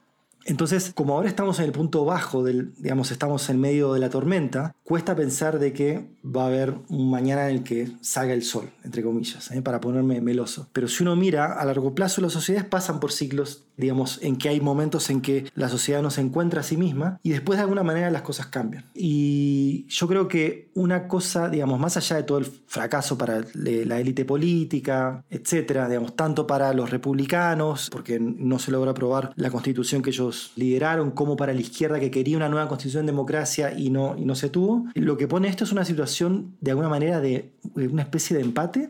Entonces, 0.46 0.92
como 0.94 1.16
ahora 1.16 1.30
estamos 1.30 1.60
en 1.60 1.66
el 1.66 1.72
punto 1.72 2.06
bajo 2.06 2.44
del, 2.44 2.74
digamos, 2.78 3.12
estamos 3.12 3.50
en 3.50 3.60
medio 3.60 3.94
de 3.94 4.00
la 4.00 4.10
tormenta, 4.10 4.76
cuesta 4.84 5.16
pensar 5.16 5.60
de 5.60 5.74
que 5.74 6.10
va 6.24 6.44
a 6.44 6.48
haber 6.48 6.76
un 6.90 7.10
mañana 7.10 7.50
en 7.50 7.58
el 7.58 7.64
que 7.64 7.90
salga 8.02 8.34
el 8.34 8.44
sol, 8.44 8.70
entre 8.84 9.04
comillas, 9.04 9.52
¿eh? 9.52 9.62
para 9.62 9.80
ponerme 9.80 10.22
meloso. 10.22 10.68
Pero 10.74 10.88
si 10.88 11.04
uno 11.04 11.16
mira, 11.16 11.54
a 11.54 11.66
largo 11.66 11.96
plazo 11.96 12.22
las 12.22 12.34
sociedades 12.34 12.68
pasan 12.68 13.00
por 13.00 13.12
ciclos 13.12 13.64
digamos, 13.78 14.20
en 14.22 14.38
que 14.38 14.50
hay 14.50 14.62
momentos 14.62 15.10
en 15.10 15.22
que 15.22 15.52
la 15.56 15.70
sociedad 15.70 16.02
no 16.02 16.12
se 16.12 16.22
encuentra 16.22 16.62
a 16.62 16.64
sí 16.64 16.78
misma 16.78 17.20
y 17.24 17.32
después 17.32 17.58
de 17.58 17.64
alguna 17.64 17.84
manera 17.84 18.12
las 18.12 18.22
cosas 18.22 18.48
cambian. 18.48 18.86
Y 18.94 19.86
yo 19.88 20.08
creo 20.08 20.28
que 20.28 20.70
una 20.76 21.08
cosa, 21.08 21.50
digamos, 21.50 21.80
más 21.80 21.98
allá 21.98 22.18
de 22.18 22.24
todo 22.24 22.38
el 22.38 22.46
fracaso 22.46 23.18
para 23.18 23.44
la 23.54 24.00
élite 24.00 24.26
política, 24.26 25.24
etcétera, 25.30 25.88
digamos, 25.88 26.16
tanto 26.16 26.46
para 26.46 26.74
los 26.74 26.90
republicanos, 26.90 27.90
porque 27.90 28.20
no 28.20 28.60
se 28.60 28.72
logra 28.72 28.92
aprobar 28.92 29.34
la 29.36 29.50
constitución 29.50 30.02
que 30.02 30.12
ellos 30.12 30.33
lideraron, 30.56 31.12
como 31.12 31.36
para 31.36 31.54
la 31.54 31.62
izquierda 31.62 32.00
que 32.00 32.12
quería 32.12 32.38
una 32.38 32.50
nueva 32.50 32.68
constitución 32.68 33.02
en 33.02 33.08
democracia 33.08 33.74
y 33.78 33.90
no, 33.90 34.16
y 34.18 34.26
no 34.26 34.36
se 34.36 34.50
tuvo, 34.50 34.86
lo 34.96 35.18
que 35.18 35.28
pone 35.28 35.48
esto 35.48 35.64
es 35.64 35.72
una 35.72 35.86
situación 35.86 36.56
de 36.62 36.72
alguna 36.72 36.90
manera 36.90 37.20
de 37.20 37.52
una 37.76 38.04
especie 38.04 38.36
de 38.36 38.44
empate 38.44 38.90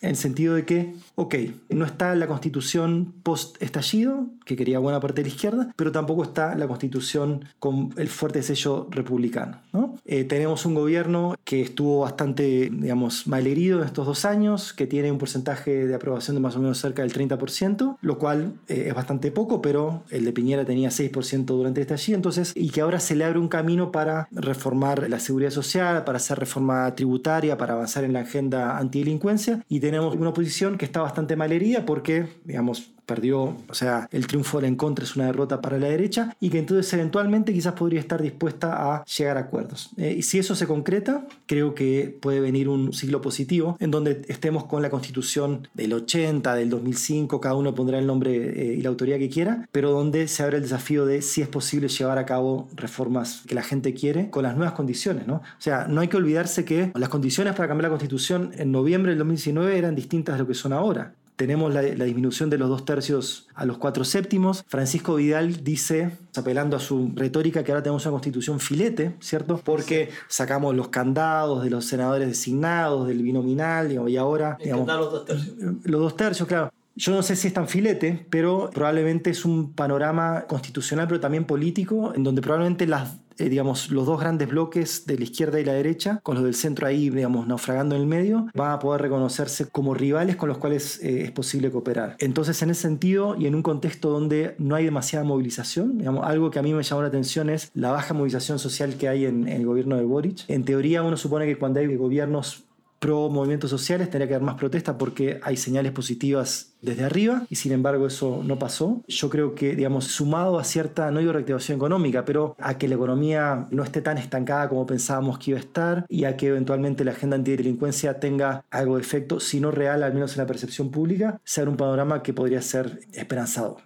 en 0.00 0.10
el 0.10 0.16
sentido 0.16 0.54
de 0.54 0.66
que 0.66 0.94
ok, 1.14 1.34
no 1.70 1.84
está 1.84 2.14
la 2.14 2.26
constitución 2.26 3.14
post-estallido, 3.22 4.26
que 4.44 4.56
quería 4.56 4.78
buena 4.78 5.00
parte 5.00 5.22
de 5.22 5.28
la 5.28 5.34
izquierda, 5.34 5.72
pero 5.76 5.92
tampoco 5.92 6.22
está 6.22 6.54
la 6.54 6.66
constitución 6.68 7.44
con 7.58 7.90
el 7.96 8.08
fuerte 8.08 8.42
sello 8.42 8.88
republicano. 8.90 9.58
¿no? 9.72 9.96
Eh, 10.04 10.24
tenemos 10.24 10.66
un 10.66 10.74
gobierno 10.74 11.36
que 11.44 11.62
estuvo 11.62 12.00
bastante, 12.00 12.70
digamos, 12.72 13.26
malherido 13.26 13.80
en 13.80 13.86
estos 13.86 14.06
dos 14.06 14.24
años, 14.24 14.72
que 14.72 14.86
tiene 14.86 15.10
un 15.10 15.18
porcentaje 15.18 15.86
de 15.86 15.94
aprobación 15.94 16.36
de 16.36 16.40
más 16.40 16.56
o 16.56 16.60
menos 16.60 16.78
cerca 16.78 17.02
del 17.02 17.12
30%, 17.12 17.98
lo 18.00 18.18
cual 18.18 18.54
eh, 18.68 18.86
es 18.88 18.94
bastante 18.94 19.30
poco, 19.30 19.62
pero 19.62 20.02
el 20.10 20.24
de 20.24 20.32
Piñera 20.32 20.64
tenía 20.64 20.90
6% 20.90 21.44
durante 21.44 21.80
el 21.80 21.86
estallido, 21.86 22.16
entonces, 22.16 22.52
y 22.54 22.70
que 22.70 22.80
ahora 22.80 23.00
se 23.00 23.14
le 23.16 23.24
abre 23.24 23.38
un 23.38 23.48
camino 23.48 23.92
para 23.92 24.28
reformar 24.30 25.08
la 25.08 25.18
seguridad 25.18 25.50
social, 25.50 26.04
para 26.04 26.16
hacer 26.16 26.38
reforma 26.38 26.94
tributaria, 26.94 27.56
para 27.56 27.74
avanzar 27.74 28.04
en 28.04 28.12
la 28.12 28.20
agenda 28.20 28.78
antidelincuencia, 28.78 29.64
y 29.68 29.80
tenemos 29.80 30.14
una 30.14 30.30
oposición 30.30 30.78
que 30.78 30.84
está 30.84 31.00
bastante 31.00 31.36
malherida 31.36 31.84
porque, 31.84 32.26
digamos, 32.44 32.92
perdió, 33.06 33.56
o 33.68 33.74
sea, 33.74 34.08
el 34.12 34.26
triunfo 34.26 34.58
de 34.58 34.62
la 34.62 34.68
en 34.68 34.76
contra 34.76 35.04
es 35.04 35.16
una 35.16 35.26
derrota 35.26 35.60
para 35.60 35.78
la 35.78 35.88
derecha 35.88 36.36
y 36.40 36.50
que 36.50 36.58
entonces 36.58 36.92
eventualmente 36.92 37.52
quizás 37.52 37.74
podría 37.74 38.00
estar 38.00 38.22
dispuesta 38.22 38.94
a 38.94 39.04
llegar 39.04 39.36
a 39.36 39.40
acuerdos. 39.40 39.90
Eh, 39.96 40.14
y 40.18 40.22
si 40.22 40.38
eso 40.38 40.54
se 40.54 40.66
concreta, 40.66 41.26
creo 41.46 41.74
que 41.74 42.16
puede 42.20 42.40
venir 42.40 42.68
un 42.68 42.92
ciclo 42.92 43.20
positivo 43.20 43.76
en 43.80 43.90
donde 43.90 44.22
estemos 44.28 44.64
con 44.64 44.82
la 44.82 44.90
constitución 44.90 45.68
del 45.74 45.92
80, 45.92 46.54
del 46.54 46.70
2005, 46.70 47.40
cada 47.40 47.54
uno 47.54 47.74
pondrá 47.74 47.98
el 47.98 48.06
nombre 48.06 48.32
eh, 48.32 48.74
y 48.78 48.82
la 48.82 48.88
autoridad 48.88 49.18
que 49.18 49.28
quiera, 49.28 49.68
pero 49.72 49.90
donde 49.90 50.28
se 50.28 50.42
abre 50.42 50.56
el 50.56 50.62
desafío 50.62 51.06
de 51.06 51.22
si 51.22 51.42
es 51.42 51.48
posible 51.48 51.88
llevar 51.88 52.18
a 52.18 52.26
cabo 52.26 52.68
reformas 52.74 53.42
que 53.46 53.54
la 53.54 53.62
gente 53.62 53.94
quiere 53.94 54.30
con 54.30 54.44
las 54.44 54.56
nuevas 54.56 54.74
condiciones. 54.74 55.26
¿no? 55.26 55.36
O 55.36 55.60
sea, 55.60 55.86
no 55.88 56.00
hay 56.00 56.08
que 56.08 56.16
olvidarse 56.16 56.64
que 56.64 56.92
las 56.94 57.08
condiciones 57.08 57.54
para 57.54 57.68
cambiar 57.68 57.84
la 57.84 57.90
constitución 57.90 58.52
en 58.56 58.72
noviembre 58.72 59.10
del 59.10 59.18
2019 59.18 59.76
eran 59.76 59.94
distintas 59.94 60.36
de 60.36 60.38
lo 60.40 60.46
que 60.46 60.54
son 60.54 60.72
ahora 60.72 61.14
tenemos 61.42 61.74
la, 61.74 61.82
disminución 61.82 62.50
de 62.50 62.56
los 62.56 62.68
dos 62.68 62.84
tercios 62.84 63.48
a 63.56 63.64
los 63.64 63.78
cuatro 63.78 64.04
séptimos. 64.04 64.64
Francisco 64.68 65.16
Vidal 65.16 65.64
dice, 65.64 66.12
apelando 66.36 66.76
a 66.76 66.78
su 66.78 67.10
retórica, 67.16 67.64
que 67.64 67.72
ahora 67.72 67.82
tenemos 67.82 68.06
una 68.06 68.12
constitución 68.12 68.60
filete, 68.60 69.16
¿cierto? 69.18 69.60
Porque 69.64 70.10
sacamos 70.28 70.76
los 70.76 70.88
candados 70.88 71.64
de 71.64 71.70
los 71.70 71.84
senadores 71.84 72.28
designados, 72.28 73.08
del 73.08 73.22
binominal, 73.22 73.90
y 73.90 74.16
ahora... 74.16 74.56
Digamos, 74.62 74.86
los 74.86 75.10
dos 75.10 75.24
tercios. 75.24 75.56
Los 75.82 76.00
dos 76.00 76.16
tercios, 76.16 76.46
claro. 76.46 76.72
Yo 76.94 77.12
no 77.12 77.22
sé 77.22 77.34
si 77.34 77.48
es 77.48 77.54
tan 77.54 77.66
filete, 77.66 78.24
pero 78.30 78.70
probablemente 78.72 79.30
es 79.30 79.44
un 79.44 79.72
panorama 79.72 80.44
constitucional, 80.46 81.08
pero 81.08 81.18
también 81.18 81.44
político, 81.44 82.12
en 82.14 82.22
donde 82.22 82.40
probablemente 82.40 82.86
las, 82.86 83.16
eh, 83.38 83.48
digamos, 83.48 83.90
los 83.90 84.06
dos 84.06 84.20
grandes 84.20 84.48
bloques 84.48 85.06
de 85.06 85.18
la 85.18 85.24
izquierda 85.24 85.60
y 85.60 85.64
la 85.64 85.72
derecha, 85.72 86.20
con 86.22 86.34
los 86.34 86.44
del 86.44 86.54
centro 86.54 86.86
ahí, 86.86 87.10
digamos, 87.10 87.46
naufragando 87.46 87.94
en 87.94 88.02
el 88.02 88.06
medio, 88.06 88.46
van 88.54 88.72
a 88.72 88.78
poder 88.78 89.02
reconocerse 89.02 89.68
como 89.68 89.94
rivales 89.94 90.36
con 90.36 90.48
los 90.48 90.58
cuales 90.58 91.02
eh, 91.02 91.22
es 91.22 91.30
posible 91.30 91.70
cooperar. 91.70 92.16
Entonces, 92.18 92.60
en 92.62 92.70
ese 92.70 92.82
sentido, 92.82 93.36
y 93.38 93.46
en 93.46 93.54
un 93.54 93.62
contexto 93.62 94.10
donde 94.10 94.54
no 94.58 94.74
hay 94.74 94.84
demasiada 94.84 95.24
movilización, 95.24 95.98
digamos, 95.98 96.26
algo 96.26 96.50
que 96.50 96.58
a 96.58 96.62
mí 96.62 96.72
me 96.72 96.82
llamó 96.82 97.02
la 97.02 97.08
atención 97.08 97.50
es 97.50 97.70
la 97.74 97.90
baja 97.90 98.14
movilización 98.14 98.58
social 98.58 98.96
que 98.96 99.08
hay 99.08 99.26
en, 99.26 99.48
en 99.48 99.60
el 99.60 99.66
gobierno 99.66 99.96
de 99.96 100.04
Boric. 100.04 100.44
En 100.48 100.64
teoría, 100.64 101.02
uno 101.02 101.16
supone 101.16 101.46
que 101.46 101.58
cuando 101.58 101.80
hay 101.80 101.94
gobiernos 101.96 102.64
pro 103.02 103.28
movimientos 103.28 103.68
sociales 103.68 104.08
tendría 104.08 104.28
que 104.28 104.34
haber 104.36 104.46
más 104.46 104.54
protesta 104.54 104.96
porque 104.96 105.40
hay 105.42 105.56
señales 105.56 105.90
positivas 105.90 106.74
desde 106.82 107.02
arriba 107.02 107.44
y 107.50 107.56
sin 107.56 107.72
embargo 107.72 108.06
eso 108.06 108.42
no 108.44 108.60
pasó. 108.60 109.02
Yo 109.08 109.28
creo 109.28 109.56
que, 109.56 109.74
digamos, 109.74 110.04
sumado 110.04 110.56
a 110.56 110.62
cierta, 110.62 111.10
no 111.10 111.18
digo 111.18 111.32
reactivación 111.32 111.78
económica, 111.78 112.24
pero 112.24 112.54
a 112.60 112.78
que 112.78 112.86
la 112.86 112.94
economía 112.94 113.66
no 113.72 113.82
esté 113.82 114.02
tan 114.02 114.18
estancada 114.18 114.68
como 114.68 114.86
pensábamos 114.86 115.40
que 115.40 115.50
iba 115.50 115.58
a 115.58 115.62
estar 115.62 116.06
y 116.08 116.26
a 116.26 116.36
que 116.36 116.46
eventualmente 116.46 117.04
la 117.04 117.10
agenda 117.10 117.34
antidelincuencia 117.34 118.20
tenga 118.20 118.64
algo 118.70 118.94
de 118.94 119.02
efecto, 119.02 119.40
si 119.40 119.58
no 119.58 119.72
real, 119.72 120.04
al 120.04 120.14
menos 120.14 120.34
en 120.34 120.38
la 120.38 120.46
percepción 120.46 120.92
pública, 120.92 121.40
sea 121.42 121.64
un 121.64 121.76
panorama 121.76 122.22
que 122.22 122.32
podría 122.32 122.62
ser 122.62 123.00
esperanzador. 123.12 123.78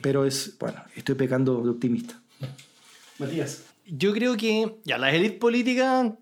Pero 0.00 0.24
es, 0.24 0.56
bueno, 0.58 0.82
estoy 0.96 1.14
pecando 1.16 1.60
de 1.60 1.68
optimista. 1.68 2.22
Matías. 3.18 3.64
Yo 3.86 4.14
creo 4.14 4.34
que 4.38 4.78
ya 4.84 4.96
las 4.96 5.12
élites 5.12 5.38
políticas 5.38 6.12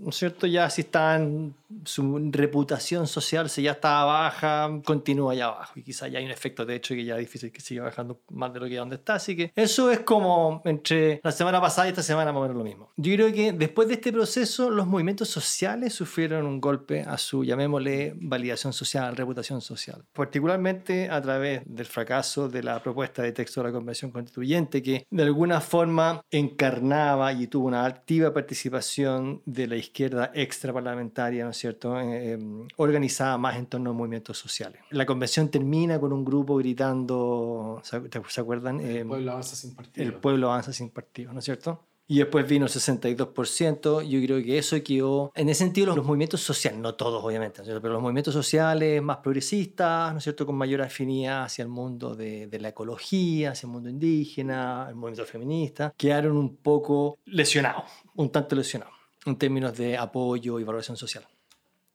¿no 0.00 0.10
es 0.10 0.16
cierto? 0.16 0.46
Ya 0.46 0.68
si 0.70 0.82
están 0.82 1.54
su 1.84 2.30
reputación 2.30 3.06
social, 3.06 3.50
si 3.50 3.62
ya 3.62 3.72
está 3.72 4.04
baja, 4.04 4.70
continúa 4.84 5.32
allá 5.32 5.46
abajo. 5.46 5.72
Y 5.76 5.82
quizá 5.82 6.08
ya 6.08 6.18
hay 6.18 6.24
un 6.24 6.30
efecto 6.30 6.64
de 6.64 6.76
hecho 6.76 6.94
que 6.94 7.04
ya 7.04 7.14
es 7.14 7.20
difícil 7.20 7.52
que 7.52 7.60
siga 7.60 7.84
bajando 7.84 8.20
más 8.30 8.52
de 8.52 8.60
lo 8.60 8.68
que 8.68 8.76
donde 8.76 8.96
está. 8.96 9.14
Así 9.14 9.36
que 9.36 9.52
eso 9.54 9.90
es 9.90 10.00
como 10.00 10.62
entre 10.64 11.20
la 11.22 11.32
semana 11.32 11.60
pasada 11.60 11.86
y 11.88 11.90
esta 11.90 12.02
semana 12.02 12.32
más 12.32 12.40
o 12.40 12.42
menos 12.42 12.56
lo 12.56 12.64
mismo. 12.64 12.90
Yo 12.96 13.14
creo 13.14 13.32
que 13.32 13.52
después 13.52 13.88
de 13.88 13.94
este 13.94 14.12
proceso, 14.12 14.70
los 14.70 14.86
movimientos 14.86 15.28
sociales 15.28 15.94
sufrieron 15.94 16.46
un 16.46 16.60
golpe 16.60 17.02
a 17.02 17.18
su, 17.18 17.44
llamémosle, 17.44 18.14
validación 18.16 18.72
social, 18.72 19.16
reputación 19.16 19.60
social. 19.60 20.04
Particularmente 20.12 21.10
a 21.10 21.20
través 21.20 21.62
del 21.66 21.86
fracaso 21.86 22.48
de 22.48 22.62
la 22.62 22.82
propuesta 22.82 23.22
de 23.22 23.32
texto 23.32 23.62
de 23.62 23.68
la 23.68 23.72
Convención 23.72 24.10
Constituyente, 24.10 24.82
que 24.82 25.06
de 25.10 25.22
alguna 25.22 25.60
forma 25.60 26.24
encarnaba 26.30 27.32
y 27.32 27.46
tuvo 27.46 27.66
una 27.66 27.84
activa 27.84 28.32
participación 28.32 29.42
de 29.44 29.66
la 29.66 29.76
izquierda 29.76 30.30
extraparlamentaria, 30.34 31.44
¿no 31.44 31.50
es 31.50 31.61
cierto?, 31.62 31.98
eh, 31.98 32.38
organizada 32.76 33.38
más 33.38 33.56
en 33.56 33.66
torno 33.66 33.90
a 33.90 33.92
movimientos 33.92 34.38
sociales. 34.38 34.80
La 34.90 35.06
convención 35.06 35.48
termina 35.48 35.98
con 35.98 36.12
un 36.12 36.24
grupo 36.24 36.56
gritando, 36.56 37.80
¿se, 37.82 38.40
acuerdan? 38.40 38.80
El 38.80 38.96
em, 38.98 39.08
pueblo 39.08 39.32
avanza 39.32 39.56
sin 39.56 39.74
partido. 39.74 40.06
El 40.06 40.14
pueblo 40.14 40.50
avanza 40.50 40.72
sin 40.72 40.90
partido, 40.90 41.32
¿no 41.32 41.38
es 41.38 41.44
cierto? 41.44 41.80
Y 42.08 42.18
después 42.18 42.46
vino 42.46 42.66
el 42.66 42.70
62%. 42.70 44.02
Yo 44.02 44.20
creo 44.26 44.42
que 44.42 44.58
eso 44.58 44.76
quedó. 44.84 45.32
En 45.34 45.48
ese 45.48 45.60
sentido, 45.60 45.94
los, 45.94 46.04
movimientos 46.04 46.42
sociales, 46.42 46.78
no 46.78 46.94
todos 46.94 47.24
obviamente, 47.24 47.62
pero 47.64 47.88
los 47.94 48.02
movimientos 48.02 48.34
sociales 48.34 49.00
más 49.00 49.18
progresistas, 49.18 50.12
¿no 50.12 50.18
es 50.18 50.24
cierto?, 50.24 50.44
con 50.44 50.56
mayor 50.56 50.82
afinidad 50.82 51.44
hacia 51.44 51.62
el 51.62 51.68
mundo 51.68 52.14
de, 52.14 52.48
de 52.48 52.60
la 52.60 52.68
ecología, 52.68 53.52
hacia 53.52 53.66
el 53.66 53.72
mundo 53.72 53.88
indígena, 53.88 54.86
el 54.88 54.94
movimiento 54.94 55.24
feminista, 55.24 55.94
quedaron 55.96 56.36
un 56.36 56.56
poco 56.56 57.18
lesionados, 57.24 57.84
un 58.16 58.30
tanto 58.30 58.56
lesionados 58.56 59.02
en 59.24 59.36
términos 59.36 59.76
de 59.76 59.96
apoyo 59.96 60.58
y 60.58 60.64
valoración 60.64 60.96
social. 60.96 61.24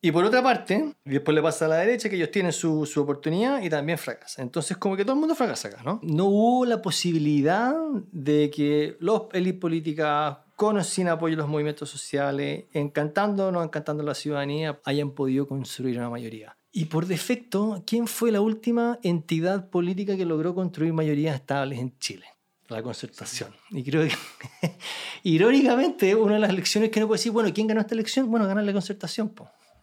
Y 0.00 0.12
por 0.12 0.24
otra 0.24 0.42
parte, 0.42 0.94
después 1.04 1.34
le 1.34 1.42
pasa 1.42 1.64
a 1.64 1.68
la 1.68 1.76
derecha 1.76 2.08
que 2.08 2.14
ellos 2.14 2.30
tienen 2.30 2.52
su, 2.52 2.86
su, 2.86 3.00
oportunidad 3.00 3.60
y 3.62 3.68
también 3.68 3.98
fracasa. 3.98 4.42
Entonces, 4.42 4.76
como 4.76 4.96
que 4.96 5.04
todo 5.04 5.14
el 5.14 5.20
mundo 5.20 5.34
fracasa 5.34 5.68
acá, 5.68 5.82
¿no? 5.84 5.98
No 6.04 6.26
hubo 6.26 6.64
la 6.64 6.80
posibilidad 6.80 7.74
de 8.12 8.48
que 8.50 8.96
los 9.00 9.22
élites 9.32 9.60
políticas 9.60 10.38
con 10.54 10.76
o 10.76 10.84
sin 10.84 11.08
apoyo 11.08 11.34
de 11.34 11.42
los 11.42 11.48
movimientos 11.48 11.90
sociales, 11.90 12.66
encantando 12.72 13.48
o 13.48 13.52
no 13.52 13.62
encantando 13.62 14.02
a 14.04 14.06
la 14.06 14.14
ciudadanía, 14.14 14.80
hayan 14.84 15.12
podido 15.12 15.48
construir 15.48 15.98
una 15.98 16.10
mayoría. 16.10 16.56
Y 16.70 16.84
por 16.84 17.06
defecto, 17.06 17.82
¿quién 17.86 18.06
fue 18.06 18.30
la 18.30 18.40
última 18.40 19.00
entidad 19.02 19.68
política 19.68 20.16
que 20.16 20.24
logró 20.24 20.54
construir 20.54 20.92
mayorías 20.92 21.34
estables 21.34 21.78
en 21.78 21.98
Chile? 21.98 22.26
la 22.68 22.82
concertación. 22.82 23.54
Y 23.70 23.82
creo 23.82 24.06
que, 24.06 24.14
irónicamente, 25.22 26.14
una 26.14 26.34
de 26.34 26.40
las 26.40 26.50
elecciones 26.50 26.90
que 26.90 27.00
no 27.00 27.06
puede 27.06 27.18
decir, 27.18 27.32
bueno, 27.32 27.50
¿quién 27.54 27.66
ganó 27.66 27.80
esta 27.80 27.94
elección? 27.94 28.30
Bueno, 28.30 28.46
ganar 28.46 28.64
la 28.64 28.72
concertación, 28.72 29.30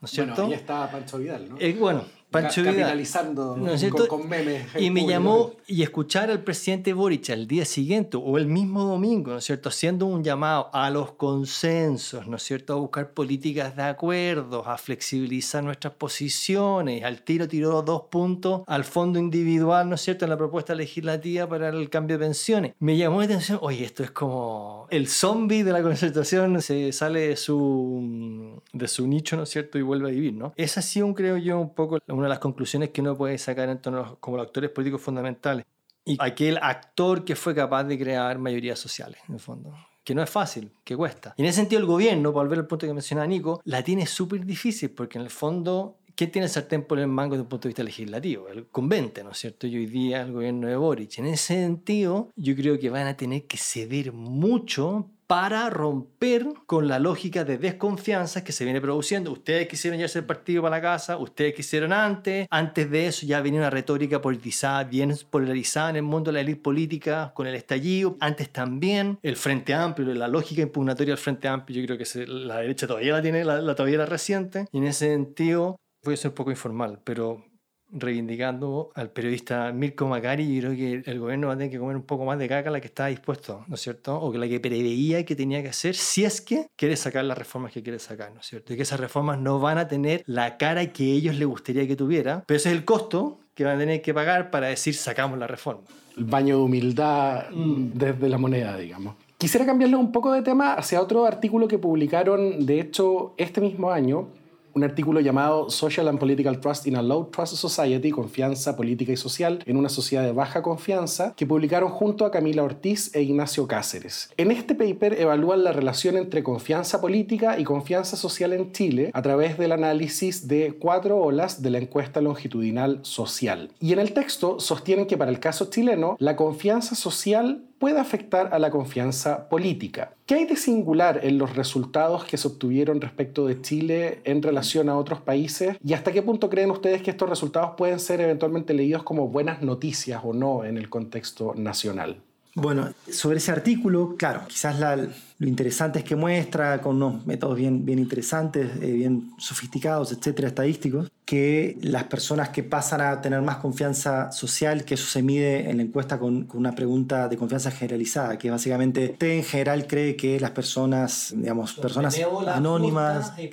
¿no 0.02 0.06
es 0.06 0.12
cierto? 0.12 0.34
Bueno, 0.34 0.48
ahí 0.50 0.54
está 0.60 0.92
Pancho 0.92 1.18
Vidal, 1.18 1.50
¿no? 1.50 1.58
Eh, 1.60 1.76
bueno, 1.80 2.06
Pancho 2.42 2.64
capitalizando 2.64 3.56
con, 3.56 4.08
con, 4.08 4.30
memes. 4.30 4.68
Y 4.78 4.90
me 4.90 5.06
llamó 5.06 5.54
y 5.68 5.84
escuchar 5.84 6.30
al 6.30 6.44
presidente 6.44 6.94
Boric 6.94 7.30
al 7.30 7.48
día 7.48 7.66
siguiente 7.66 8.18
o 8.18 8.38
el 8.38 8.48
mismo 8.48 8.84
domingo, 8.84 9.32
¿no 9.32 9.38
es 9.38 9.46
cierto?, 9.46 9.70
haciendo 9.70 10.06
un 10.06 10.24
llamado 10.24 10.70
a 10.74 10.90
los 10.90 11.14
consensos, 11.14 12.28
¿no 12.28 12.38
es 12.38 12.44
cierto?, 12.44 12.74
a 12.74 12.76
buscar 12.78 13.12
políticas 13.12 13.76
de 13.76 13.84
acuerdos, 13.84 14.68
a 14.68 14.78
flexibilizar 14.78 15.64
nuestras 15.64 15.94
posiciones. 15.94 17.04
Al 17.04 17.22
tiro 17.22 17.48
tiró 17.48 17.82
dos 17.82 18.04
puntos 18.10 18.62
al 18.68 18.84
fondo 18.84 19.18
individual, 19.20 19.88
¿no 19.90 19.96
es 19.96 20.02
cierto?, 20.02 20.26
en 20.26 20.32
la 20.32 20.38
propuesta 20.38 20.76
legislativa 20.76 21.48
para 21.48 21.70
el 21.70 21.90
cambio 21.90 22.18
de 22.18 22.26
pensiones. 22.26 22.74
Me 22.80 22.98
llamó 22.98 23.20
la 23.20 23.26
atención, 23.26 23.60
oye, 23.62 23.86
esto 23.86 24.04
es 24.04 24.12
como 24.12 24.88
el 24.90 25.08
zombie 25.08 25.64
de 25.64 25.72
la 25.72 25.82
concertación 25.82 26.62
se 26.62 26.92
sale 26.92 27.30
de 27.30 27.36
su, 27.38 28.62
de 28.74 28.88
su 28.88 29.08
nicho, 29.08 29.36
¿no 29.38 29.44
es 29.44 29.50
cierto?, 29.50 29.78
y 29.78 29.82
vuelve 29.82 30.10
a 30.10 30.12
vivir, 30.12 30.34
¿no? 30.34 30.54
Esa 30.58 30.82
ha 30.82 30.84
sido, 30.84 31.14
creo 31.14 31.38
yo, 31.38 31.60
un 31.60 31.74
poco 31.74 32.00
una 32.08 32.25
de 32.28 32.30
las 32.30 32.40
conclusiones 32.40 32.90
que 32.90 33.02
uno 33.02 33.16
puede 33.16 33.38
sacar 33.38 33.70
en 33.70 33.82
torno 33.82 34.18
como 34.20 34.38
los 34.38 34.48
actores 34.48 34.70
políticos 34.72 35.02
fundamentales. 35.02 35.66
Y 36.06 36.18
aquel 36.20 36.58
actor 36.62 37.26
que 37.26 37.36
fue 37.36 37.56
capaz 37.56 37.84
de 37.86 37.98
crear 37.98 38.38
mayorías 38.38 38.78
sociales, 38.78 39.20
en 39.28 39.36
el 39.36 39.40
fondo. 39.40 39.74
Que 40.04 40.14
no 40.14 40.22
es 40.22 40.30
fácil, 40.30 40.72
que 40.84 40.96
cuesta. 40.96 41.34
Y 41.36 41.42
en 41.42 41.48
ese 41.48 41.62
sentido, 41.62 41.82
el 41.82 41.88
gobierno, 41.88 42.32
por 42.32 42.44
volver 42.44 42.60
al 42.60 42.68
punto 42.68 42.86
que 42.86 42.94
mencionaba 42.94 43.26
Nico, 43.26 43.62
la 43.64 43.84
tiene 43.84 44.06
súper 44.06 44.46
difícil 44.46 44.92
porque 44.92 45.18
en 45.18 45.24
el 45.24 45.32
fondo 45.32 45.98
¿quién 46.16 46.32
tiene 46.32 46.46
el 46.46 46.52
sartén 46.52 46.84
por 46.84 47.00
el 47.00 47.08
mango 47.08 47.36
desde 47.36 47.44
un 47.44 47.50
punto 47.50 47.68
de 47.68 47.70
vista 47.70 47.84
legislativo? 47.84 48.48
El 48.50 48.68
convente, 48.68 49.24
¿no 49.24 49.32
es 49.32 49.38
cierto? 49.38 49.68
Y 49.68 49.76
hoy 49.76 49.86
día 49.86 50.22
el 50.22 50.32
gobierno 50.32 50.68
de 50.68 50.76
Boric. 50.76 51.20
En 51.20 51.28
ese 51.28 51.56
sentido, 51.56 52.30
yo 52.36 52.56
creo 52.56 52.80
que 52.80 52.90
van 52.90 53.08
a 53.08 53.18
tener 53.18 53.46
que 53.46 53.58
ceder 53.58 54.12
mucho 54.14 55.10
para 55.28 55.70
romper 55.70 56.46
con 56.68 56.88
la 56.88 57.00
lógica 57.00 57.44
de 57.44 57.58
desconfianza 57.58 58.44
que 58.44 58.52
se 58.52 58.64
viene 58.64 58.80
produciendo. 58.80 59.32
Ustedes 59.32 59.68
quisieron 59.68 59.98
llevarse 59.98 60.20
el 60.20 60.26
partido 60.26 60.62
para 60.62 60.76
la 60.78 60.82
casa, 60.82 61.18
ustedes 61.18 61.54
quisieron 61.56 61.94
antes, 61.94 62.48
antes 62.50 62.90
de 62.92 63.08
eso 63.08 63.26
ya 63.26 63.42
venía 63.42 63.60
una 63.60 63.70
retórica 63.70 64.22
politizada, 64.22 64.84
bien 64.84 65.16
polarizada 65.30 65.90
en 65.92 65.96
el 65.98 66.04
mundo 66.04 66.30
de 66.30 66.34
la 66.34 66.42
élite 66.42 66.62
política 66.62 67.32
con 67.34 67.48
el 67.48 67.56
estallido, 67.56 68.18
antes 68.20 68.52
también 68.52 69.18
el 69.24 69.36
Frente 69.36 69.74
Amplio, 69.74 70.14
la 70.14 70.28
lógica 70.28 70.62
impugnatoria 70.62 71.14
del 71.14 71.22
Frente 71.22 71.48
Amplio, 71.48 71.82
yo 71.82 71.88
creo 71.88 71.98
que 71.98 72.28
la 72.28 72.58
derecha 72.58 72.86
todavía 72.86 73.14
la 73.14 73.22
tiene, 73.22 73.44
la, 73.44 73.76
todavía 73.76 73.98
la 73.98 74.06
reciente, 74.06 74.68
y 74.72 74.78
en 74.78 74.84
ese 74.86 75.08
sentido 75.08 75.80
voy 76.06 76.14
a 76.14 76.18
ser 76.18 76.30
un 76.30 76.36
poco 76.36 76.52
informal, 76.52 77.00
pero 77.04 77.44
reivindicando 77.92 78.92
al 78.96 79.12
periodista 79.12 79.72
Mirko 79.72 80.08
Macari, 80.08 80.44
y 80.44 80.60
creo 80.60 80.72
que 80.72 81.10
el 81.10 81.20
gobierno 81.20 81.48
va 81.48 81.54
a 81.54 81.58
tener 81.58 81.72
que 81.72 81.80
comer 81.80 81.96
un 81.96 82.04
poco 82.04 82.26
más 82.26 82.38
de 82.40 82.48
caca 82.48 82.70
la 82.70 82.82
que 82.82 82.88
estaba 82.88 83.10
dispuesto, 83.10 83.64
¿no 83.68 83.76
es 83.76 83.82
cierto? 83.82 84.20
O 84.20 84.32
que 84.32 84.38
la 84.38 84.48
que 84.48 84.60
preveía 84.60 85.24
que 85.26 85.36
tenía 85.36 85.62
que 85.62 85.70
hacer 85.70 85.96
si 85.96 86.26
es 86.26 86.42
que 86.42 86.68
quiere 86.76 86.96
sacar 86.96 87.24
las 87.26 87.38
reformas 87.38 87.72
que 87.72 87.84
quiere 87.84 88.00
sacar, 88.00 88.34
¿no 88.34 88.42
es 88.42 88.48
cierto? 88.48 88.74
Y 88.74 88.76
que 88.76 88.84
esas 88.84 89.00
reformas 89.00 89.40
no 89.40 89.60
van 89.60 89.78
a 89.78 89.88
tener 89.88 90.24
la 90.26 90.58
cara 90.58 90.92
que 90.92 91.06
ellos 91.06 91.36
les 91.36 91.48
gustaría 91.48 91.88
que 91.88 91.96
tuviera, 91.96 92.44
pero 92.46 92.58
ese 92.58 92.70
es 92.70 92.76
el 92.76 92.86
costo 92.86 93.40
que 93.54 93.64
van 93.64 93.78
a 93.78 93.80
tener 93.80 94.02
que 94.02 94.14
pagar 94.14 94.52
para 94.52 94.68
decir 94.68 94.96
sacamos 94.96 95.40
la 95.40 95.48
reforma. 95.48 95.84
El 96.18 96.26
baño 96.26 96.58
de 96.58 96.64
humildad 96.64 97.50
mm. 97.52 97.92
desde 97.94 98.30
la 98.30 98.38
moneda, 98.38 98.78
digamos. 98.78 99.16
Quisiera 99.38 99.66
cambiarle 99.66 99.98
un 99.98 100.12
poco 100.12 100.32
de 100.32 100.42
tema 100.42 100.74
hacia 100.74 101.02
otro 101.02 101.26
artículo 101.26 101.68
que 101.68 101.78
publicaron, 101.78 102.66
de 102.66 102.80
hecho, 102.80 103.34
este 103.38 103.60
mismo 103.62 103.92
año, 103.92 104.30
un 104.76 104.84
artículo 104.84 105.22
llamado 105.22 105.70
Social 105.70 106.10
and 106.10 106.20
Political 106.20 106.60
Trust 106.60 106.86
in 106.88 106.98
a 106.98 107.02
Low 107.02 107.30
Trust 107.32 107.56
Society, 107.56 108.12
Confianza 108.12 108.76
Política 108.76 109.14
y 109.14 109.18
Social 109.18 109.64
en 109.66 109.78
una 109.78 109.88
sociedad 109.88 110.24
de 110.24 110.34
baja 110.34 110.62
confianza, 110.62 111.34
que 111.38 111.48
publicaron 111.48 111.90
junto 111.90 112.26
a 112.26 112.32
Camila 112.32 112.62
Ortiz 112.62 113.10
e 113.16 113.22
Ignacio 113.22 113.68
Cáceres. 113.68 114.32
En 114.36 114.52
este 114.52 114.76
paper 114.76 115.14
evalúan 115.20 115.64
la 115.64 115.72
relación 115.72 116.18
entre 116.18 116.44
confianza 116.44 117.00
política 117.00 117.58
y 117.58 117.64
confianza 117.64 118.18
social 118.18 118.52
en 118.52 118.74
Chile 118.74 119.12
a 119.14 119.22
través 119.22 119.58
del 119.58 119.72
análisis 119.72 120.50
de 120.50 120.78
cuatro 120.78 121.20
olas 121.20 121.62
de 121.62 121.70
la 121.70 121.78
encuesta 121.78 122.20
longitudinal 122.20 123.00
social. 123.04 123.72
Y 123.80 123.94
en 123.94 124.00
el 124.00 124.12
texto 124.12 124.60
sostienen 124.60 125.08
que 125.08 125.18
para 125.18 125.32
el 125.32 125.40
caso 125.40 125.70
chileno, 125.70 126.18
la 126.20 126.36
confianza 126.36 126.96
social 126.96 127.64
puede 127.86 128.00
afectar 128.00 128.50
a 128.52 128.58
la 128.58 128.72
confianza 128.72 129.48
política. 129.48 130.16
¿Qué 130.26 130.34
hay 130.34 130.46
de 130.46 130.56
singular 130.56 131.20
en 131.22 131.38
los 131.38 131.56
resultados 131.56 132.26
que 132.26 132.36
se 132.36 132.48
obtuvieron 132.48 133.00
respecto 133.00 133.46
de 133.46 133.62
Chile 133.62 134.22
en 134.24 134.42
relación 134.42 134.90
a 134.90 134.98
otros 134.98 135.22
países? 135.22 135.78
¿Y 135.84 135.94
hasta 135.94 136.12
qué 136.12 136.24
punto 136.24 136.50
creen 136.50 136.72
ustedes 136.72 137.04
que 137.04 137.12
estos 137.12 137.30
resultados 137.30 137.76
pueden 137.78 138.00
ser 138.00 138.22
eventualmente 138.22 138.74
leídos 138.74 139.04
como 139.04 139.28
buenas 139.28 139.62
noticias 139.62 140.20
o 140.24 140.34
no 140.34 140.66
en 140.66 140.78
el 140.78 140.90
contexto 140.90 141.54
nacional? 141.54 142.24
Bueno, 142.58 142.90
sobre 143.12 143.40
ese 143.40 143.52
artículo, 143.52 144.16
claro, 144.18 144.44
quizás 144.48 144.80
lo 144.80 145.48
interesante 145.48 146.00
es 146.00 146.06
que 146.06 146.16
muestra 146.16 146.80
con 146.80 146.96
unos 146.96 147.26
métodos 147.26 147.58
bien, 147.58 147.84
bien 147.86 148.00
interesantes, 148.00 148.72
eh, 148.82 148.94
bien 148.94 149.34
sofisticados, 149.38 150.14
etcétera, 150.14 150.48
estadísticos, 150.48 151.12
que 151.26 151.78
las 151.82 152.06
personas 152.06 152.50
que 152.50 152.64
pasan 152.64 153.02
a 153.02 153.20
tener 153.20 153.42
más 153.42 153.58
confianza 153.58 154.32
social, 154.32 154.86
que 154.86 154.94
eso 154.94 155.06
se 155.06 155.22
mide 155.22 155.70
en 155.70 155.78
la 155.78 155.84
encuesta 155.84 156.18
con, 156.18 156.48
una 156.54 156.74
pregunta 156.74 157.28
de 157.28 157.36
confianza 157.36 157.72
generalizada, 157.72 158.38
que 158.38 158.50
básicamente 158.50 159.12
usted 159.12 159.32
en 159.32 159.44
general 159.44 159.86
cree 159.86 160.16
que 160.16 160.40
las 160.40 160.52
personas, 160.52 161.34
digamos, 161.36 161.74
personas 161.74 162.18
anónimas... 162.48 163.34
E 163.38 163.52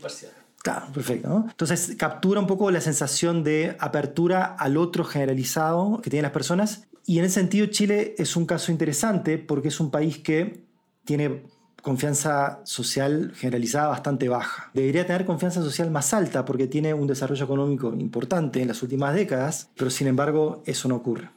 claro, 0.62 0.86
perfecto. 0.94 1.28
¿no? 1.28 1.46
Entonces 1.50 1.96
captura 1.98 2.38
un 2.38 2.46
poco 2.46 2.70
la 2.70 2.80
sensación 2.80 3.42
de 3.42 3.76
apertura 3.80 4.44
al 4.44 4.76
otro 4.76 5.02
generalizado 5.02 6.00
que 6.00 6.08
tienen 6.08 6.22
las 6.22 6.32
personas 6.32 6.84
y 7.06 7.18
en 7.18 7.24
ese 7.24 7.34
sentido 7.34 7.66
Chile 7.66 8.14
es 8.18 8.36
un 8.36 8.46
caso 8.46 8.72
interesante 8.72 9.38
porque 9.38 9.68
es 9.68 9.80
un 9.80 9.90
país 9.90 10.18
que 10.18 10.64
tiene 11.04 11.42
confianza 11.82 12.60
social 12.64 13.32
generalizada 13.34 13.88
bastante 13.88 14.28
baja. 14.28 14.70
Debería 14.72 15.06
tener 15.06 15.24
confianza 15.24 15.62
social 15.62 15.90
más 15.90 16.14
alta 16.14 16.44
porque 16.44 16.68
tiene 16.68 16.94
un 16.94 17.08
desarrollo 17.08 17.44
económico 17.44 17.92
importante 17.92 18.62
en 18.62 18.68
las 18.68 18.82
últimas 18.82 19.14
décadas, 19.14 19.68
pero 19.76 19.90
sin 19.90 20.06
embargo 20.06 20.62
eso 20.64 20.88
no 20.88 20.96
ocurre. 20.96 21.28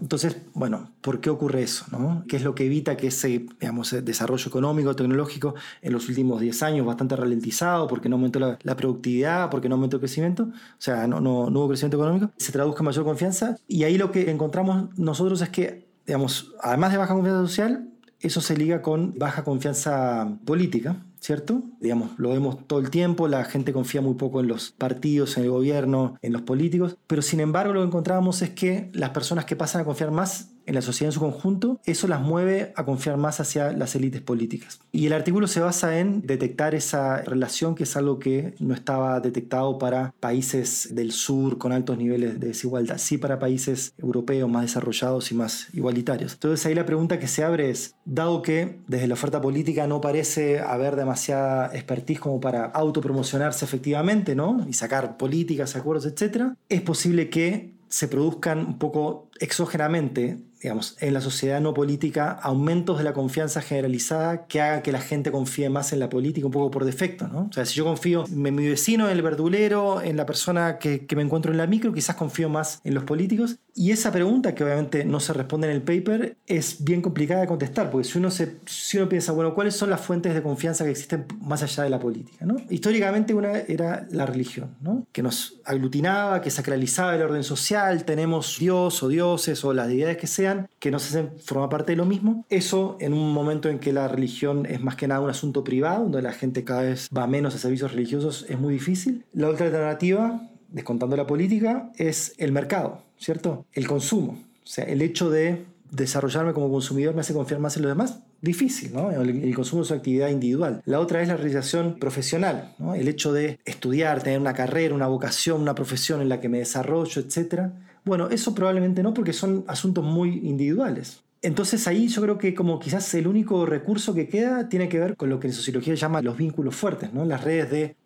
Entonces, 0.00 0.36
bueno, 0.54 0.90
¿por 1.00 1.20
qué 1.20 1.30
ocurre 1.30 1.62
eso? 1.62 1.86
¿Qué 2.28 2.36
es 2.36 2.44
lo 2.44 2.54
que 2.54 2.66
evita 2.66 2.96
que 2.96 3.08
ese 3.08 3.46
digamos, 3.60 3.94
desarrollo 4.04 4.46
económico, 4.46 4.94
tecnológico 4.94 5.54
en 5.80 5.92
los 5.92 6.08
últimos 6.08 6.40
10 6.40 6.62
años 6.62 6.86
bastante 6.86 7.16
ralentizado, 7.16 7.88
porque 7.88 8.08
no 8.08 8.16
aumentó 8.16 8.38
la, 8.38 8.76
productividad, 8.76 9.50
porque 9.50 9.68
no 9.68 9.74
aumentó 9.76 9.96
el 9.96 10.00
crecimiento, 10.00 10.44
o 10.44 10.52
sea, 10.78 11.06
no, 11.06 11.20
no, 11.20 11.50
no 11.50 11.60
hubo 11.60 11.68
crecimiento 11.68 11.96
económico, 11.96 12.30
se 12.36 12.52
traduzca 12.52 12.80
en 12.80 12.86
mayor 12.86 13.04
confianza? 13.04 13.56
Y 13.68 13.84
ahí 13.84 13.98
lo 13.98 14.10
que 14.10 14.30
encontramos 14.30 14.96
nosotros 14.98 15.40
es 15.40 15.48
que, 15.48 15.88
digamos, 16.06 16.52
además 16.60 16.92
de 16.92 16.98
baja 16.98 17.14
confianza 17.14 17.42
social, 17.42 17.88
eso 18.20 18.40
se 18.40 18.56
liga 18.56 18.82
con 18.82 19.18
baja 19.18 19.42
confianza 19.44 20.38
política, 20.44 20.96
¿cierto? 21.22 21.62
Digamos, 21.80 22.18
lo 22.18 22.30
vemos 22.30 22.66
todo 22.66 22.80
el 22.80 22.90
tiempo, 22.90 23.28
la 23.28 23.44
gente 23.44 23.72
confía 23.72 24.00
muy 24.00 24.14
poco 24.14 24.40
en 24.40 24.48
los 24.48 24.72
partidos, 24.72 25.36
en 25.36 25.44
el 25.44 25.50
gobierno, 25.50 26.18
en 26.20 26.32
los 26.32 26.42
políticos, 26.42 26.96
pero 27.06 27.22
sin 27.22 27.38
embargo 27.38 27.72
lo 27.72 27.80
que 27.80 27.86
encontramos 27.86 28.42
es 28.42 28.50
que 28.50 28.90
las 28.92 29.10
personas 29.10 29.44
que 29.44 29.54
pasan 29.54 29.82
a 29.82 29.84
confiar 29.84 30.10
más 30.10 30.50
en 30.66 30.74
la 30.74 30.82
sociedad 30.82 31.08
en 31.08 31.12
su 31.12 31.20
conjunto, 31.20 31.80
eso 31.84 32.08
las 32.08 32.20
mueve 32.20 32.72
a 32.76 32.84
confiar 32.84 33.16
más 33.16 33.40
hacia 33.40 33.72
las 33.72 33.94
élites 33.94 34.20
políticas. 34.20 34.80
Y 34.92 35.06
el 35.06 35.12
artículo 35.12 35.46
se 35.46 35.60
basa 35.60 35.98
en 35.98 36.22
detectar 36.22 36.74
esa 36.74 37.22
relación, 37.22 37.74
que 37.74 37.84
es 37.84 37.96
algo 37.96 38.18
que 38.18 38.54
no 38.58 38.74
estaba 38.74 39.20
detectado 39.20 39.78
para 39.78 40.14
países 40.20 40.94
del 40.94 41.12
sur 41.12 41.58
con 41.58 41.72
altos 41.72 41.98
niveles 41.98 42.40
de 42.40 42.48
desigualdad, 42.48 42.98
sí 42.98 43.18
para 43.18 43.38
países 43.38 43.94
europeos 43.98 44.50
más 44.50 44.62
desarrollados 44.62 45.30
y 45.32 45.34
más 45.34 45.68
igualitarios. 45.72 46.34
Entonces 46.34 46.64
ahí 46.66 46.74
la 46.74 46.86
pregunta 46.86 47.18
que 47.18 47.28
se 47.28 47.44
abre 47.44 47.70
es, 47.70 47.94
dado 48.04 48.42
que 48.42 48.78
desde 48.86 49.08
la 49.08 49.14
oferta 49.14 49.40
política 49.40 49.86
no 49.86 50.00
parece 50.00 50.60
haber 50.60 50.96
demasiada 50.96 51.70
expertise 51.74 52.20
como 52.20 52.40
para 52.40 52.66
autopromocionarse 52.66 53.64
efectivamente, 53.64 54.34
¿no? 54.34 54.64
Y 54.68 54.72
sacar 54.72 55.16
políticas, 55.16 55.76
acuerdos, 55.76 56.06
etc., 56.06 56.54
es 56.68 56.80
posible 56.80 57.30
que 57.30 57.72
se 57.88 58.08
produzcan 58.08 58.60
un 58.60 58.78
poco 58.78 59.28
exógenamente 59.42 60.38
digamos, 60.62 60.96
en 61.00 61.12
la 61.12 61.20
sociedad 61.20 61.60
no 61.60 61.74
política 61.74 62.30
aumentos 62.30 62.98
de 62.98 63.04
la 63.04 63.12
confianza 63.12 63.60
generalizada 63.60 64.46
que 64.46 64.60
haga 64.60 64.82
que 64.82 64.92
la 64.92 65.00
gente 65.00 65.32
confíe 65.32 65.68
más 65.68 65.92
en 65.92 65.98
la 65.98 66.08
política 66.08 66.46
un 66.46 66.52
poco 66.52 66.70
por 66.70 66.84
defecto, 66.84 67.26
¿no? 67.26 67.48
O 67.50 67.52
sea, 67.52 67.66
si 67.66 67.74
yo 67.74 67.84
confío 67.84 68.24
en 68.30 68.54
mi 68.54 68.68
vecino, 68.68 69.06
en 69.06 69.12
el 69.12 69.22
verdulero, 69.22 70.00
en 70.00 70.16
la 70.16 70.24
persona 70.24 70.78
que, 70.78 71.06
que 71.06 71.16
me 71.16 71.22
encuentro 71.22 71.50
en 71.50 71.58
la 71.58 71.66
micro, 71.66 71.92
quizás 71.92 72.14
confío 72.14 72.48
más 72.48 72.80
en 72.84 72.94
los 72.94 73.04
políticos. 73.04 73.58
Y 73.74 73.90
esa 73.90 74.12
pregunta, 74.12 74.54
que 74.54 74.62
obviamente 74.62 75.04
no 75.04 75.18
se 75.18 75.32
responde 75.32 75.66
en 75.66 75.74
el 75.74 75.82
paper, 75.82 76.36
es 76.46 76.84
bien 76.84 77.00
complicada 77.02 77.40
de 77.40 77.46
contestar, 77.46 77.90
porque 77.90 78.06
si 78.06 78.18
uno, 78.18 78.30
se, 78.30 78.58
si 78.66 78.98
uno 78.98 79.08
piensa, 79.08 79.32
bueno, 79.32 79.54
¿cuáles 79.54 79.74
son 79.74 79.90
las 79.90 80.00
fuentes 80.00 80.34
de 80.34 80.42
confianza 80.42 80.84
que 80.84 80.90
existen 80.90 81.24
más 81.40 81.62
allá 81.62 81.82
de 81.82 81.90
la 81.90 81.98
política? 81.98 82.44
¿no? 82.44 82.56
Históricamente 82.68 83.34
una 83.34 83.58
era 83.60 84.06
la 84.10 84.26
religión, 84.26 84.76
¿no? 84.80 85.06
que 85.10 85.22
nos 85.22 85.60
aglutinaba, 85.64 86.40
que 86.42 86.50
sacralizaba 86.50 87.16
el 87.16 87.22
orden 87.22 87.42
social, 87.42 88.04
tenemos 88.04 88.58
Dios 88.58 89.02
o 89.02 89.08
dioses 89.32 89.64
o 89.64 89.72
las 89.72 89.88
deidades 89.88 90.16
que 90.18 90.26
sean, 90.26 90.68
que 90.78 90.90
no 90.90 90.98
se 90.98 91.08
hacen 91.08 91.30
forma 91.38 91.68
parte 91.68 91.92
de 91.92 91.96
lo 91.96 92.04
mismo. 92.04 92.44
Eso 92.50 92.96
en 93.00 93.12
un 93.14 93.32
momento 93.32 93.68
en 93.68 93.78
que 93.78 93.92
la 93.92 94.08
religión 94.08 94.66
es 94.66 94.82
más 94.82 94.96
que 94.96 95.08
nada 95.08 95.20
un 95.20 95.30
asunto 95.30 95.64
privado, 95.64 96.02
donde 96.02 96.22
la 96.22 96.32
gente 96.32 96.64
cada 96.64 96.82
vez 96.82 97.08
va 97.16 97.26
menos 97.26 97.54
a 97.54 97.58
servicios 97.58 97.92
religiosos, 97.92 98.46
es 98.48 98.58
muy 98.58 98.74
difícil. 98.74 99.24
La 99.32 99.48
otra 99.48 99.66
alternativa, 99.66 100.42
descontando 100.68 101.16
la 101.16 101.26
política, 101.26 101.90
es 101.96 102.34
el 102.38 102.52
mercado, 102.52 103.02
¿cierto? 103.18 103.64
El 103.72 103.86
consumo. 103.86 104.38
O 104.64 104.66
sea, 104.66 104.84
el 104.84 105.02
hecho 105.02 105.30
de 105.30 105.64
desarrollarme 105.90 106.54
como 106.54 106.70
consumidor 106.70 107.14
me 107.14 107.20
hace 107.20 107.34
confiar 107.34 107.60
más 107.60 107.76
en 107.76 107.82
los 107.82 107.90
demás. 107.90 108.20
Difícil, 108.40 108.92
¿no? 108.92 109.10
El, 109.10 109.54
consumo 109.54 109.82
es 109.82 109.90
una 109.90 109.98
actividad 109.98 110.28
individual. 110.28 110.82
La 110.84 111.00
otra 111.00 111.22
es 111.22 111.28
la 111.28 111.36
realización 111.36 111.98
profesional, 111.98 112.74
¿no? 112.78 112.94
El 112.94 113.08
hecho 113.08 113.32
de 113.32 113.60
estudiar, 113.64 114.22
tener 114.22 114.40
una 114.40 114.54
carrera, 114.54 114.94
una 114.94 115.06
vocación, 115.06 115.60
una 115.60 115.74
profesión 115.74 116.20
en 116.20 116.28
la 116.28 116.40
que 116.40 116.48
me 116.48 116.58
desarrollo, 116.58 117.22
etcétera 117.22 117.72
bueno, 118.04 118.28
eso 118.30 118.54
probablemente 118.54 119.02
no, 119.02 119.14
porque 119.14 119.32
son 119.32 119.64
asuntos 119.68 120.04
muy 120.04 120.40
individuales. 120.42 121.22
Entonces 121.42 121.86
ahí 121.88 122.06
yo 122.06 122.22
creo 122.22 122.38
que 122.38 122.54
como 122.54 122.78
quizás 122.78 123.12
el 123.14 123.26
único 123.26 123.66
recurso 123.66 124.14
que 124.14 124.28
queda 124.28 124.68
tiene 124.68 124.88
que 124.88 124.98
ver 125.00 125.16
con 125.16 125.28
lo 125.28 125.40
que 125.40 125.48
en 125.48 125.52
sociología 125.52 125.94
llama 125.94 126.22
los 126.22 126.36
vínculos 126.36 126.76
fuertes, 126.76 127.12
¿no? 127.12 127.24
las 127.24 127.42
redes 127.42 127.70
de 127.70 127.96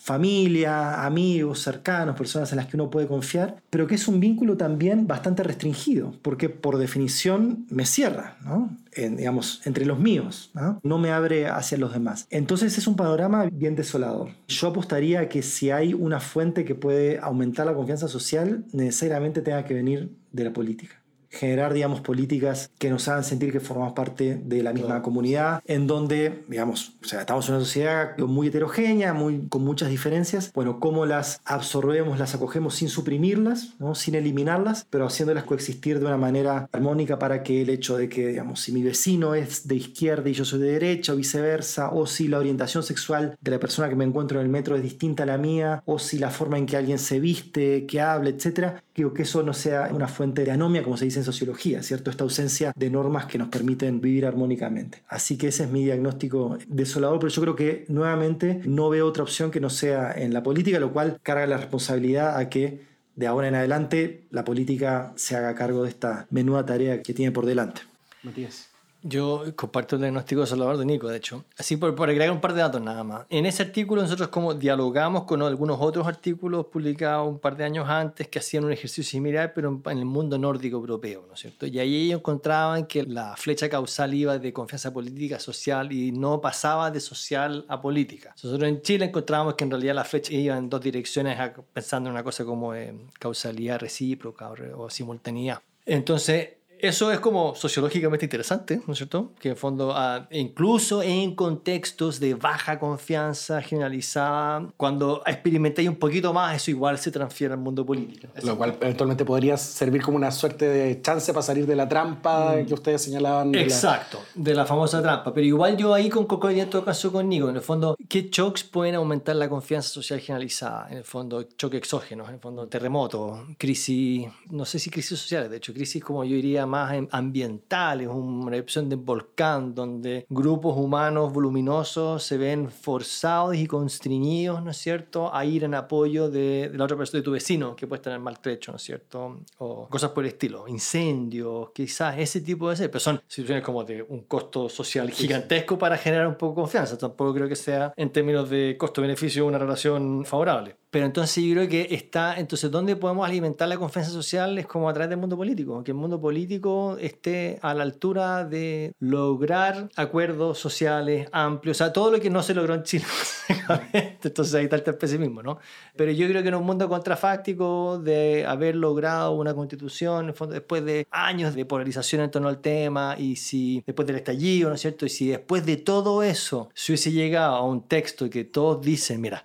familia, 0.00 1.04
amigos, 1.04 1.60
cercanos, 1.60 2.16
personas 2.16 2.50
en 2.52 2.56
las 2.56 2.66
que 2.66 2.76
uno 2.76 2.88
puede 2.88 3.06
confiar, 3.06 3.56
pero 3.68 3.86
que 3.86 3.96
es 3.96 4.08
un 4.08 4.18
vínculo 4.18 4.56
también 4.56 5.06
bastante 5.06 5.42
restringido, 5.42 6.14
porque 6.22 6.48
por 6.48 6.78
definición 6.78 7.66
me 7.68 7.84
cierra, 7.84 8.36
¿no? 8.42 8.70
digamos, 8.96 9.60
entre 9.66 9.84
los 9.84 9.98
míos, 9.98 10.50
¿no? 10.54 10.80
¿no? 10.82 10.98
me 10.98 11.10
abre 11.10 11.48
hacia 11.48 11.78
los 11.78 11.92
demás. 11.92 12.26
Entonces 12.30 12.76
es 12.78 12.86
un 12.86 12.96
panorama 12.96 13.44
bien 13.52 13.76
desolador. 13.76 14.30
Yo 14.48 14.68
apostaría 14.68 15.28
que 15.28 15.42
si 15.42 15.70
hay 15.70 15.94
una 15.94 16.18
fuente 16.18 16.64
que 16.64 16.74
puede 16.74 17.18
aumentar 17.18 17.66
la 17.66 17.74
confianza 17.74 18.08
social, 18.08 18.64
necesariamente 18.72 19.42
tenga 19.42 19.64
que 19.64 19.74
venir 19.74 20.16
de 20.32 20.44
la 20.44 20.52
política 20.52 20.99
generar, 21.30 21.72
digamos, 21.72 22.00
políticas 22.00 22.70
que 22.78 22.90
nos 22.90 23.08
hagan 23.08 23.24
sentir 23.24 23.52
que 23.52 23.60
formamos 23.60 23.92
parte 23.92 24.40
de 24.44 24.62
la 24.62 24.72
misma 24.72 25.00
comunidad, 25.02 25.62
en 25.64 25.86
donde, 25.86 26.42
digamos, 26.48 26.94
o 27.02 27.06
sea, 27.06 27.20
estamos 27.20 27.48
en 27.48 27.54
una 27.54 27.64
sociedad 27.64 28.18
muy 28.18 28.48
heterogénea, 28.48 29.14
muy, 29.14 29.46
con 29.48 29.64
muchas 29.64 29.88
diferencias, 29.90 30.52
bueno, 30.52 30.80
cómo 30.80 31.06
las 31.06 31.40
absorbemos, 31.44 32.18
las 32.18 32.34
acogemos 32.34 32.74
sin 32.74 32.88
suprimirlas, 32.88 33.74
¿no? 33.78 33.94
sin 33.94 34.16
eliminarlas, 34.16 34.86
pero 34.90 35.06
haciéndolas 35.06 35.44
coexistir 35.44 36.00
de 36.00 36.06
una 36.06 36.16
manera 36.16 36.68
armónica 36.72 37.18
para 37.18 37.42
que 37.42 37.62
el 37.62 37.70
hecho 37.70 37.96
de 37.96 38.08
que, 38.08 38.28
digamos, 38.28 38.60
si 38.60 38.72
mi 38.72 38.82
vecino 38.82 39.34
es 39.34 39.68
de 39.68 39.76
izquierda 39.76 40.28
y 40.28 40.32
yo 40.32 40.44
soy 40.44 40.60
de 40.60 40.72
derecha 40.72 41.12
o 41.12 41.16
viceversa, 41.16 41.90
o 41.90 42.06
si 42.06 42.28
la 42.28 42.38
orientación 42.38 42.82
sexual 42.82 43.36
de 43.40 43.50
la 43.50 43.60
persona 43.60 43.88
que 43.88 43.96
me 43.96 44.04
encuentro 44.04 44.40
en 44.40 44.46
el 44.46 44.50
metro 44.50 44.76
es 44.76 44.82
distinta 44.82 45.22
a 45.22 45.26
la 45.26 45.38
mía, 45.38 45.82
o 45.86 45.98
si 45.98 46.18
la 46.18 46.30
forma 46.30 46.58
en 46.58 46.66
que 46.66 46.76
alguien 46.76 46.98
se 46.98 47.20
viste, 47.20 47.86
que 47.86 48.00
habla, 48.00 48.30
etcétera, 48.30 48.82
que 49.08 49.22
eso 49.22 49.42
no 49.42 49.54
sea 49.54 49.88
una 49.92 50.08
fuente 50.08 50.44
de 50.44 50.50
anomia, 50.50 50.82
como 50.82 50.96
se 50.96 51.06
dice 51.06 51.19
en 51.20 51.24
sociología, 51.24 51.82
¿cierto? 51.82 52.10
Esta 52.10 52.24
ausencia 52.24 52.72
de 52.76 52.90
normas 52.90 53.26
que 53.26 53.38
nos 53.38 53.48
permiten 53.48 54.00
vivir 54.00 54.26
armónicamente. 54.26 55.02
Así 55.08 55.36
que 55.36 55.48
ese 55.48 55.64
es 55.64 55.70
mi 55.70 55.84
diagnóstico 55.84 56.58
desolador, 56.66 57.18
pero 57.18 57.30
yo 57.30 57.42
creo 57.42 57.56
que 57.56 57.84
nuevamente 57.88 58.60
no 58.64 58.88
veo 58.88 59.06
otra 59.06 59.22
opción 59.22 59.50
que 59.50 59.60
no 59.60 59.70
sea 59.70 60.12
en 60.12 60.32
la 60.34 60.42
política, 60.42 60.80
lo 60.80 60.92
cual 60.92 61.20
carga 61.22 61.46
la 61.46 61.56
responsabilidad 61.56 62.36
a 62.36 62.48
que 62.48 62.80
de 63.16 63.26
ahora 63.26 63.48
en 63.48 63.54
adelante 63.54 64.26
la 64.30 64.44
política 64.44 65.12
se 65.16 65.36
haga 65.36 65.54
cargo 65.54 65.82
de 65.82 65.90
esta 65.90 66.26
menuda 66.30 66.64
tarea 66.64 67.02
que 67.02 67.14
tiene 67.14 67.32
por 67.32 67.46
delante. 67.46 67.82
Matías. 68.22 68.69
Yo 69.02 69.44
comparto 69.56 69.96
el 69.96 70.02
diagnóstico 70.02 70.42
de 70.42 70.46
Salvador 70.46 70.76
de 70.76 70.84
Nico, 70.84 71.08
de 71.08 71.16
hecho. 71.16 71.44
Así 71.56 71.76
por, 71.76 71.94
por, 71.94 72.08
agregar 72.08 72.30
un 72.32 72.40
par 72.40 72.52
de 72.52 72.60
datos 72.60 72.82
nada 72.82 73.02
más. 73.02 73.26
En 73.30 73.46
ese 73.46 73.62
artículo 73.62 74.02
nosotros 74.02 74.28
como 74.28 74.54
dialogamos 74.54 75.24
con 75.24 75.42
algunos 75.42 75.78
otros 75.80 76.06
artículos 76.06 76.66
publicados 76.66 77.28
un 77.28 77.38
par 77.38 77.56
de 77.56 77.64
años 77.64 77.88
antes 77.88 78.28
que 78.28 78.38
hacían 78.38 78.64
un 78.64 78.72
ejercicio 78.72 79.04
similar, 79.04 79.52
pero 79.54 79.80
en 79.86 79.98
el 79.98 80.04
mundo 80.04 80.38
nórdico 80.38 80.76
europeo, 80.76 81.24
¿no 81.26 81.34
es 81.34 81.40
cierto? 81.40 81.66
Y 81.66 81.78
ahí 81.78 82.06
ellos 82.06 82.18
encontraban 82.18 82.86
que 82.86 83.04
la 83.04 83.36
flecha 83.36 83.68
causal 83.68 84.12
iba 84.14 84.38
de 84.38 84.52
confianza 84.52 84.92
política 84.92 85.36
a 85.36 85.40
social 85.40 85.92
y 85.92 86.12
no 86.12 86.40
pasaba 86.40 86.90
de 86.90 87.00
social 87.00 87.64
a 87.68 87.80
política. 87.80 88.34
Nosotros 88.42 88.68
en 88.68 88.82
Chile 88.82 89.06
encontrábamos 89.06 89.54
que 89.54 89.64
en 89.64 89.70
realidad 89.70 89.94
la 89.94 90.04
flecha 90.04 90.32
iba 90.32 90.56
en 90.56 90.68
dos 90.68 90.80
direcciones, 90.80 91.38
pensando 91.72 92.08
en 92.08 92.14
una 92.14 92.24
cosa 92.24 92.44
como 92.44 92.74
eh, 92.74 92.94
causalidad 93.18 93.78
recíproca 93.80 94.50
o, 94.50 94.84
o 94.84 94.90
simultaneidad. 94.90 95.60
Entonces, 95.86 96.59
eso 96.82 97.10
es 97.12 97.20
como 97.20 97.54
sociológicamente 97.54 98.24
interesante, 98.26 98.80
¿no 98.86 98.92
es 98.92 98.98
cierto? 98.98 99.30
Que 99.38 99.50
en 99.50 99.56
fondo, 99.56 99.92
ah, 99.94 100.26
incluso 100.30 101.02
en 101.02 101.34
contextos 101.34 102.20
de 102.20 102.34
baja 102.34 102.78
confianza 102.78 103.62
generalizada, 103.62 104.68
cuando 104.76 105.22
experimentáis 105.26 105.88
un 105.88 105.96
poquito 105.96 106.32
más, 106.32 106.56
eso 106.56 106.70
igual 106.70 106.98
se 106.98 107.10
transfiere 107.10 107.54
al 107.54 107.60
mundo 107.60 107.84
político. 107.84 108.28
Lo 108.42 108.56
cual 108.56 108.76
eventualmente 108.80 109.24
podría 109.24 109.56
servir 109.56 110.02
como 110.02 110.16
una 110.16 110.30
suerte 110.30 110.68
de 110.68 111.00
chance 111.02 111.32
para 111.32 111.42
salir 111.42 111.66
de 111.66 111.76
la 111.76 111.88
trampa 111.88 112.56
mm. 112.56 112.66
que 112.66 112.74
ustedes 112.74 113.02
señalaban. 113.02 113.54
Exacto, 113.54 114.20
de 114.34 114.54
la 114.54 114.64
famosa 114.64 115.02
trampa. 115.02 115.32
Pero 115.32 115.46
igual 115.46 115.76
yo 115.76 115.94
ahí 115.94 116.08
concordo 116.08 116.50
en 116.50 116.70
todo 116.70 116.84
caso 116.84 117.12
conmigo. 117.12 117.48
En 117.50 117.56
el 117.56 117.62
fondo, 117.62 117.96
¿qué 118.08 118.28
shocks 118.30 118.64
pueden 118.64 118.94
aumentar 118.94 119.36
la 119.36 119.48
confianza 119.48 119.88
social 119.90 120.20
generalizada? 120.20 120.88
En 120.90 120.98
el 120.98 121.04
fondo, 121.04 121.42
choques 121.42 121.78
exógenos, 121.78 122.28
en 122.28 122.34
el 122.34 122.40
fondo, 122.40 122.66
terremotos, 122.66 123.40
crisis, 123.58 124.26
no 124.50 124.64
sé 124.64 124.78
si 124.78 124.90
crisis 124.90 125.18
sociales, 125.18 125.50
de 125.50 125.58
hecho, 125.58 125.72
crisis 125.72 126.02
como 126.02 126.24
yo 126.24 126.34
diría 126.34 126.66
más 126.70 126.94
ambientales, 127.10 128.08
una 128.08 128.56
erupción 128.56 128.88
de 128.88 128.96
volcán 128.96 129.74
donde 129.74 130.24
grupos 130.28 130.76
humanos 130.76 131.32
voluminosos 131.32 132.22
se 132.22 132.38
ven 132.38 132.70
forzados 132.70 133.56
y 133.56 133.66
constreñidos, 133.66 134.62
¿no 134.62 134.70
es 134.70 134.76
cierto?, 134.76 135.34
a 135.34 135.44
ir 135.44 135.64
en 135.64 135.74
apoyo 135.74 136.30
de, 136.30 136.70
la 136.72 136.84
otra 136.84 136.96
persona, 136.96 137.18
de 137.18 137.24
tu 137.24 137.32
vecino 137.32 137.74
que 137.76 137.86
puede 137.86 137.98
estar 137.98 138.18
maltrecho, 138.18 138.72
¿no 138.72 138.76
es 138.76 138.82
cierto?, 138.82 139.40
o 139.58 139.88
cosas 139.88 140.10
por 140.10 140.24
el 140.24 140.30
estilo, 140.30 140.68
incendios, 140.68 141.70
quizás 141.74 142.18
ese 142.18 142.40
tipo 142.40 142.68
de 142.68 142.74
cosas, 142.74 142.88
pero 142.88 143.00
son 143.00 143.20
situaciones 143.26 143.64
como 143.64 143.84
de 143.84 144.02
un 144.02 144.22
costo 144.22 144.68
social 144.68 145.10
gigantesco 145.10 145.78
para 145.78 145.96
generar 145.96 146.26
un 146.26 146.36
poco 146.36 146.52
de 146.52 146.62
confianza, 146.62 146.96
tampoco 146.96 147.34
creo 147.34 147.48
que 147.48 147.56
sea 147.56 147.92
en 147.96 148.10
términos 148.10 148.48
de 148.48 148.76
costo-beneficio 148.78 149.46
una 149.46 149.58
relación 149.58 150.24
favorable. 150.24 150.76
Pero 150.90 151.06
entonces 151.06 151.44
yo 151.44 151.52
creo 151.54 151.68
que 151.68 151.88
está, 151.94 152.34
entonces, 152.38 152.68
¿dónde 152.68 152.96
podemos 152.96 153.24
alimentar 153.24 153.68
la 153.68 153.76
confianza 153.76 154.10
social? 154.10 154.58
Es 154.58 154.66
como 154.66 154.88
a 154.88 154.92
través 154.92 155.08
del 155.10 155.20
mundo 155.20 155.36
político, 155.36 155.84
que 155.84 155.92
el 155.92 155.96
mundo 155.96 156.20
político 156.20 156.96
esté 157.00 157.60
a 157.62 157.74
la 157.74 157.84
altura 157.84 158.44
de 158.44 158.92
lograr 158.98 159.88
acuerdos 159.94 160.58
sociales 160.58 161.28
amplios, 161.30 161.76
o 161.76 161.84
sea, 161.84 161.92
todo 161.92 162.10
lo 162.10 162.18
que 162.18 162.28
no 162.28 162.42
se 162.42 162.54
logró 162.54 162.74
en 162.74 162.82
Chile, 162.82 163.04
entonces 163.92 164.52
ahí 164.54 164.64
está 164.64 164.76
el 164.76 164.82
pesimismo, 164.96 165.44
¿no? 165.44 165.60
Pero 165.94 166.10
yo 166.10 166.26
creo 166.26 166.42
que 166.42 166.48
en 166.48 166.56
un 166.56 166.66
mundo 166.66 166.88
contrafáctico 166.88 167.98
de 167.98 168.44
haber 168.44 168.74
logrado 168.74 169.32
una 169.32 169.54
constitución, 169.54 170.34
después 170.50 170.84
de 170.84 171.06
años 171.12 171.54
de 171.54 171.64
polarización 171.66 172.22
en 172.22 172.32
torno 172.32 172.48
al 172.48 172.60
tema, 172.60 173.14
y 173.16 173.36
si 173.36 173.84
después 173.86 174.06
del 174.08 174.16
estallido, 174.16 174.68
¿no 174.68 174.74
es 174.74 174.80
cierto? 174.80 175.06
Y 175.06 175.08
si 175.08 175.28
después 175.28 175.64
de 175.64 175.76
todo 175.76 176.24
eso 176.24 176.68
se 176.74 176.90
hubiese 176.90 177.12
llegado 177.12 177.54
a 177.54 177.64
un 177.64 177.86
texto 177.86 178.28
que 178.28 178.42
todos 178.42 178.84
dicen, 178.84 179.20
mira, 179.20 179.44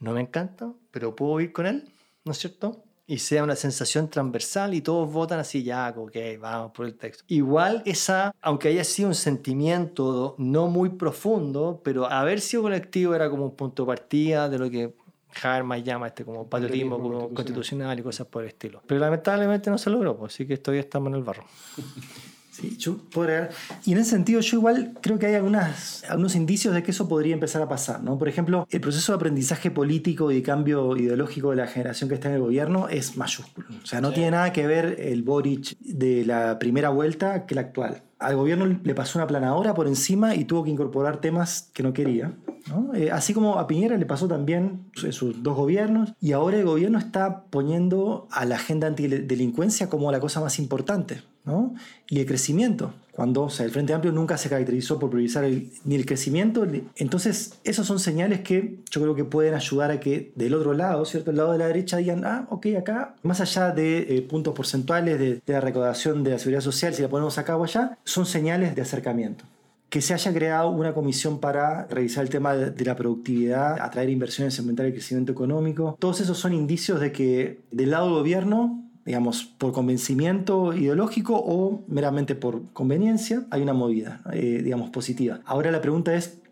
no 0.00 0.12
me 0.12 0.20
encanta, 0.20 0.72
pero 0.90 1.14
puedo 1.14 1.40
ir 1.40 1.52
con 1.52 1.66
él, 1.66 1.88
¿no 2.24 2.32
es 2.32 2.38
cierto? 2.38 2.82
Y 3.08 3.18
sea 3.18 3.44
una 3.44 3.54
sensación 3.54 4.10
transversal 4.10 4.74
y 4.74 4.80
todos 4.80 5.12
votan 5.12 5.38
así, 5.38 5.62
ya, 5.62 5.94
ok, 5.96 6.16
vamos 6.40 6.72
por 6.72 6.86
el 6.86 6.96
texto. 6.96 7.24
Igual 7.28 7.82
esa, 7.86 8.34
aunque 8.40 8.68
haya 8.68 8.82
sido 8.82 9.08
un 9.08 9.14
sentimiento 9.14 10.34
no 10.38 10.66
muy 10.66 10.90
profundo, 10.90 11.80
pero 11.84 12.10
haber 12.10 12.40
sido 12.40 12.62
colectivo 12.62 13.14
era 13.14 13.30
como 13.30 13.44
un 13.44 13.54
punto 13.54 13.84
de 13.84 13.86
partida 13.86 14.48
de 14.48 14.58
lo 14.58 14.70
que 14.70 14.94
Habermas 15.42 15.84
llama 15.84 16.08
este 16.08 16.24
como 16.24 16.48
patriotismo, 16.48 16.98
como 16.98 17.28
constitucional 17.34 17.98
y 17.98 18.02
cosas 18.02 18.26
por 18.26 18.42
el 18.42 18.48
estilo. 18.48 18.82
Pero 18.86 19.00
lamentablemente 19.00 19.70
no 19.70 19.78
se 19.78 19.90
logró, 19.90 20.16
pues, 20.16 20.34
así 20.34 20.46
que 20.46 20.56
todavía 20.56 20.80
estamos 20.80 21.08
en 21.08 21.16
el 21.16 21.22
barro. 21.22 21.44
Sí, 22.56 22.78
yo 22.78 22.96
podría... 23.12 23.50
Y 23.84 23.92
en 23.92 23.98
ese 23.98 24.12
sentido 24.12 24.40
yo 24.40 24.56
igual 24.56 24.94
creo 25.02 25.18
que 25.18 25.26
hay 25.26 25.34
algunas, 25.34 26.02
algunos 26.08 26.34
indicios 26.34 26.72
de 26.74 26.82
que 26.82 26.90
eso 26.90 27.06
podría 27.06 27.34
empezar 27.34 27.60
a 27.60 27.68
pasar. 27.68 28.02
¿no? 28.02 28.18
Por 28.18 28.28
ejemplo, 28.28 28.66
el 28.70 28.80
proceso 28.80 29.12
de 29.12 29.16
aprendizaje 29.16 29.70
político 29.70 30.30
y 30.30 30.36
de 30.36 30.42
cambio 30.42 30.96
ideológico 30.96 31.50
de 31.50 31.56
la 31.56 31.66
generación 31.66 32.08
que 32.08 32.14
está 32.14 32.28
en 32.28 32.36
el 32.36 32.40
gobierno 32.40 32.88
es 32.88 33.18
mayúsculo. 33.18 33.66
O 33.82 33.84
sea, 33.84 34.00
no 34.00 34.10
tiene 34.12 34.30
nada 34.30 34.54
que 34.54 34.66
ver 34.66 34.96
el 34.98 35.22
Boric 35.22 35.76
de 35.80 36.24
la 36.24 36.58
primera 36.58 36.88
vuelta 36.88 37.44
que 37.44 37.52
el 37.52 37.58
actual. 37.58 38.02
Al 38.18 38.36
gobierno 38.36 38.64
le 38.64 38.94
pasó 38.94 39.18
una 39.18 39.26
planadora 39.26 39.74
por 39.74 39.86
encima 39.86 40.34
y 40.34 40.46
tuvo 40.46 40.64
que 40.64 40.70
incorporar 40.70 41.20
temas 41.20 41.70
que 41.74 41.82
no 41.82 41.92
quería. 41.92 42.32
Eh, 42.94 43.10
así 43.12 43.32
como 43.32 43.58
a 43.58 43.66
Piñera 43.66 43.96
le 43.96 44.06
pasó 44.06 44.26
también 44.26 44.86
en 45.02 45.12
sus 45.12 45.42
dos 45.42 45.56
gobiernos, 45.56 46.12
y 46.20 46.32
ahora 46.32 46.58
el 46.58 46.64
gobierno 46.64 46.98
está 46.98 47.44
poniendo 47.44 48.26
a 48.30 48.44
la 48.44 48.56
agenda 48.56 48.86
antidelincuencia 48.86 49.88
como 49.88 50.10
la 50.10 50.20
cosa 50.20 50.40
más 50.40 50.58
importante, 50.58 51.22
¿no? 51.44 51.74
y 52.08 52.18
el 52.18 52.26
crecimiento, 52.26 52.92
cuando 53.12 53.44
o 53.44 53.50
sea, 53.50 53.64
el 53.66 53.72
Frente 53.72 53.94
Amplio 53.94 54.12
nunca 54.12 54.36
se 54.36 54.48
caracterizó 54.48 54.98
por 54.98 55.10
priorizar 55.10 55.44
ni 55.84 55.94
el 55.94 56.04
crecimiento, 56.04 56.66
entonces 56.96 57.58
esos 57.64 57.86
son 57.86 58.00
señales 58.00 58.40
que 58.40 58.80
yo 58.90 59.00
creo 59.00 59.14
que 59.14 59.24
pueden 59.24 59.54
ayudar 59.54 59.90
a 59.90 60.00
que 60.00 60.32
del 60.34 60.54
otro 60.54 60.72
lado, 60.74 61.04
¿cierto? 61.04 61.30
El 61.30 61.36
lado 61.36 61.52
de 61.52 61.58
la 61.58 61.66
derecha 61.68 61.98
digan, 61.98 62.24
ah, 62.24 62.46
ok, 62.50 62.66
acá, 62.78 63.14
más 63.22 63.40
allá 63.40 63.70
de 63.70 64.16
eh, 64.16 64.22
puntos 64.22 64.54
porcentuales 64.54 65.18
de, 65.18 65.40
de 65.46 65.52
la 65.52 65.60
recaudación 65.60 66.24
de 66.24 66.32
la 66.32 66.38
seguridad 66.38 66.62
social, 66.62 66.94
si 66.94 67.02
la 67.02 67.08
ponemos 67.08 67.38
acá 67.38 67.56
o 67.56 67.64
allá, 67.64 67.98
son 68.04 68.26
señales 68.26 68.74
de 68.74 68.82
acercamiento 68.82 69.44
que 69.96 70.02
se 70.02 70.12
haya 70.12 70.30
creado 70.34 70.68
una 70.68 70.92
comisión 70.92 71.40
para 71.40 71.86
revisar 71.86 72.22
el 72.22 72.28
tema 72.28 72.54
de, 72.54 72.84
la 72.84 72.94
productividad, 72.94 73.80
atraer 73.80 74.10
inversiones, 74.10 74.58
aumentar 74.58 74.84
el 74.84 74.92
crecimiento 74.92 75.32
económico. 75.32 75.96
Todos 75.98 76.20
esos 76.20 76.36
son 76.36 76.52
indicios 76.52 77.00
de 77.00 77.12
que 77.12 77.62
del 77.70 77.92
lado 77.92 78.04
del 78.04 78.16
gobierno, 78.16 78.90
digamos, 79.06 79.44
por 79.44 79.72
convencimiento 79.72 80.74
ideológico 80.74 81.42
o 81.42 81.82
meramente 81.88 82.34
por 82.34 82.74
conveniencia, 82.74 83.46
hay 83.50 83.62
una 83.62 83.72
movida, 83.72 84.20
eh, 84.34 84.60
digamos, 84.62 84.90
positiva. 84.90 85.40
Ahora 85.46 85.70
la 85.70 85.80
pregunta 85.80 86.14
es 86.14 86.42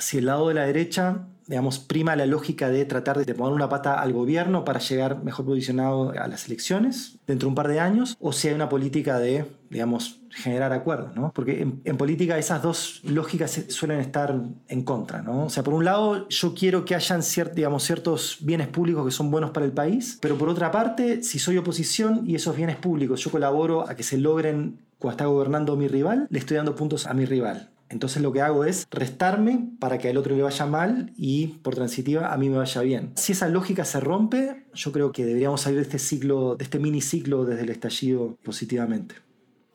si 0.00 0.18
el 0.18 0.26
lado 0.26 0.48
de 0.48 0.54
la 0.54 0.64
derecha 0.64 1.28
digamos, 1.46 1.78
prima 1.78 2.14
la 2.14 2.26
lógica 2.26 2.68
de 2.68 2.84
tratar 2.84 3.24
de 3.24 3.34
poner 3.34 3.54
una 3.54 3.70
pata 3.70 4.00
al 4.00 4.12
gobierno 4.12 4.64
para 4.64 4.80
llegar 4.80 5.22
mejor 5.24 5.46
posicionado 5.46 6.10
a 6.10 6.28
las 6.28 6.46
elecciones 6.46 7.20
dentro 7.26 7.46
de 7.46 7.50
un 7.50 7.54
par 7.54 7.68
de 7.68 7.80
años, 7.80 8.16
o 8.20 8.32
si 8.32 8.48
hay 8.48 8.54
una 8.54 8.68
política 8.68 9.18
de, 9.18 9.46
digamos, 9.70 10.17
generar 10.30 10.72
acuerdos, 10.72 11.14
¿no? 11.16 11.32
Porque 11.34 11.62
en, 11.62 11.96
política 11.96 12.38
esas 12.38 12.62
dos 12.62 13.00
lógicas 13.04 13.64
suelen 13.68 14.00
estar 14.00 14.34
en 14.68 14.82
contra, 14.82 15.22
¿no? 15.22 15.46
O 15.46 15.50
sea, 15.50 15.62
por 15.62 15.74
un 15.74 15.84
lado, 15.84 16.28
yo 16.28 16.54
quiero 16.54 16.84
que 16.84 16.94
hayan 16.94 17.22
digamos, 17.54 17.82
ciertos 17.82 18.38
bienes 18.40 18.68
públicos 18.68 19.04
que 19.04 19.10
son 19.10 19.30
buenos 19.30 19.50
para 19.50 19.66
el 19.66 19.72
país, 19.72 20.18
pero 20.20 20.36
por 20.36 20.48
otra 20.48 20.70
parte, 20.70 21.22
si 21.22 21.38
soy 21.38 21.56
oposición 21.56 22.22
y 22.26 22.34
esos 22.34 22.56
bienes 22.56 22.76
públicos 22.76 23.20
yo 23.22 23.30
colaboro 23.30 23.88
a 23.88 23.94
que 23.94 24.02
se 24.02 24.18
logren 24.18 24.78
cuando 24.98 25.12
está 25.12 25.26
gobernando 25.26 25.76
mi 25.76 25.88
rival, 25.88 26.26
le 26.30 26.38
estoy 26.38 26.56
dando 26.56 26.74
puntos 26.74 27.06
a 27.06 27.14
mi 27.14 27.24
rival. 27.24 27.70
Entonces 27.90 28.22
lo 28.22 28.32
que 28.32 28.42
hago 28.42 28.64
es 28.64 28.86
restarme 28.90 29.70
para 29.78 29.98
que 29.98 30.10
al 30.10 30.16
otro 30.16 30.36
le 30.36 30.42
vaya 30.42 30.66
mal 30.66 31.12
y 31.16 31.58
por 31.62 31.74
transitiva 31.74 32.32
a 32.32 32.36
mí 32.36 32.50
me 32.50 32.58
vaya 32.58 32.82
bien. 32.82 33.12
Si 33.16 33.32
esa 33.32 33.48
lógica 33.48 33.84
se 33.84 34.00
rompe, 34.00 34.66
yo 34.74 34.92
creo 34.92 35.12
que 35.12 35.24
deberíamos 35.24 35.62
salir 35.62 35.78
de 35.78 35.84
este 35.84 35.98
ciclo, 35.98 36.56
de 36.56 36.64
este 36.64 36.78
mini 36.78 37.00
ciclo 37.00 37.44
desde 37.44 37.62
el 37.62 37.70
estallido 37.70 38.36
positivamente 38.42 39.14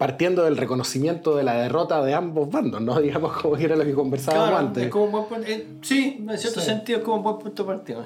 partiendo 0.04 0.44
del 0.44 0.58
reconocimiento 0.58 1.38
de 1.38 1.44
la 1.44 1.54
derrota 1.54 2.04
de 2.04 2.14
ambos 2.14 2.52
bandos, 2.52 2.82
¿no? 2.82 3.00
Digamos 3.02 3.38
como 3.42 3.56
era 3.56 3.78
lo 3.78 3.86
que 3.86 3.94
conversábamos 3.94 4.60
antes. 4.60 4.92
Eh, 5.48 5.68
sí, 5.82 6.26
en 6.28 6.38
cierto 6.38 6.60
sentido 6.60 7.00
es 7.00 7.06
como 7.06 7.16
un 7.16 7.24
buen 7.24 7.38
punto 7.38 7.64
de 7.64 7.68
partida, 7.68 8.06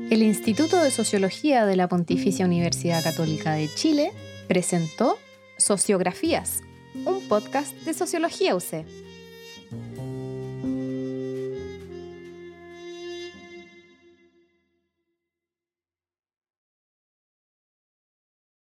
El 0.09 0.23
Instituto 0.23 0.81
de 0.81 0.89
Sociología 0.89 1.67
de 1.67 1.75
la 1.75 1.87
Pontificia 1.87 2.47
Universidad 2.47 3.03
Católica 3.03 3.53
de 3.53 3.69
Chile 3.75 4.11
presentó 4.47 5.19
Sociografías 5.59 6.63
un 7.05 7.21
podcast 7.27 7.75
de 7.85 7.93
Sociología 7.93 8.55
UC. 8.55 8.85